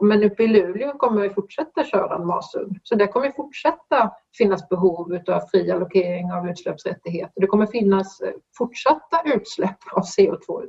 Men 0.00 0.24
uppe 0.24 0.42
i 0.42 0.48
Luleå 0.48 0.92
kommer 0.92 1.22
vi 1.22 1.30
fortsätta 1.30 1.84
köra 1.84 2.16
en 2.16 2.26
masugn. 2.26 2.80
Så 2.82 2.94
det 2.94 3.06
kommer 3.06 3.30
fortsätta 3.30 4.12
finnas 4.38 4.68
behov 4.68 5.18
av 5.28 5.40
fri 5.40 5.70
allokering 5.70 6.32
av 6.32 6.48
utsläppsrättigheter. 6.50 7.40
Det 7.40 7.46
kommer 7.46 7.66
finnas 7.66 8.20
eh, 8.20 8.32
fortsatta 8.58 9.22
utsläpp 9.24 9.78
av 9.92 10.02
CO2. 10.02 10.62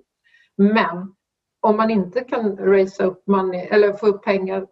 Men 0.57 1.15
om 1.65 1.77
man 1.77 1.89
inte 1.89 2.21
kan 2.21 2.57
raisa 2.57 3.03
upp 3.03 3.27
money, 3.27 3.67
eller 3.71 3.93
få 3.93 4.07
upp 4.07 4.23
pengar 4.23 4.67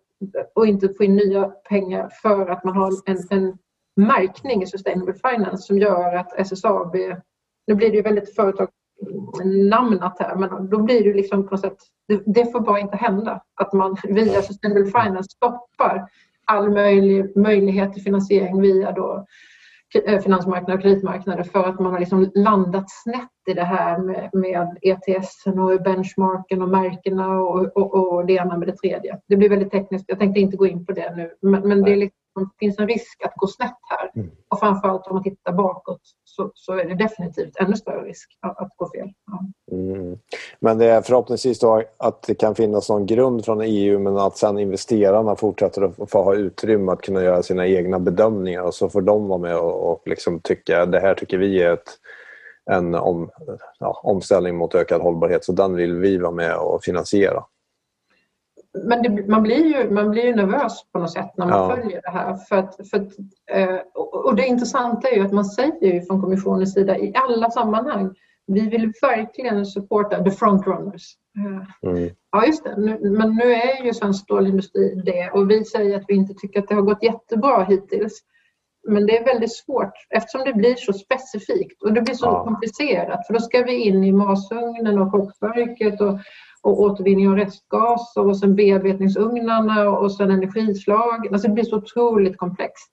och 0.56 0.68
inte 0.68 0.94
få 0.94 1.04
in 1.04 1.16
nya 1.16 1.46
pengar 1.46 2.10
för 2.22 2.48
att 2.48 2.64
man 2.64 2.76
har 2.78 2.92
en, 3.06 3.18
en 3.30 3.58
märkning 3.96 4.64
i 4.64 4.66
Sustainable 4.66 5.14
Finance 5.14 5.58
som 5.58 5.78
gör 5.78 6.16
att 6.16 6.40
SSAB, 6.40 6.96
nu 7.68 7.76
blir 7.76 7.90
det 7.90 7.96
ju 7.96 8.02
väldigt 8.02 8.36
företagsnamnat 8.36 10.20
här, 10.20 10.36
men 10.36 10.70
då 10.70 10.80
blir 10.80 11.04
det 11.04 11.14
liksom 11.14 11.48
på 11.48 11.52
något 11.52 11.62
sätt, 11.62 11.78
det, 12.08 12.24
det, 12.26 12.52
får 12.52 12.60
bara 12.60 12.80
inte 12.80 12.98
hända 12.98 13.42
att 13.62 13.74
man 13.74 13.98
via 14.04 14.42
Sustainable 14.42 14.86
Finance 14.86 15.30
stoppar 15.30 16.10
all 16.46 16.72
möjlig, 16.72 17.38
möjlighet 17.38 17.94
till 17.94 18.04
finansiering 18.04 18.62
via 18.62 18.92
då 18.92 19.16
eh, 19.16 19.24
finansmarknader 20.24 20.74
och 20.74 20.82
kreditmarknader 20.82 21.44
för 21.44 21.64
att 21.64 21.80
man 21.80 21.92
har 21.92 22.00
liksom 22.00 22.32
landat 22.36 22.86
snett 23.04 23.30
i 23.50 23.54
det 23.54 23.64
här 23.64 23.98
med, 23.98 24.30
med 24.34 24.78
ETS 24.82 25.46
och 25.46 25.84
benchmarken 25.84 26.62
och 26.62 26.70
märkena 26.70 27.40
och, 27.40 27.78
och, 27.78 28.14
och 28.14 28.26
det 28.26 28.34
ena 28.34 28.58
med 28.58 28.68
det 28.68 28.78
tredje. 28.78 29.20
Det 29.28 29.36
blir 29.36 29.50
väldigt 29.50 29.72
tekniskt, 29.72 30.06
jag 30.08 30.20
tänkte 30.20 30.40
inte 30.40 30.58
gå 30.58 30.68
in 30.68 30.86
på 30.86 30.92
det 30.92 31.16
nu, 31.16 31.32
men, 31.42 31.68
men 31.68 31.82
det 31.82 31.92
är 31.92 31.98
liksom 31.98 32.23
det 32.36 32.50
finns 32.60 32.80
en 32.80 32.88
risk 32.88 33.22
att 33.26 33.34
gå 33.36 33.48
snett 33.48 33.78
här. 33.90 34.12
Mm. 34.16 34.32
Och 34.48 34.60
framförallt 34.60 35.08
om 35.08 35.14
man 35.16 35.24
tittar 35.24 35.54
bakåt 35.54 36.02
så, 36.24 36.52
så, 36.54 36.74
är 36.74 36.86
det 36.86 36.96
definitivt 36.96 37.58
ännu 37.60 37.76
större 37.76 38.02
risk 38.02 38.38
att, 38.40 38.58
att 38.58 38.78
gå 38.78 38.90
fel. 38.96 39.10
Ja. 39.26 39.40
Mm. 39.72 40.18
Men 40.60 40.78
det 40.78 40.86
är 40.86 41.02
förhoppningsvis 41.02 41.60
då 41.60 41.84
att 41.98 42.22
det 42.22 42.36
kan 42.36 42.56
finnas 42.56 42.90
någon 42.90 43.06
grund 43.06 43.46
från 43.46 43.62
EU 43.62 44.00
men 44.00 44.18
att 44.18 44.38
sen 44.38 44.60
investerarna 44.60 45.36
fortsätter 45.36 45.82
att 45.82 46.12
få 46.12 46.24
ha 46.24 46.36
utrymme 46.36 46.92
att 46.92 47.02
kunna 47.02 47.24
göra 47.24 47.44
sina 47.44 47.68
egna 47.68 48.00
bedömningar 48.00 48.62
och 48.62 48.76
så 48.76 48.90
får 48.90 49.02
de 49.02 49.28
vara 49.28 49.40
med 49.40 49.58
och, 49.58 49.92
och 49.92 50.02
liksom 50.06 50.40
tycka 50.40 50.86
det 50.86 51.00
här 51.00 51.16
tycker 51.16 51.38
vi 51.38 51.62
är 51.62 51.74
ett, 51.74 51.90
en 52.72 52.96
om, 52.96 53.30
ja, 53.80 54.02
omställning 54.04 54.56
mot 54.56 54.76
ökad 54.76 55.02
hållbarhet 55.02 55.46
så 55.46 55.52
den 55.52 55.76
vill 55.76 55.96
vi 55.96 56.18
vara 56.18 56.32
med 56.32 56.58
och 56.58 56.84
finansiera 56.84 57.44
men 58.84 59.02
det, 59.02 59.28
man, 59.28 59.44
blir 59.44 59.66
ju, 59.66 59.92
man 59.92 60.12
blir 60.12 60.24
ju 60.24 60.36
nervös 60.36 60.86
på 60.92 61.00
något 61.00 61.12
sätt 61.12 61.38
när 61.38 61.46
man 61.46 61.60
ja. 61.60 61.76
följer 61.76 62.02
det 62.02 62.10
här. 62.10 62.36
För 62.36 62.56
att, 62.56 62.90
för 62.90 62.98
att, 62.98 63.12
eh, 63.52 63.80
och 64.14 64.36
det 64.36 64.46
intressanta 64.46 65.10
är 65.10 65.16
ju 65.16 65.26
att 65.26 65.34
man 65.34 65.46
säger 65.46 65.94
ju 65.94 66.02
från 66.02 66.22
kommissionens 66.22 66.74
sida 66.74 66.98
i 66.98 67.14
alla 67.16 67.50
sammanhang 67.50 68.16
vi 68.48 68.70
vill 68.70 68.92
verkligen 69.02 69.66
supporta 69.66 70.24
the 70.24 70.32
frontrunners. 70.32 71.18
Eh, 71.38 71.90
mm. 71.92 72.10
Ja, 72.32 72.46
just 72.46 72.64
det. 72.64 72.76
Nu, 72.78 73.10
men 73.10 73.36
nu 73.36 73.54
är 73.54 73.86
ju 73.86 73.94
svensk 73.94 74.24
stålindustri 74.24 75.02
det 75.06 75.30
och 75.30 75.50
vi 75.50 75.66
säger 75.66 75.98
att 75.98 76.06
vi 76.08 76.14
inte 76.14 76.34
tycker 76.34 76.60
att 76.60 76.68
det 76.68 76.76
har 76.76 76.82
gått 76.82 77.04
jättebra 77.04 77.64
hittills. 77.64 78.20
Men 78.88 79.06
det 79.06 79.18
är 79.18 79.26
väldigt 79.26 79.56
svårt 79.56 79.94
eftersom 80.10 80.42
det 80.46 80.54
blir 80.54 80.76
så 80.76 80.94
specifikt 80.94 81.84
och 81.84 81.94
det 81.94 82.02
blir 82.02 82.16
så 82.16 82.26
ja. 82.26 82.44
komplicerat. 82.44 83.28
För 83.28 83.34
då 83.34 83.40
ska 83.40 83.64
vi 83.64 83.76
in 83.76 84.04
i 84.04 84.12
masugnen 84.12 85.00
och 85.00 85.12
koksverket 85.12 86.02
och 86.02 86.20
och 86.64 86.82
återvinning 86.82 87.30
av 87.30 87.36
restgaser 87.36 88.28
och 88.28 88.38
sen 88.38 88.56
bearbetningsugnarna 88.56 89.90
och 89.90 90.12
sen 90.12 90.32
energislag. 90.32 91.28
Alltså 91.32 91.48
det 91.48 91.54
blir 91.54 91.64
så 91.64 91.76
otroligt 91.76 92.38
komplext. 92.38 92.92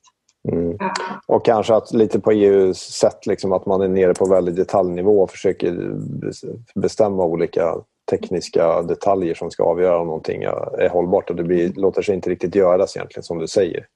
Mm. 0.48 0.78
Och 1.26 1.44
kanske 1.44 1.74
att 1.74 1.92
lite 1.92 2.20
på 2.20 2.30
EUs 2.30 2.78
sätt 2.78 3.26
liksom 3.26 3.52
att 3.52 3.66
man 3.66 3.80
är 3.80 3.88
nere 3.88 4.14
på 4.14 4.24
väldigt 4.24 4.56
detaljnivå 4.56 5.22
och 5.22 5.30
försöker 5.30 5.96
bestämma 6.74 7.24
olika 7.24 7.74
tekniska 8.10 8.82
detaljer 8.82 9.34
som 9.34 9.50
ska 9.50 9.64
avgöra 9.64 10.00
om 10.00 10.06
någonting 10.06 10.42
är 10.42 10.88
hållbart 10.88 11.30
och 11.30 11.36
det 11.36 11.44
blir, 11.44 11.72
låter 11.72 12.02
sig 12.02 12.14
inte 12.14 12.30
riktigt 12.30 12.54
göras 12.54 12.96
egentligen 12.96 13.22
som 13.22 13.38
du 13.38 13.46
säger. 13.46 13.86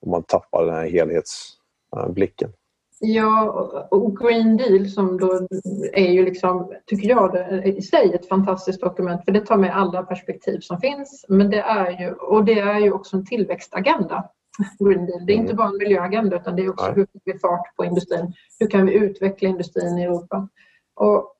Om 0.00 0.10
man 0.10 0.22
tappar 0.22 0.64
den 0.64 0.74
här 0.74 0.88
helhetsblicken. 0.88 2.52
Ja, 3.00 3.50
och 3.90 4.16
Green 4.16 4.56
Deal 4.56 4.88
som 4.88 5.18
då 5.18 5.48
är 5.92 6.10
ju 6.12 6.24
liksom, 6.24 6.72
tycker 6.86 7.08
jag, 7.08 7.36
i 7.64 7.82
sig 7.82 8.14
ett 8.14 8.28
fantastiskt 8.28 8.80
dokument 8.80 9.24
för 9.24 9.32
det 9.32 9.40
tar 9.40 9.56
med 9.56 9.76
alla 9.76 10.02
perspektiv 10.02 10.60
som 10.60 10.80
finns. 10.80 11.24
Men 11.28 11.50
det 11.50 11.60
är 11.60 12.00
ju, 12.00 12.12
och 12.12 12.44
det 12.44 12.58
är 12.58 12.78
ju 12.78 12.92
också 12.92 13.16
en 13.16 13.26
tillväxtagenda. 13.26 14.30
Green 14.78 15.06
Deal. 15.06 15.26
Det 15.26 15.32
är 15.32 15.36
inte 15.36 15.52
mm. 15.52 15.56
bara 15.56 15.68
en 15.68 15.78
miljöagenda 15.78 16.36
utan 16.36 16.56
det 16.56 16.62
är 16.64 16.70
också 16.70 16.86
hur 16.86 17.06
får 17.06 17.20
vi 17.24 17.38
fart 17.38 17.76
på 17.76 17.84
industrin? 17.84 18.32
Hur 18.58 18.70
kan 18.70 18.86
vi 18.86 18.92
utveckla 18.94 19.48
industrin 19.48 19.98
i 19.98 20.02
Europa? 20.02 20.48
Och 20.94 21.34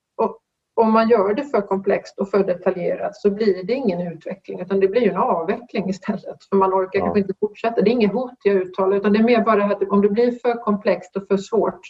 om 0.78 0.92
man 0.92 1.08
gör 1.08 1.34
det 1.34 1.44
för 1.44 1.60
komplext 1.60 2.18
och 2.18 2.30
för 2.30 2.44
detaljerat 2.44 3.16
så 3.16 3.30
blir 3.30 3.64
det 3.64 3.72
ingen 3.72 4.12
utveckling 4.12 4.60
utan 4.60 4.80
det 4.80 4.88
blir 4.88 5.10
en 5.10 5.16
avveckling 5.16 5.88
istället. 5.88 6.44
För 6.50 6.56
man 6.56 6.74
orkar 6.74 6.98
ja. 6.98 7.04
kanske 7.04 7.20
inte 7.20 7.34
fortsätta. 7.40 7.80
Det 7.80 7.90
är 7.90 7.92
inget 7.92 8.12
hot 8.12 8.34
jag 8.42 8.56
uttalar 8.56 8.96
utan 8.96 9.12
det 9.12 9.18
är 9.18 9.22
mer 9.22 9.44
bara 9.44 9.64
att 9.64 9.82
om 9.82 10.02
det 10.02 10.08
blir 10.08 10.32
för 10.32 10.54
komplext 10.54 11.16
och 11.16 11.26
för 11.28 11.36
svårt 11.36 11.80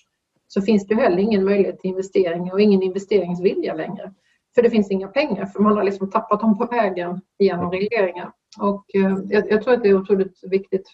så 0.49 0.63
finns 0.63 0.87
det 0.87 0.95
heller 0.95 1.19
ingen 1.19 1.45
möjlighet 1.45 1.81
till 1.81 1.91
investering 1.91 2.53
och 2.53 2.61
ingen 2.61 2.83
investeringsvilja 2.83 3.75
längre. 3.75 4.13
För 4.55 4.63
det 4.63 4.71
finns 4.71 4.91
inga 4.91 5.09
pengar 5.09 5.47
för 5.47 5.61
man 5.61 5.77
har 5.77 5.85
liksom 5.85 6.11
tappat 6.11 6.41
dem 6.41 6.59
på 6.59 6.67
vägen 6.67 7.21
genom 7.39 7.71
regleringar. 7.71 8.33
Och 8.61 8.85
eh, 8.95 9.19
jag, 9.29 9.51
jag 9.51 9.63
tror 9.63 9.75
att 9.75 9.83
det 9.83 9.89
är 9.89 10.01
otroligt 10.01 10.41
viktigt 10.43 10.89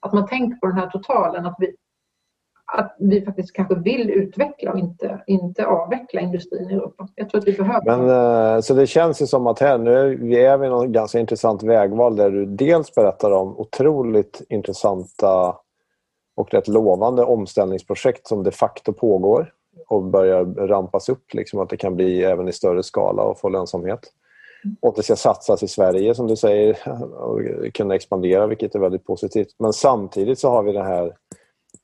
att 0.00 0.12
man 0.12 0.26
tänker 0.26 0.56
på 0.56 0.66
den 0.66 0.76
här 0.76 0.90
totalen, 0.90 1.46
att 1.46 1.56
vi, 1.58 1.74
att 2.72 2.96
vi 2.98 3.24
faktiskt 3.24 3.52
kanske 3.52 3.74
vill 3.74 4.10
utveckla 4.10 4.72
och 4.72 4.78
inte, 4.78 5.22
inte 5.26 5.66
avveckla 5.66 6.20
industrin 6.20 6.70
i 6.70 6.74
Europa. 6.74 7.08
Jag 7.14 7.30
tror 7.30 7.40
att 7.40 7.48
vi 7.48 7.52
behöver 7.52 7.96
Men, 7.96 8.54
eh, 8.56 8.60
Så 8.60 8.74
det 8.74 8.86
känns 8.86 9.22
ju 9.22 9.26
som 9.26 9.46
att 9.46 9.58
här 9.58 9.78
nu 9.78 9.94
är 9.94 10.06
vi 10.06 10.44
är 10.44 10.58
vid 10.58 10.70
något 10.70 10.88
ganska 10.88 11.18
intressant 11.18 11.62
vägval 11.62 12.16
där 12.16 12.30
du 12.30 12.46
dels 12.46 12.94
berättar 12.94 13.30
om 13.30 13.58
otroligt 13.58 14.42
intressanta 14.48 15.56
och 16.36 16.54
rätt 16.54 16.68
lovande 16.68 17.22
omställningsprojekt 17.22 18.26
som 18.26 18.42
de 18.42 18.50
facto 18.50 18.92
pågår 18.92 19.52
och 19.88 20.02
börjar 20.02 20.44
rampas 20.44 21.08
upp. 21.08 21.34
Liksom, 21.34 21.60
att 21.60 21.68
det 21.68 21.76
kan 21.76 21.96
bli 21.96 22.24
även 22.24 22.48
i 22.48 22.52
större 22.52 22.82
skala 22.82 23.22
och 23.22 23.38
få 23.38 23.48
lönsamhet. 23.48 24.00
Mm. 24.64 24.76
Och 24.80 24.94
det 24.96 25.02
ska 25.02 25.16
satsas 25.16 25.62
i 25.62 25.68
Sverige 25.68 26.14
som 26.14 26.26
du 26.26 26.36
säger 26.36 26.78
och 27.14 27.40
kunna 27.74 27.94
expandera 27.94 28.46
vilket 28.46 28.74
är 28.74 28.78
väldigt 28.78 29.06
positivt. 29.06 29.54
Men 29.58 29.72
samtidigt 29.72 30.38
så 30.38 30.50
har 30.50 30.62
vi 30.62 30.72
det 30.72 30.82
här 30.82 31.12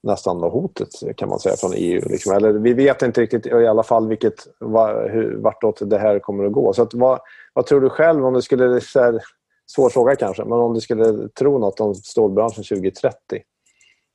nästan 0.06 0.42
hotet 0.42 0.88
kan 1.16 1.28
man 1.28 1.38
säga 1.38 1.56
från 1.56 1.72
EU. 1.74 2.02
Liksom. 2.06 2.36
Eller 2.36 2.52
vi 2.52 2.72
vet 2.72 3.02
inte 3.02 3.20
riktigt 3.20 3.46
i 3.46 3.66
alla 3.66 3.82
fall 3.82 4.08
vilket, 4.08 4.46
var, 4.60 5.10
hur, 5.12 5.36
vartåt 5.36 5.90
det 5.90 5.98
här 5.98 6.18
kommer 6.18 6.44
att 6.44 6.52
gå. 6.52 6.72
Så 6.72 6.82
att, 6.82 6.94
vad, 6.94 7.20
vad 7.52 7.66
tror 7.66 7.80
du 7.80 7.88
själv 7.88 8.26
om 8.26 8.34
du 8.34 8.42
skulle, 8.42 8.80
så 8.80 9.00
här, 9.00 9.20
svår 9.66 9.90
fråga 9.90 10.16
kanske, 10.16 10.44
men 10.44 10.52
om 10.52 10.74
du 10.74 10.80
skulle 10.80 11.28
tro 11.28 11.58
något 11.58 11.80
om 11.80 11.94
stålbranschen 11.94 12.64
2030? 12.64 13.16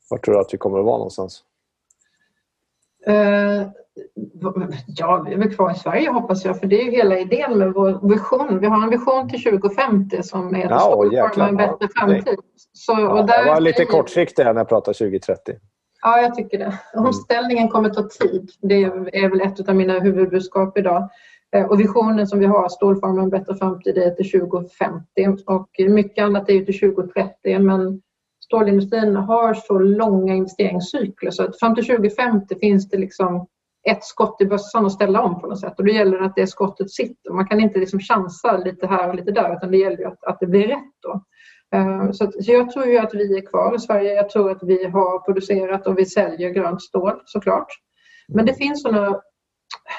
Var 0.10 0.18
tror 0.18 0.36
du 0.36 0.42
att 0.42 0.54
vi 0.54 0.58
kommer 0.58 0.80
att 0.80 0.86
vara 0.86 0.98
någonstans? 0.98 1.44
Uh, 3.08 3.68
ja, 4.88 5.24
vi 5.28 5.34
är 5.34 5.38
väl 5.38 5.56
kvar 5.56 5.72
i 5.72 5.76
Sverige 5.76 6.10
hoppas 6.10 6.46
jag, 6.46 6.60
för 6.60 6.68
det 6.68 6.82
är 6.82 6.86
ju 6.86 6.92
hela 6.92 7.20
idén 7.20 7.58
med 7.58 7.74
vår 7.74 8.10
vision. 8.10 8.60
Vi 8.60 8.68
har 8.68 8.84
en 8.84 8.90
vision 8.90 9.30
till 9.30 9.44
2050 9.44 10.24
som 10.24 10.54
heter 10.56 10.70
ja, 10.70 11.48
en 11.48 11.58
bättre 11.58 11.88
framtid. 11.96 12.40
Så, 12.74 12.92
ja, 12.92 13.24
där 13.24 13.46
jag 13.46 13.54
var 13.54 13.62
lite 13.62 13.86
kortsiktig 13.86 14.46
när 14.46 14.54
jag 14.54 14.70
pratade 14.70 14.98
2030. 14.98 15.54
Ja, 16.02 16.22
jag 16.22 16.36
tycker 16.36 16.58
det. 16.58 16.80
Omställningen 16.94 17.70
kommer 17.70 17.90
ta 17.90 18.08
tid. 18.08 18.52
Det 18.62 18.84
är 18.84 19.30
väl 19.30 19.42
ett 19.42 19.70
av 19.70 19.76
mina 19.76 20.00
huvudbudskap 20.00 20.78
idag. 20.78 21.10
Eh, 21.56 21.66
och 21.66 21.80
visionen 21.80 22.28
som 22.28 22.40
vi 22.40 22.46
har, 22.46 22.70
Stålforma 22.70 23.22
en 23.22 23.30
bättre 23.30 23.56
framtid, 23.56 23.98
är 23.98 24.10
till 24.10 24.32
2050 24.32 25.06
och 25.46 25.70
mycket 25.90 26.24
annat 26.24 26.50
är 26.50 26.54
ju 26.54 26.66
till 26.66 26.80
2030 26.80 27.60
men 27.60 28.02
stålindustrin 28.44 29.16
har 29.16 29.54
så 29.54 29.80
långa 29.80 30.34
investeringscykler 30.34 31.32
så 31.32 31.44
att 31.44 31.60
fram 31.60 31.76
till 31.76 31.86
2050 31.86 32.56
finns 32.60 32.90
det 32.90 32.98
liksom 32.98 33.48
ett 33.90 34.04
skott 34.04 34.42
i 34.42 34.46
bössan 34.46 34.86
att 34.86 34.92
ställa 34.92 35.22
om 35.22 35.42
på 35.42 35.48
något 35.48 35.60
sätt 35.60 35.80
och 35.80 35.86
då 35.86 35.92
gäller 35.92 36.20
det 36.20 36.26
att 36.26 36.36
det 36.36 36.48
skottet 36.48 36.92
sitter. 36.92 37.34
Man 37.34 37.48
kan 37.48 37.60
inte 37.60 37.80
liksom 37.80 38.00
chansa 38.00 38.58
lite 38.58 38.88
här 38.88 39.10
och 39.10 39.16
lite 39.16 39.32
där 39.32 39.56
utan 39.56 39.72
det 39.72 39.78
gäller 39.78 40.08
att, 40.08 40.24
att 40.24 40.40
det 40.40 40.48
blir 40.48 40.68
rätt 40.68 40.94
då. 41.02 41.24
Eh, 41.74 42.12
så, 42.12 42.24
att, 42.24 42.44
så 42.44 42.52
jag 42.52 42.72
tror 42.72 42.86
ju 42.86 42.98
att 42.98 43.14
vi 43.14 43.38
är 43.38 43.46
kvar 43.46 43.76
i 43.76 43.80
Sverige. 43.80 44.14
Jag 44.14 44.30
tror 44.30 44.52
att 44.52 44.64
vi 44.64 44.86
har 44.86 45.20
producerat 45.20 45.88
och 45.88 45.98
vi 45.98 46.06
säljer 46.06 46.50
grönt 46.50 46.82
stål 46.82 47.22
såklart. 47.26 47.68
Men 48.28 48.46
det 48.46 48.54
finns 48.54 48.82
sådana 48.82 49.22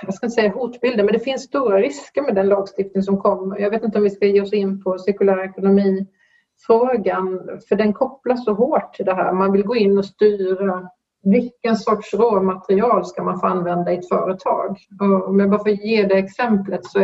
jag 0.02 0.14
ska 0.14 0.26
inte 0.26 0.34
säga 0.34 0.52
hotbilder, 0.52 1.04
men 1.04 1.12
det 1.12 1.20
finns 1.20 1.42
stora 1.42 1.78
risker 1.78 2.22
med 2.22 2.34
den 2.34 2.48
lagstiftning 2.48 3.02
som 3.02 3.18
kommer. 3.18 3.58
Jag 3.58 3.70
vet 3.70 3.84
inte 3.84 3.98
om 3.98 4.04
vi 4.04 4.10
ska 4.10 4.26
ge 4.26 4.40
oss 4.40 4.52
in 4.52 4.82
på 4.82 4.98
cirkulär 4.98 5.44
ekonomi-frågan, 5.44 7.40
för 7.68 7.76
den 7.76 7.92
kopplas 7.92 8.44
så 8.44 8.52
hårt 8.52 8.94
till 8.94 9.04
det 9.04 9.14
här. 9.14 9.32
Man 9.32 9.52
vill 9.52 9.62
gå 9.62 9.76
in 9.76 9.98
och 9.98 10.04
styra 10.04 10.90
vilken 11.22 11.76
sorts 11.76 12.14
råmaterial 12.14 13.04
ska 13.04 13.22
man 13.22 13.40
få 13.40 13.46
använda 13.46 13.92
i 13.92 13.96
ett 13.96 14.08
företag. 14.08 14.78
Och 15.00 15.28
om 15.28 15.40
jag 15.40 15.50
bara 15.50 15.62
får 15.62 15.70
ge 15.70 16.02
det 16.02 16.18
exemplet 16.18 16.86
så 16.86 16.98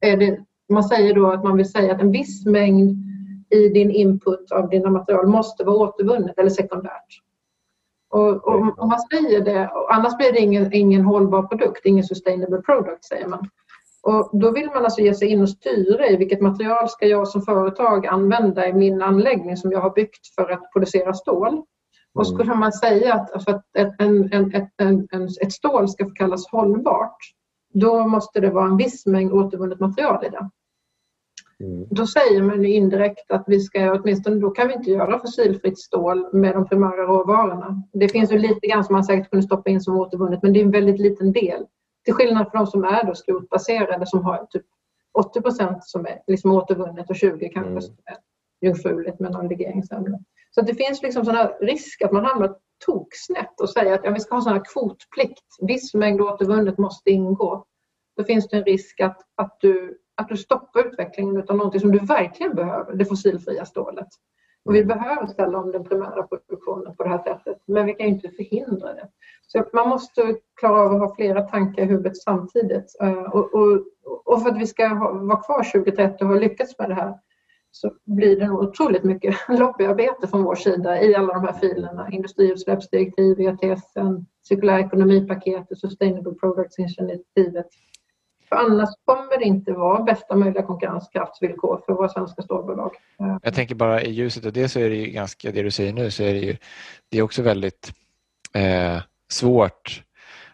är 0.00 0.16
det, 0.16 0.38
man 0.68 0.84
säger 0.84 1.14
då 1.14 1.30
att 1.30 1.44
man 1.44 1.56
vill 1.56 1.72
säga 1.72 1.94
att 1.94 2.00
en 2.00 2.12
viss 2.12 2.46
mängd 2.46 3.09
i 3.50 3.68
din 3.68 3.90
input 3.90 4.52
av 4.52 4.68
dina 4.68 4.90
material 4.90 5.26
måste 5.26 5.64
vara 5.64 5.76
återvunnet 5.76 6.38
eller 6.38 6.50
sekundärt. 6.50 7.20
Och, 8.10 8.48
om 8.48 8.88
man 8.88 9.00
säger 9.00 9.40
det, 9.40 9.70
annars 9.90 10.16
blir 10.16 10.32
det 10.32 10.38
ingen, 10.38 10.72
ingen 10.72 11.04
hållbar 11.04 11.42
produkt, 11.42 11.86
ingen 11.86 12.04
sustainable 12.04 12.62
product 12.62 13.04
säger 13.04 13.28
man. 13.28 13.48
Och 14.02 14.30
då 14.32 14.50
vill 14.50 14.66
man 14.66 14.84
alltså 14.84 15.00
ge 15.00 15.14
sig 15.14 15.28
in 15.28 15.42
och 15.42 15.48
styra 15.48 16.06
i 16.06 16.16
vilket 16.16 16.40
material 16.40 16.88
ska 16.88 17.06
jag 17.06 17.28
som 17.28 17.42
företag 17.42 18.06
använda 18.06 18.68
i 18.68 18.72
min 18.72 19.02
anläggning 19.02 19.56
som 19.56 19.72
jag 19.72 19.80
har 19.80 19.90
byggt 19.90 20.34
för 20.34 20.50
att 20.50 20.72
producera 20.72 21.14
stål. 21.14 21.62
Och 22.14 22.26
skulle 22.26 22.44
mm. 22.44 22.58
man 22.58 22.72
säga 22.72 23.14
att 23.14 23.44
för 23.44 23.50
att 23.50 23.76
ett, 23.76 23.94
en, 23.98 24.32
en, 24.32 24.54
ett, 24.54 24.68
en, 25.12 25.28
ett 25.42 25.52
stål 25.52 25.88
ska 25.88 26.10
kallas 26.10 26.50
hållbart, 26.50 27.16
då 27.74 28.06
måste 28.06 28.40
det 28.40 28.50
vara 28.50 28.66
en 28.66 28.76
viss 28.76 29.06
mängd 29.06 29.32
återvunnet 29.32 29.80
material 29.80 30.24
i 30.24 30.28
det. 30.28 30.50
Mm. 31.60 31.86
Då 31.90 32.06
säger 32.06 32.42
man 32.42 32.64
indirekt 32.64 33.30
att 33.30 33.44
vi 33.46 33.60
ska, 33.60 33.92
åtminstone 33.92 34.36
då 34.36 34.50
kan 34.50 34.68
vi 34.68 34.74
inte 34.74 34.90
göra 34.90 35.18
fossilfritt 35.18 35.78
stål 35.78 36.28
med 36.32 36.54
de 36.54 36.68
primära 36.68 37.06
råvarorna. 37.06 37.82
Det 37.92 38.08
finns 38.08 38.32
ju 38.32 38.38
lite 38.38 38.66
grann 38.66 38.84
som 38.84 38.92
man 38.92 39.04
säkert 39.04 39.30
kunde 39.30 39.46
stoppa 39.46 39.70
in 39.70 39.80
som 39.80 39.96
återvunnet 39.96 40.42
men 40.42 40.52
det 40.52 40.60
är 40.60 40.64
en 40.64 40.70
väldigt 40.70 41.00
liten 41.00 41.32
del. 41.32 41.66
Till 42.04 42.14
skillnad 42.14 42.50
från 42.50 42.64
de 42.64 42.66
som 42.66 42.84
är 42.84 43.04
då 43.06 43.14
skrotbaserade 43.14 44.06
som 44.06 44.24
har 44.24 44.46
typ 44.50 44.66
80 45.18 45.40
procent 45.40 45.84
som 45.84 46.06
är 46.06 46.22
liksom 46.26 46.52
återvunnet 46.52 47.10
och 47.10 47.16
20 47.16 47.48
kanske 47.48 47.70
mm. 47.70 47.82
som 47.82 47.94
är 48.04 48.16
jungfruligt 48.66 49.20
med 49.20 49.32
någon 49.32 49.48
legeringsämne. 49.48 50.18
Så 50.50 50.60
det 50.60 50.74
finns 50.74 51.02
liksom 51.02 51.24
sådana 51.24 51.48
risk 51.48 52.02
att 52.02 52.12
man 52.12 52.24
hamnar 52.24 52.56
toksnett 52.86 53.60
och 53.60 53.70
säger 53.70 53.94
att 53.94 54.04
ja, 54.04 54.10
vi 54.10 54.20
ska 54.20 54.34
ha 54.34 54.50
här 54.50 54.62
kvotplikt. 54.72 55.44
Viss 55.60 55.94
mängd 55.94 56.20
återvunnet 56.20 56.78
måste 56.78 57.10
ingå. 57.10 57.64
Då 58.16 58.24
finns 58.24 58.48
det 58.48 58.56
en 58.56 58.64
risk 58.64 59.00
att, 59.00 59.20
att 59.36 59.56
du 59.60 59.99
att 60.20 60.28
du 60.28 60.36
stoppar 60.36 60.86
utvecklingen 60.86 61.44
av 61.48 61.56
någonting 61.56 61.80
som 61.80 61.92
du 61.92 61.98
verkligen 61.98 62.54
behöver, 62.54 62.94
det 62.94 63.04
fossilfria 63.04 63.64
stålet. 63.64 64.08
Och 64.64 64.74
vi 64.74 64.84
behöver 64.84 65.26
ställa 65.26 65.58
om 65.58 65.72
den 65.72 65.84
primära 65.84 66.22
produktionen 66.22 66.96
på 66.96 67.02
det 67.02 67.08
här 67.08 67.18
sättet, 67.18 67.62
men 67.66 67.86
vi 67.86 67.94
kan 67.94 68.06
inte 68.06 68.28
förhindra 68.28 68.94
det. 68.94 69.08
Så 69.46 69.64
man 69.72 69.88
måste 69.88 70.36
klara 70.60 70.80
av 70.80 70.92
att 70.94 71.00
ha 71.00 71.14
flera 71.14 71.42
tankar 71.42 71.82
i 71.82 71.86
huvudet 71.86 72.16
samtidigt. 72.16 72.96
Eh, 73.02 73.22
och, 73.22 73.54
och, 73.54 73.84
och 74.24 74.42
för 74.42 74.50
att 74.50 74.58
vi 74.58 74.66
ska 74.66 74.86
ha, 74.86 75.12
vara 75.12 75.40
kvar 75.40 75.64
2030 75.72 76.24
och 76.24 76.30
ha 76.30 76.36
lyckats 76.36 76.78
med 76.78 76.88
det 76.88 76.94
här 76.94 77.14
så 77.70 77.92
blir 78.04 78.40
det 78.40 78.46
nog 78.46 78.60
otroligt 78.60 79.04
mycket 79.04 79.36
lobbyarbete 79.48 80.28
från 80.28 80.42
vår 80.42 80.54
sida 80.54 81.02
i 81.02 81.14
alla 81.14 81.34
de 81.34 81.44
här 81.44 81.52
filerna. 81.52 82.08
Industriutsläppsdirektiv, 82.12 83.40
ETS, 83.40 83.94
cirkulär 84.48 84.78
ekonomipaketet, 84.78 85.78
Sustainable 85.78 86.34
Products-initiativet 86.34 87.66
för 88.50 88.56
annars 88.56 88.88
kommer 89.04 89.38
det 89.38 89.44
inte 89.44 89.72
vara 89.72 90.02
bästa 90.02 90.36
möjliga 90.36 90.62
konkurrenskraftsvillkor 90.62 91.82
för 91.86 91.92
våra 91.92 92.08
svenska 92.08 92.42
stålbolag. 92.42 92.90
Jag 93.42 93.54
tänker 93.54 93.74
bara 93.74 94.02
i 94.02 94.10
ljuset 94.10 94.46
av 94.46 94.52
det 94.52 94.68
så 94.68 94.80
är 94.80 94.90
det 94.90 94.96
ju 94.96 95.06
ganska, 95.06 95.52
det 95.52 95.62
du 95.62 95.70
säger 95.70 95.92
nu, 95.92 96.10
så 96.10 96.22
är 96.22 96.34
det 96.34 96.40
ju 96.40 96.56
det 97.08 97.18
är 97.18 97.22
också 97.22 97.42
väldigt 97.42 97.92
eh, 98.54 98.98
svårt 99.30 100.02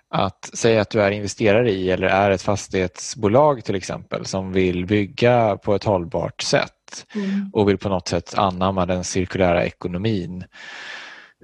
att 0.08 0.44
säga 0.44 0.80
att 0.80 0.90
du 0.90 1.02
är 1.02 1.10
investerare 1.10 1.70
i 1.70 1.90
eller 1.90 2.06
är 2.06 2.30
ett 2.30 2.42
fastighetsbolag 2.42 3.64
till 3.64 3.74
exempel 3.74 4.26
som 4.26 4.52
vill 4.52 4.86
bygga 4.86 5.56
på 5.56 5.74
ett 5.74 5.84
hållbart 5.84 6.42
sätt 6.42 7.06
mm. 7.14 7.50
och 7.52 7.68
vill 7.68 7.78
på 7.78 7.88
något 7.88 8.08
sätt 8.08 8.38
anamma 8.38 8.86
den 8.86 9.04
cirkulära 9.04 9.64
ekonomin. 9.64 10.44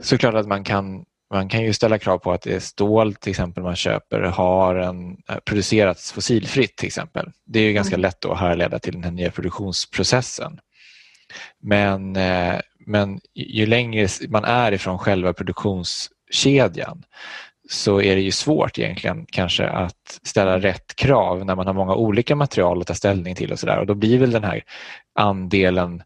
Så 0.00 0.18
klart 0.18 0.34
att 0.34 0.48
man 0.48 0.64
kan 0.64 1.04
man 1.32 1.48
kan 1.48 1.62
ju 1.62 1.72
ställa 1.72 1.98
krav 1.98 2.18
på 2.18 2.32
att 2.32 2.42
det 2.42 2.60
stål 2.60 3.14
till 3.14 3.30
exempel 3.30 3.62
man 3.62 3.76
köper 3.76 4.20
har 4.20 4.74
en, 4.74 5.16
eh, 5.28 5.36
producerats 5.44 6.12
fossilfritt 6.12 6.76
till 6.76 6.86
exempel. 6.86 7.30
Det 7.46 7.58
är 7.58 7.62
ju 7.62 7.72
ganska 7.72 7.94
mm. 7.94 8.02
lätt 8.02 8.24
att 8.24 8.38
härleda 8.38 8.78
till 8.78 8.92
den 8.92 9.04
här 9.04 9.10
nya 9.10 9.30
produktionsprocessen. 9.30 10.58
Men, 11.62 12.16
eh, 12.16 12.60
men 12.86 13.20
ju 13.34 13.66
längre 13.66 14.08
man 14.28 14.44
är 14.44 14.72
ifrån 14.72 14.98
själva 14.98 15.32
produktionskedjan 15.32 17.04
så 17.70 18.00
är 18.00 18.16
det 18.16 18.22
ju 18.22 18.30
svårt 18.30 18.78
egentligen 18.78 19.26
kanske 19.26 19.68
att 19.68 20.20
ställa 20.22 20.58
rätt 20.58 20.96
krav 20.96 21.44
när 21.44 21.56
man 21.56 21.66
har 21.66 21.74
många 21.74 21.94
olika 21.94 22.36
material 22.36 22.80
att 22.80 22.86
ta 22.86 22.94
ställning 22.94 23.34
till 23.34 23.52
och 23.52 23.58
sådär 23.58 23.78
och 23.78 23.86
då 23.86 23.94
blir 23.94 24.18
väl 24.18 24.30
den 24.30 24.44
här 24.44 24.64
andelen 25.18 26.02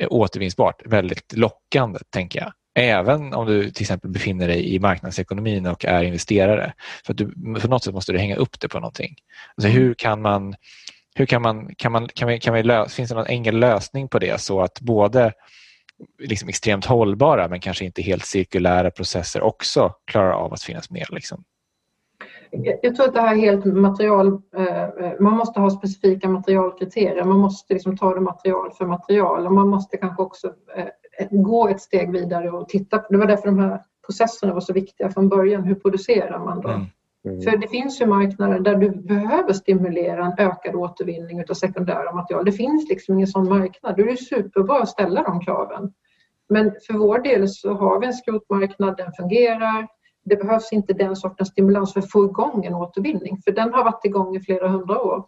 eh, 0.00 0.06
återvinningsbart 0.10 0.82
väldigt 0.86 1.32
lockande 1.36 1.98
tänker 2.10 2.40
jag. 2.40 2.52
Även 2.78 3.34
om 3.34 3.46
du 3.46 3.70
till 3.70 3.82
exempel 3.82 4.10
befinner 4.10 4.48
dig 4.48 4.74
i 4.74 4.78
marknadsekonomin 4.78 5.66
och 5.66 5.84
är 5.84 6.02
investerare. 6.02 6.72
För 7.06 7.12
att 7.12 7.18
du, 7.18 7.32
på 7.60 7.68
något 7.68 7.84
sätt 7.84 7.94
måste 7.94 8.12
du 8.12 8.18
hänga 8.18 8.36
upp 8.36 8.60
det 8.60 8.68
på 8.68 8.80
någonting. 8.80 9.16
Alltså 9.56 9.68
hur 9.68 9.94
kan 9.94 10.22
man, 10.22 10.54
hur 11.14 11.26
kan 11.26 11.42
man, 11.42 11.74
kan 11.74 11.92
man, 11.92 12.08
kan 12.08 12.28
vi, 12.28 12.38
kan 12.38 12.54
vi 12.54 12.62
lösa, 12.62 12.88
finns 12.88 13.08
det 13.08 13.14
någon 13.14 13.26
enkel 13.26 13.58
lösning 13.58 14.08
på 14.08 14.18
det 14.18 14.40
så 14.40 14.60
att 14.60 14.80
både 14.80 15.32
liksom 16.18 16.48
extremt 16.48 16.84
hållbara 16.84 17.48
men 17.48 17.60
kanske 17.60 17.84
inte 17.84 18.02
helt 18.02 18.26
cirkulära 18.26 18.90
processer 18.90 19.42
också 19.42 19.92
klarar 20.04 20.32
av 20.32 20.52
att 20.52 20.62
finnas 20.62 20.90
med? 20.90 21.06
Liksom? 21.10 21.44
Jag 22.82 22.96
tror 22.96 23.08
att 23.08 23.14
det 23.14 23.20
här 23.20 23.34
är 23.34 23.40
helt 23.40 23.64
material... 23.64 24.26
Eh, 24.56 25.12
man 25.20 25.36
måste 25.36 25.60
ha 25.60 25.70
specifika 25.70 26.28
materialkriterier. 26.28 27.24
Man 27.24 27.38
måste 27.38 27.74
liksom 27.74 27.96
ta 27.96 28.14
det 28.14 28.20
material 28.20 28.72
för 28.72 28.86
material 28.86 29.46
och 29.46 29.52
man 29.52 29.68
måste 29.68 29.96
kanske 29.96 30.22
också 30.22 30.46
eh, 30.76 30.86
gå 31.30 31.68
ett 31.68 31.80
steg 31.80 32.12
vidare 32.12 32.50
och 32.50 32.68
titta 32.68 32.98
på. 32.98 33.12
Det 33.12 33.18
var 33.18 33.26
därför 33.26 33.46
de 33.46 33.58
här 33.58 33.82
processerna 34.06 34.54
var 34.54 34.60
så 34.60 34.72
viktiga 34.72 35.10
från 35.10 35.28
början. 35.28 35.64
Hur 35.64 35.74
producerar 35.74 36.38
man 36.38 36.60
då? 36.60 36.68
Mm. 36.68 36.86
Mm. 37.26 37.40
För 37.40 37.56
det 37.56 37.68
finns 37.68 38.00
ju 38.00 38.06
marknader 38.06 38.58
där 38.58 38.76
du 38.76 38.90
behöver 38.90 39.52
stimulera 39.52 40.26
en 40.26 40.46
ökad 40.46 40.74
återvinning 40.74 41.44
av 41.50 41.54
sekundära 41.54 42.12
material. 42.12 42.44
Det 42.44 42.52
finns 42.52 42.88
liksom 42.88 43.14
ingen 43.14 43.26
sån 43.26 43.48
marknad. 43.48 43.96
Då 43.96 44.02
är 44.02 44.06
det 44.06 44.16
superbra 44.16 44.82
att 44.82 44.88
ställa 44.88 45.22
de 45.22 45.40
kraven. 45.40 45.92
Men 46.48 46.72
för 46.86 46.94
vår 46.94 47.18
del 47.18 47.48
så 47.48 47.74
har 47.74 48.00
vi 48.00 48.06
en 48.06 48.12
skrotmarknad, 48.12 48.96
den 48.96 49.12
fungerar. 49.12 49.88
Det 50.24 50.36
behövs 50.36 50.72
inte 50.72 50.92
den 50.92 51.16
sortens 51.16 51.48
stimulans 51.48 51.92
för 51.92 52.00
att 52.00 52.10
få 52.10 52.24
igång 52.24 52.64
en 52.64 52.74
återvinning, 52.74 53.38
för 53.44 53.52
den 53.52 53.74
har 53.74 53.84
varit 53.84 54.04
igång 54.04 54.36
i 54.36 54.40
flera 54.40 54.68
hundra 54.68 55.02
år. 55.02 55.24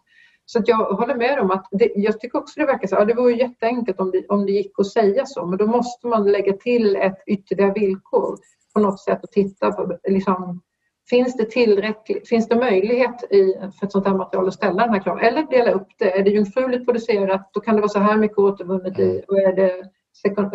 Så 0.51 0.61
jag 0.65 0.77
håller 0.77 1.15
med 1.15 1.39
om 1.39 1.51
att 1.51 1.67
det, 1.71 1.91
jag 1.95 2.19
tycker 2.19 2.39
också 2.39 2.59
det 2.59 2.65
verkar 2.65 2.87
så. 2.87 2.95
Ja, 2.95 3.05
det 3.05 3.13
vore 3.13 3.33
jätteenkelt 3.33 3.99
om 3.99 4.11
det, 4.11 4.25
om 4.27 4.45
det 4.45 4.51
gick 4.51 4.79
att 4.79 4.87
säga 4.87 5.25
så, 5.25 5.45
men 5.45 5.57
då 5.57 5.67
måste 5.67 6.07
man 6.07 6.31
lägga 6.31 6.53
till 6.53 6.95
ett 6.95 7.23
ytterligare 7.27 7.73
villkor 7.73 8.37
på 8.73 8.79
något 8.79 8.99
sätt 8.99 9.23
och 9.23 9.31
titta 9.31 9.71
på 9.71 9.97
liksom, 10.07 10.61
Finns 11.09 11.37
det 11.37 11.45
tillräckligt, 11.45 12.29
finns 12.29 12.47
det 12.47 12.55
möjlighet 12.55 13.23
i, 13.31 13.53
för 13.79 13.85
ett 13.85 13.91
sånt 13.91 14.07
här 14.07 14.13
material 14.13 14.47
att 14.47 14.53
ställa 14.53 14.83
den 14.83 14.93
här 14.93 15.03
kraven? 15.03 15.25
Eller 15.25 15.43
dela 15.43 15.71
upp 15.71 15.87
det. 15.97 16.19
Är 16.19 16.23
det 16.23 16.29
jungfruligt 16.29 16.85
producerat, 16.85 17.49
då 17.53 17.59
kan 17.59 17.75
det 17.75 17.81
vara 17.81 17.89
så 17.89 17.99
här 17.99 18.17
mycket 18.17 18.37
återvunnet 18.37 18.99
i. 18.99 19.23
Och 19.27 19.37
är 19.37 19.53
det 19.53 19.83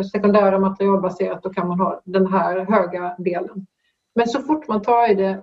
sekundära 0.05 0.59
materialbaserat, 0.59 1.43
då 1.43 1.51
kan 1.51 1.69
man 1.69 1.81
ha 1.81 2.03
den 2.05 2.27
här 2.27 2.59
höga 2.65 3.15
delen. 3.19 3.67
Men 4.15 4.29
så 4.29 4.41
fort 4.41 4.69
man 4.69 4.83
tar 4.83 5.11
i 5.11 5.15
det 5.15 5.43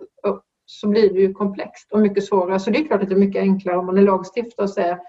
så 0.72 0.88
blir 0.88 1.14
det 1.14 1.20
ju 1.20 1.34
komplext 1.34 1.92
och 1.92 2.00
mycket 2.00 2.26
svårare. 2.26 2.60
Så 2.60 2.70
det 2.70 2.80
är 2.80 2.88
klart 2.88 3.04
att 3.04 3.10
det 3.10 3.16
är 3.16 3.20
mycket 3.20 3.42
enklare 3.42 3.78
om 3.78 3.86
man 3.86 3.98
är 3.98 4.02
lagstiftare 4.02 4.64
och 4.64 4.70
säger 4.70 5.00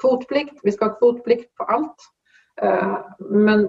kvotplikt, 0.00 0.60
vi 0.62 0.72
ska 0.72 0.84
ha 0.84 0.94
kvotplikt 0.94 1.54
på 1.54 1.64
allt. 1.64 1.96
Eh, 2.62 2.98
men 3.18 3.68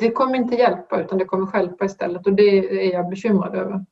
det 0.00 0.10
kommer 0.10 0.34
inte 0.34 0.54
hjälpa 0.54 1.00
utan 1.00 1.18
det 1.18 1.24
kommer 1.24 1.46
skälpa 1.46 1.84
istället 1.84 2.26
och 2.26 2.32
det 2.32 2.58
är 2.86 2.92
jag 2.92 3.08
bekymrad 3.08 3.54
över. 3.54 3.84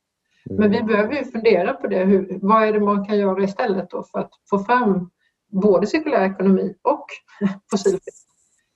Men 0.49 0.71
vi 0.71 0.83
behöver 0.83 1.15
ju 1.15 1.25
fundera 1.25 1.73
på 1.73 1.87
det. 1.87 2.03
Hur, 2.03 2.39
vad 2.41 2.63
är 2.63 2.73
det 2.73 2.79
man 2.79 3.05
kan 3.05 3.17
göra 3.17 3.43
istället 3.43 3.89
då 3.89 4.03
för 4.03 4.19
att 4.19 4.31
få 4.49 4.59
fram 4.59 5.09
både 5.47 5.87
cirkulär 5.87 6.25
ekonomi 6.25 6.75
och 6.81 7.05
fossilfritt? 7.71 8.25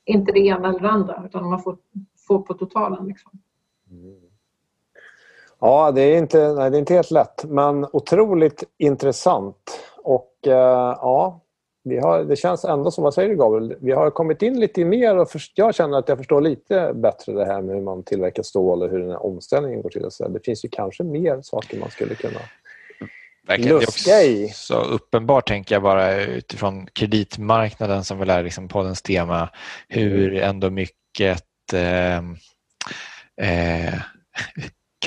Inte 0.06 0.32
det 0.32 0.40
ena 0.40 0.70
eller 0.70 0.80
det 0.80 0.90
andra 0.90 1.24
utan 1.26 1.50
man 1.50 1.64
får, 1.64 1.78
får 2.28 2.40
på 2.40 2.54
totalen. 2.54 3.08
Liksom. 3.08 3.32
Ja, 5.60 5.92
det 5.92 6.02
är, 6.02 6.18
inte, 6.18 6.54
nej, 6.54 6.72
det 6.72 6.78
är 6.78 6.80
inte 6.80 6.94
helt 6.94 7.12
lätt 7.12 7.44
men 7.44 7.86
otroligt 7.94 8.64
intressant. 8.78 9.80
Och 10.04 10.34
eh, 10.46 10.98
ja, 11.02 11.42
vi 11.84 11.98
har, 11.98 12.24
det 12.24 12.36
känns 12.36 12.66
ändå 12.66 12.92
som, 12.92 13.04
vad 13.04 13.14
säger 13.14 13.30
du 13.30 13.36
Gabriel? 13.36 13.76
Vi 13.82 13.92
har 13.92 14.10
kommit 14.10 14.42
in 14.42 14.60
lite 14.60 14.86
mer 14.86 15.18
och 15.18 15.30
för, 15.32 15.42
jag 15.56 15.76
känner 15.76 15.98
att 15.98 16.10
jag 16.10 16.18
förstår 16.18 16.42
lite 16.42 16.92
bättre 16.96 17.34
det 17.34 17.46
här 17.46 17.62
med 17.62 17.76
hur 17.76 17.84
man 17.84 18.04
tillverkar 18.04 18.44
stål 18.44 18.84
och 18.84 18.90
hur 18.90 19.00
den 19.00 19.10
här 19.10 19.26
omställningen 19.26 19.82
går 19.82 19.90
till. 19.90 20.08
Så 20.10 20.28
det 20.28 20.40
finns 20.46 20.66
ju 20.66 20.70
kanske 20.70 21.04
mer 21.04 21.42
saker 21.42 21.80
man 21.80 21.90
skulle 21.90 22.16
kunna 22.16 22.40
Verkligen. 23.48 23.80
luska 23.80 24.22
i. 24.22 24.50
Så 24.54 24.82
uppenbart 24.82 25.48
tänker 25.48 25.76
jag 25.76 25.82
bara 25.82 26.22
utifrån 26.24 26.88
kreditmarknaden 26.94 28.04
som 28.04 28.20
väl 28.20 28.30
är 28.30 28.44
liksom 28.44 28.68
poddens 28.68 29.02
tema, 29.02 29.50
hur 29.88 30.36
ändå 30.36 30.70
mycket 30.70 31.44
eh, 31.74 32.18
eh, 33.42 33.94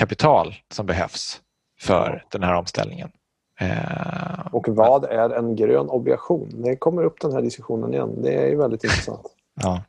kapital 0.01 0.55
som 0.71 0.85
behövs 0.85 1.41
för 1.79 2.25
den 2.31 2.43
här 2.43 2.55
omställningen. 2.55 3.11
Eh, 3.59 4.47
och 4.51 4.67
vad 4.67 5.03
är 5.03 5.29
en 5.29 5.55
grön 5.55 5.89
obligation? 5.89 6.49
Det 6.53 6.75
kommer 6.75 7.03
upp 7.03 7.21
den 7.21 7.33
här 7.33 7.41
diskussionen 7.41 7.93
igen. 7.93 8.21
Det 8.21 8.51
är 8.51 8.55
väldigt 8.55 8.83
intressant. 8.83 9.21
Ja. 9.63 9.83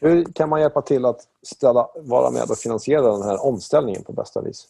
Hur 0.00 0.24
kan 0.24 0.48
man 0.48 0.60
hjälpa 0.60 0.82
till 0.82 1.04
att 1.04 1.20
ställa, 1.42 1.88
vara 1.94 2.30
med 2.30 2.50
och 2.50 2.56
finansiera 2.56 3.12
den 3.12 3.22
här 3.22 3.46
omställningen 3.46 4.04
på 4.04 4.12
bästa 4.12 4.42
vis? 4.42 4.66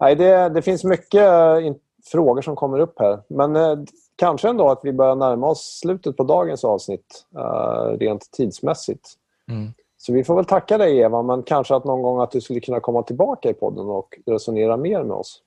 Nej, 0.00 0.16
det, 0.16 0.48
det 0.48 0.62
finns 0.62 0.84
mycket 0.84 1.62
in, 1.62 1.78
frågor 2.04 2.42
som 2.42 2.56
kommer 2.56 2.78
upp 2.78 2.98
här. 2.98 3.20
Men 3.28 3.56
eh, 3.56 3.78
kanske 4.16 4.48
ändå 4.48 4.70
att 4.70 4.80
vi 4.82 4.92
börjar 4.92 5.14
närma 5.14 5.46
oss 5.46 5.78
slutet 5.80 6.16
på 6.16 6.24
dagens 6.24 6.64
avsnitt 6.64 7.26
eh, 7.36 7.98
rent 7.98 8.30
tidsmässigt. 8.30 9.08
Mm. 9.48 9.72
Så 10.08 10.12
vi 10.14 10.24
får 10.24 10.34
väl 10.36 10.44
tacka 10.44 10.78
dig 10.78 10.98
Eva, 10.98 11.22
men 11.22 11.42
kanske 11.42 11.74
att 11.74 11.84
någon 11.84 12.02
gång 12.02 12.20
att 12.20 12.30
du 12.30 12.40
skulle 12.40 12.60
kunna 12.60 12.80
komma 12.80 13.02
tillbaka 13.02 13.50
i 13.50 13.54
podden 13.54 13.86
och 13.86 14.18
resonera 14.26 14.76
mer 14.76 15.02
med 15.02 15.16
oss. 15.16 15.42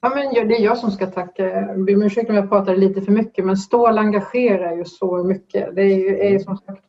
Ja, 0.00 0.12
men 0.14 0.48
det 0.48 0.56
är 0.56 0.60
jag 0.60 0.78
som 0.78 0.90
ska 0.90 1.06
tacka. 1.06 1.46
Jag 1.46 1.84
ber 1.84 1.94
om 1.94 2.02
ursäkt 2.02 2.30
om 2.30 2.36
jag 2.36 2.48
pratade 2.48 2.76
lite 2.76 3.00
för 3.02 3.12
mycket 3.12 3.44
men 3.44 3.56
stål 3.56 3.98
engagerar 3.98 4.76
ju 4.76 4.84
så 4.84 5.24
mycket. 5.24 5.74
Det 5.74 5.82
är, 5.82 5.96
ju, 5.96 6.18
är 6.18 6.38
som 6.38 6.56
sagt 6.56 6.84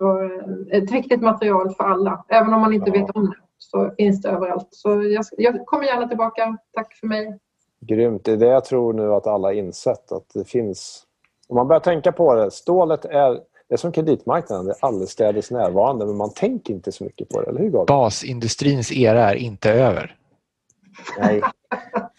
ett 0.72 0.92
viktigt 0.92 1.22
material 1.22 1.76
för 1.76 1.84
alla. 1.84 2.26
Även 2.30 2.54
om 2.54 2.62
man 2.62 2.74
inte 2.74 2.92
ja. 2.94 3.02
vet 3.02 3.16
om 3.16 3.26
det 3.26 3.36
så 3.58 3.92
finns 3.98 4.22
det 4.22 4.30
överallt. 4.30 4.68
Så 4.72 4.90
jag, 4.90 5.26
jag, 5.38 5.66
kommer 5.66 5.86
gärna 5.86 6.08
tillbaka. 6.08 6.58
Tack 6.74 6.94
för 6.94 7.08
mig. 7.08 7.40
Grymt. 7.80 8.26
Det 8.26 8.32
är 8.32 8.38
det 8.38 8.48
jag 8.48 8.66
tror 8.66 8.94
nu 8.94 9.14
att 9.14 9.28
alla 9.28 9.48
har 9.48 9.54
insett 9.54 10.12
att 10.12 10.30
det 10.34 10.50
finns. 10.50 11.04
Om 11.48 11.56
man 11.56 11.68
börjar 11.68 11.80
tänka 11.80 12.12
på 12.12 12.36
det. 12.36 12.52
Stålet 12.52 13.06
är 13.06 13.40
det 13.70 13.76
är 13.76 13.78
som 13.78 13.92
kreditmarknaden, 13.92 14.66
det 14.66 14.72
är 14.72 14.86
allestädes 14.86 15.52
närvarande 15.52 16.06
men 16.06 16.18
man 16.18 16.34
tänker 16.34 16.74
inte 16.74 16.92
så 16.92 17.04
mycket 17.04 17.30
på 17.30 17.42
det, 17.42 17.50
eller 17.50 17.60
hur 17.60 17.70
Gabriel? 17.70 17.86
Basindustrins 17.86 18.92
era 18.92 19.32
är 19.32 19.36
inte 19.36 19.72
över. 19.72 20.16
Nej, 21.18 21.42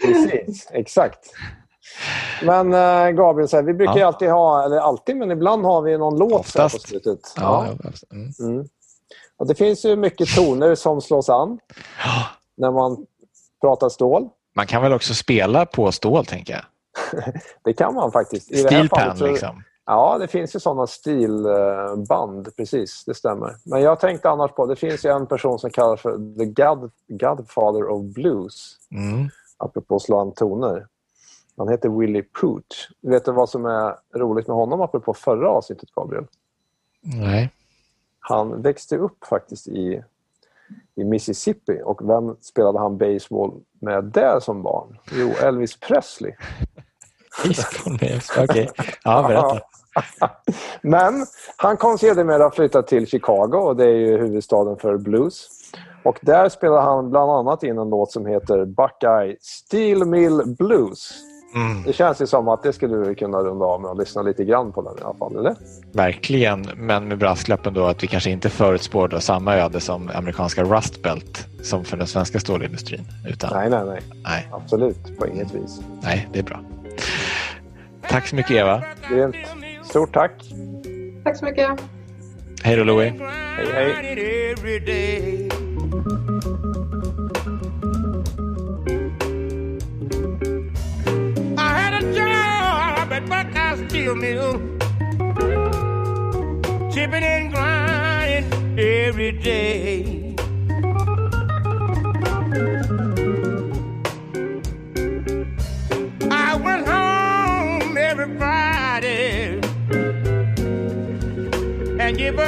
precis. 0.05 0.68
Exakt. 0.70 1.18
Men 2.42 2.72
äh, 2.72 3.11
Gabriel, 3.11 3.49
här, 3.53 3.62
vi 3.62 3.74
brukar 3.74 3.99
ja. 3.99 4.07
alltid 4.07 4.30
ha, 4.30 4.64
eller 4.64 4.76
alltid, 4.76 5.16
men 5.16 5.30
ibland 5.30 5.64
har 5.64 5.82
vi 5.82 5.99
någon 5.99 6.18
låt 6.18 6.32
Oftast. 6.32 6.82
på 6.82 6.88
slutet. 6.88 7.20
Ja. 7.36 7.66
Mm. 8.12 8.32
Mm. 8.40 8.68
Och 9.36 9.47
det 9.47 9.55
finns 9.55 9.84
ju 9.84 9.97
mycket 9.97 10.34
toner 10.34 10.74
som 10.74 11.01
slås 11.01 11.28
an 11.28 11.59
när 12.57 12.70
man 12.70 13.07
pratar 13.61 13.88
stål. 13.88 14.28
Man 14.57 14.66
kan 14.66 14.82
väl 14.82 14.92
också 14.92 15.14
spela 15.14 15.66
på 15.66 15.92
stål, 15.92 16.26
tänker 16.26 16.53
jag? 16.53 16.64
det 17.64 17.72
kan 17.72 17.95
man 17.95 18.12
faktiskt. 18.12 18.59
Steelpan, 18.59 19.16
så... 19.16 19.26
liksom. 19.26 19.62
Ja, 19.87 20.18
det 20.18 20.28
finns 20.28 20.57
ju 20.57 20.61
sådana 20.61 20.87
stilband, 20.87 22.57
precis. 22.57 23.05
Det 23.05 23.14
stämmer. 23.14 23.57
Men 23.64 23.82
jag 23.82 24.01
tänkte 24.01 24.30
annars 24.30 24.53
på, 24.53 24.66
det 24.66 24.76
finns 24.76 25.05
ju 25.05 25.11
en 25.11 25.26
person 25.26 25.59
som 25.59 25.70
kallas 25.70 26.01
för 26.01 26.37
The 26.39 26.45
God, 26.45 26.91
Godfather 27.09 27.89
of 27.89 28.03
Blues. 28.03 28.76
Mm. 28.91 29.28
Apropå 29.57 29.99
slå 29.99 30.18
an 30.18 30.32
toner. 30.32 30.87
Han 31.57 31.68
heter 31.68 31.89
Willie 31.89 32.22
Pooch. 32.22 32.91
Vet 33.01 33.24
du 33.24 33.32
vad 33.32 33.49
som 33.49 33.66
är 33.66 33.97
roligt 34.18 34.47
med 34.47 34.57
honom 34.57 34.80
apropå 34.80 35.14
förra 35.14 35.49
avsnittet, 35.49 35.91
Gabriel? 35.91 36.26
Nej. 37.01 37.53
Han 38.20 38.62
växte 38.62 38.97
upp 38.97 39.24
faktiskt 39.24 39.68
i, 39.68 40.03
i 40.95 41.05
Mississippi. 41.05 41.80
Och 41.85 42.09
vem 42.09 42.37
spelade 42.41 42.78
han 42.78 42.99
baseball 42.99 43.61
med 43.80 44.05
där 44.05 44.41
som 44.41 44.62
barn? 44.62 44.99
Jo, 45.12 45.30
Elvis 45.43 45.80
Presley. 45.80 46.32
Med 48.01 48.22
Okej. 48.39 48.45
Okay. 48.45 48.66
Ja, 49.05 49.22
berätta. 49.28 49.61
Men 50.82 51.26
han 51.57 51.76
kom 51.76 51.99
sedermera 51.99 52.47
att 52.47 52.55
flytta 52.55 52.82
till 52.82 53.07
Chicago 53.07 53.57
och 53.57 53.76
det 53.76 53.85
är 53.85 53.97
ju 53.97 54.18
huvudstaden 54.18 54.76
för 54.76 54.97
blues. 54.97 55.49
Och 56.03 56.18
där 56.22 56.49
spelade 56.49 56.82
han 56.82 57.11
bland 57.11 57.30
annat 57.30 57.62
in 57.62 57.78
en 57.78 57.91
låt 57.91 58.12
som 58.12 58.26
heter 58.26 58.64
Buckeye 58.64 59.37
Steel 59.41 60.05
Mill 60.05 60.43
Blues. 60.59 61.12
Mm. 61.55 61.82
Det 61.82 61.93
känns 61.93 62.22
ju 62.22 62.26
som 62.26 62.49
att 62.49 62.62
det 62.62 62.72
skulle 62.72 62.97
du 62.97 63.14
kunna 63.14 63.39
runda 63.39 63.64
av 63.64 63.80
med 63.80 63.91
och 63.91 63.99
lyssna 63.99 64.22
lite 64.22 64.45
grann 64.45 64.72
på 64.72 64.82
den 64.82 64.99
i 64.99 65.03
alla 65.03 65.14
fall, 65.14 65.37
eller? 65.37 65.55
Verkligen, 65.93 66.66
men 66.76 67.09
med 67.09 67.18
brasklappen 67.18 67.74
då 67.74 67.85
att 67.85 68.03
vi 68.03 68.07
kanske 68.07 68.30
inte 68.30 68.51
förutspår 68.51 69.18
samma 69.18 69.57
öde 69.57 69.80
som 69.80 70.11
amerikanska 70.14 70.64
Rust 70.64 71.03
Belt 71.03 71.47
som 71.62 71.85
för 71.85 71.97
den 71.97 72.07
svenska 72.07 72.41
stålindustrin. 72.41 73.05
Utan... 73.28 73.51
Nej, 73.55 73.70
nej, 73.70 73.85
nej, 73.87 74.01
nej. 74.24 74.49
Absolut, 74.53 75.18
på 75.18 75.26
inget 75.26 75.55
vis. 75.55 75.80
Nej, 76.03 76.28
det 76.32 76.39
är 76.39 76.43
bra. 76.43 76.61
Tack 78.09 78.26
så 78.26 78.36
mycket 78.36 78.51
Eva. 78.51 78.82
Grymt. 79.09 79.36
Stort 79.84 80.14
tack. 80.14 80.32
Tack 81.24 81.36
så 81.36 81.45
mycket. 81.45 81.68
Hej 82.62 82.76
då 82.76 82.84
Louie. 82.84 83.12
Hej 83.57 83.66
hej. 83.72 84.14
steel 93.95 94.16
mill, 94.16 94.53
chipping 96.92 97.22
and 97.22 97.53
grinding 97.53 98.78
every 98.78 99.32
day. 99.32 100.34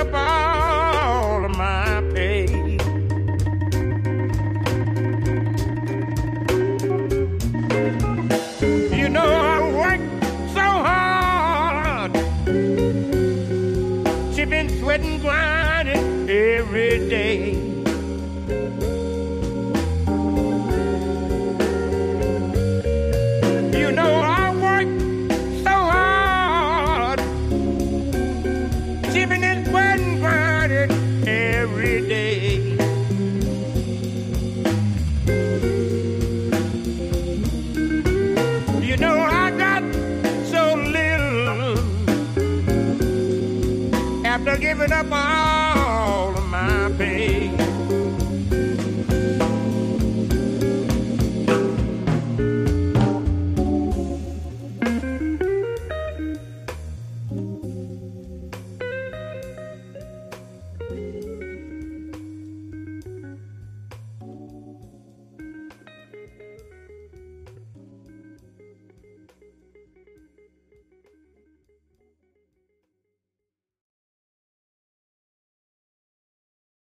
Bye. 0.05 0.46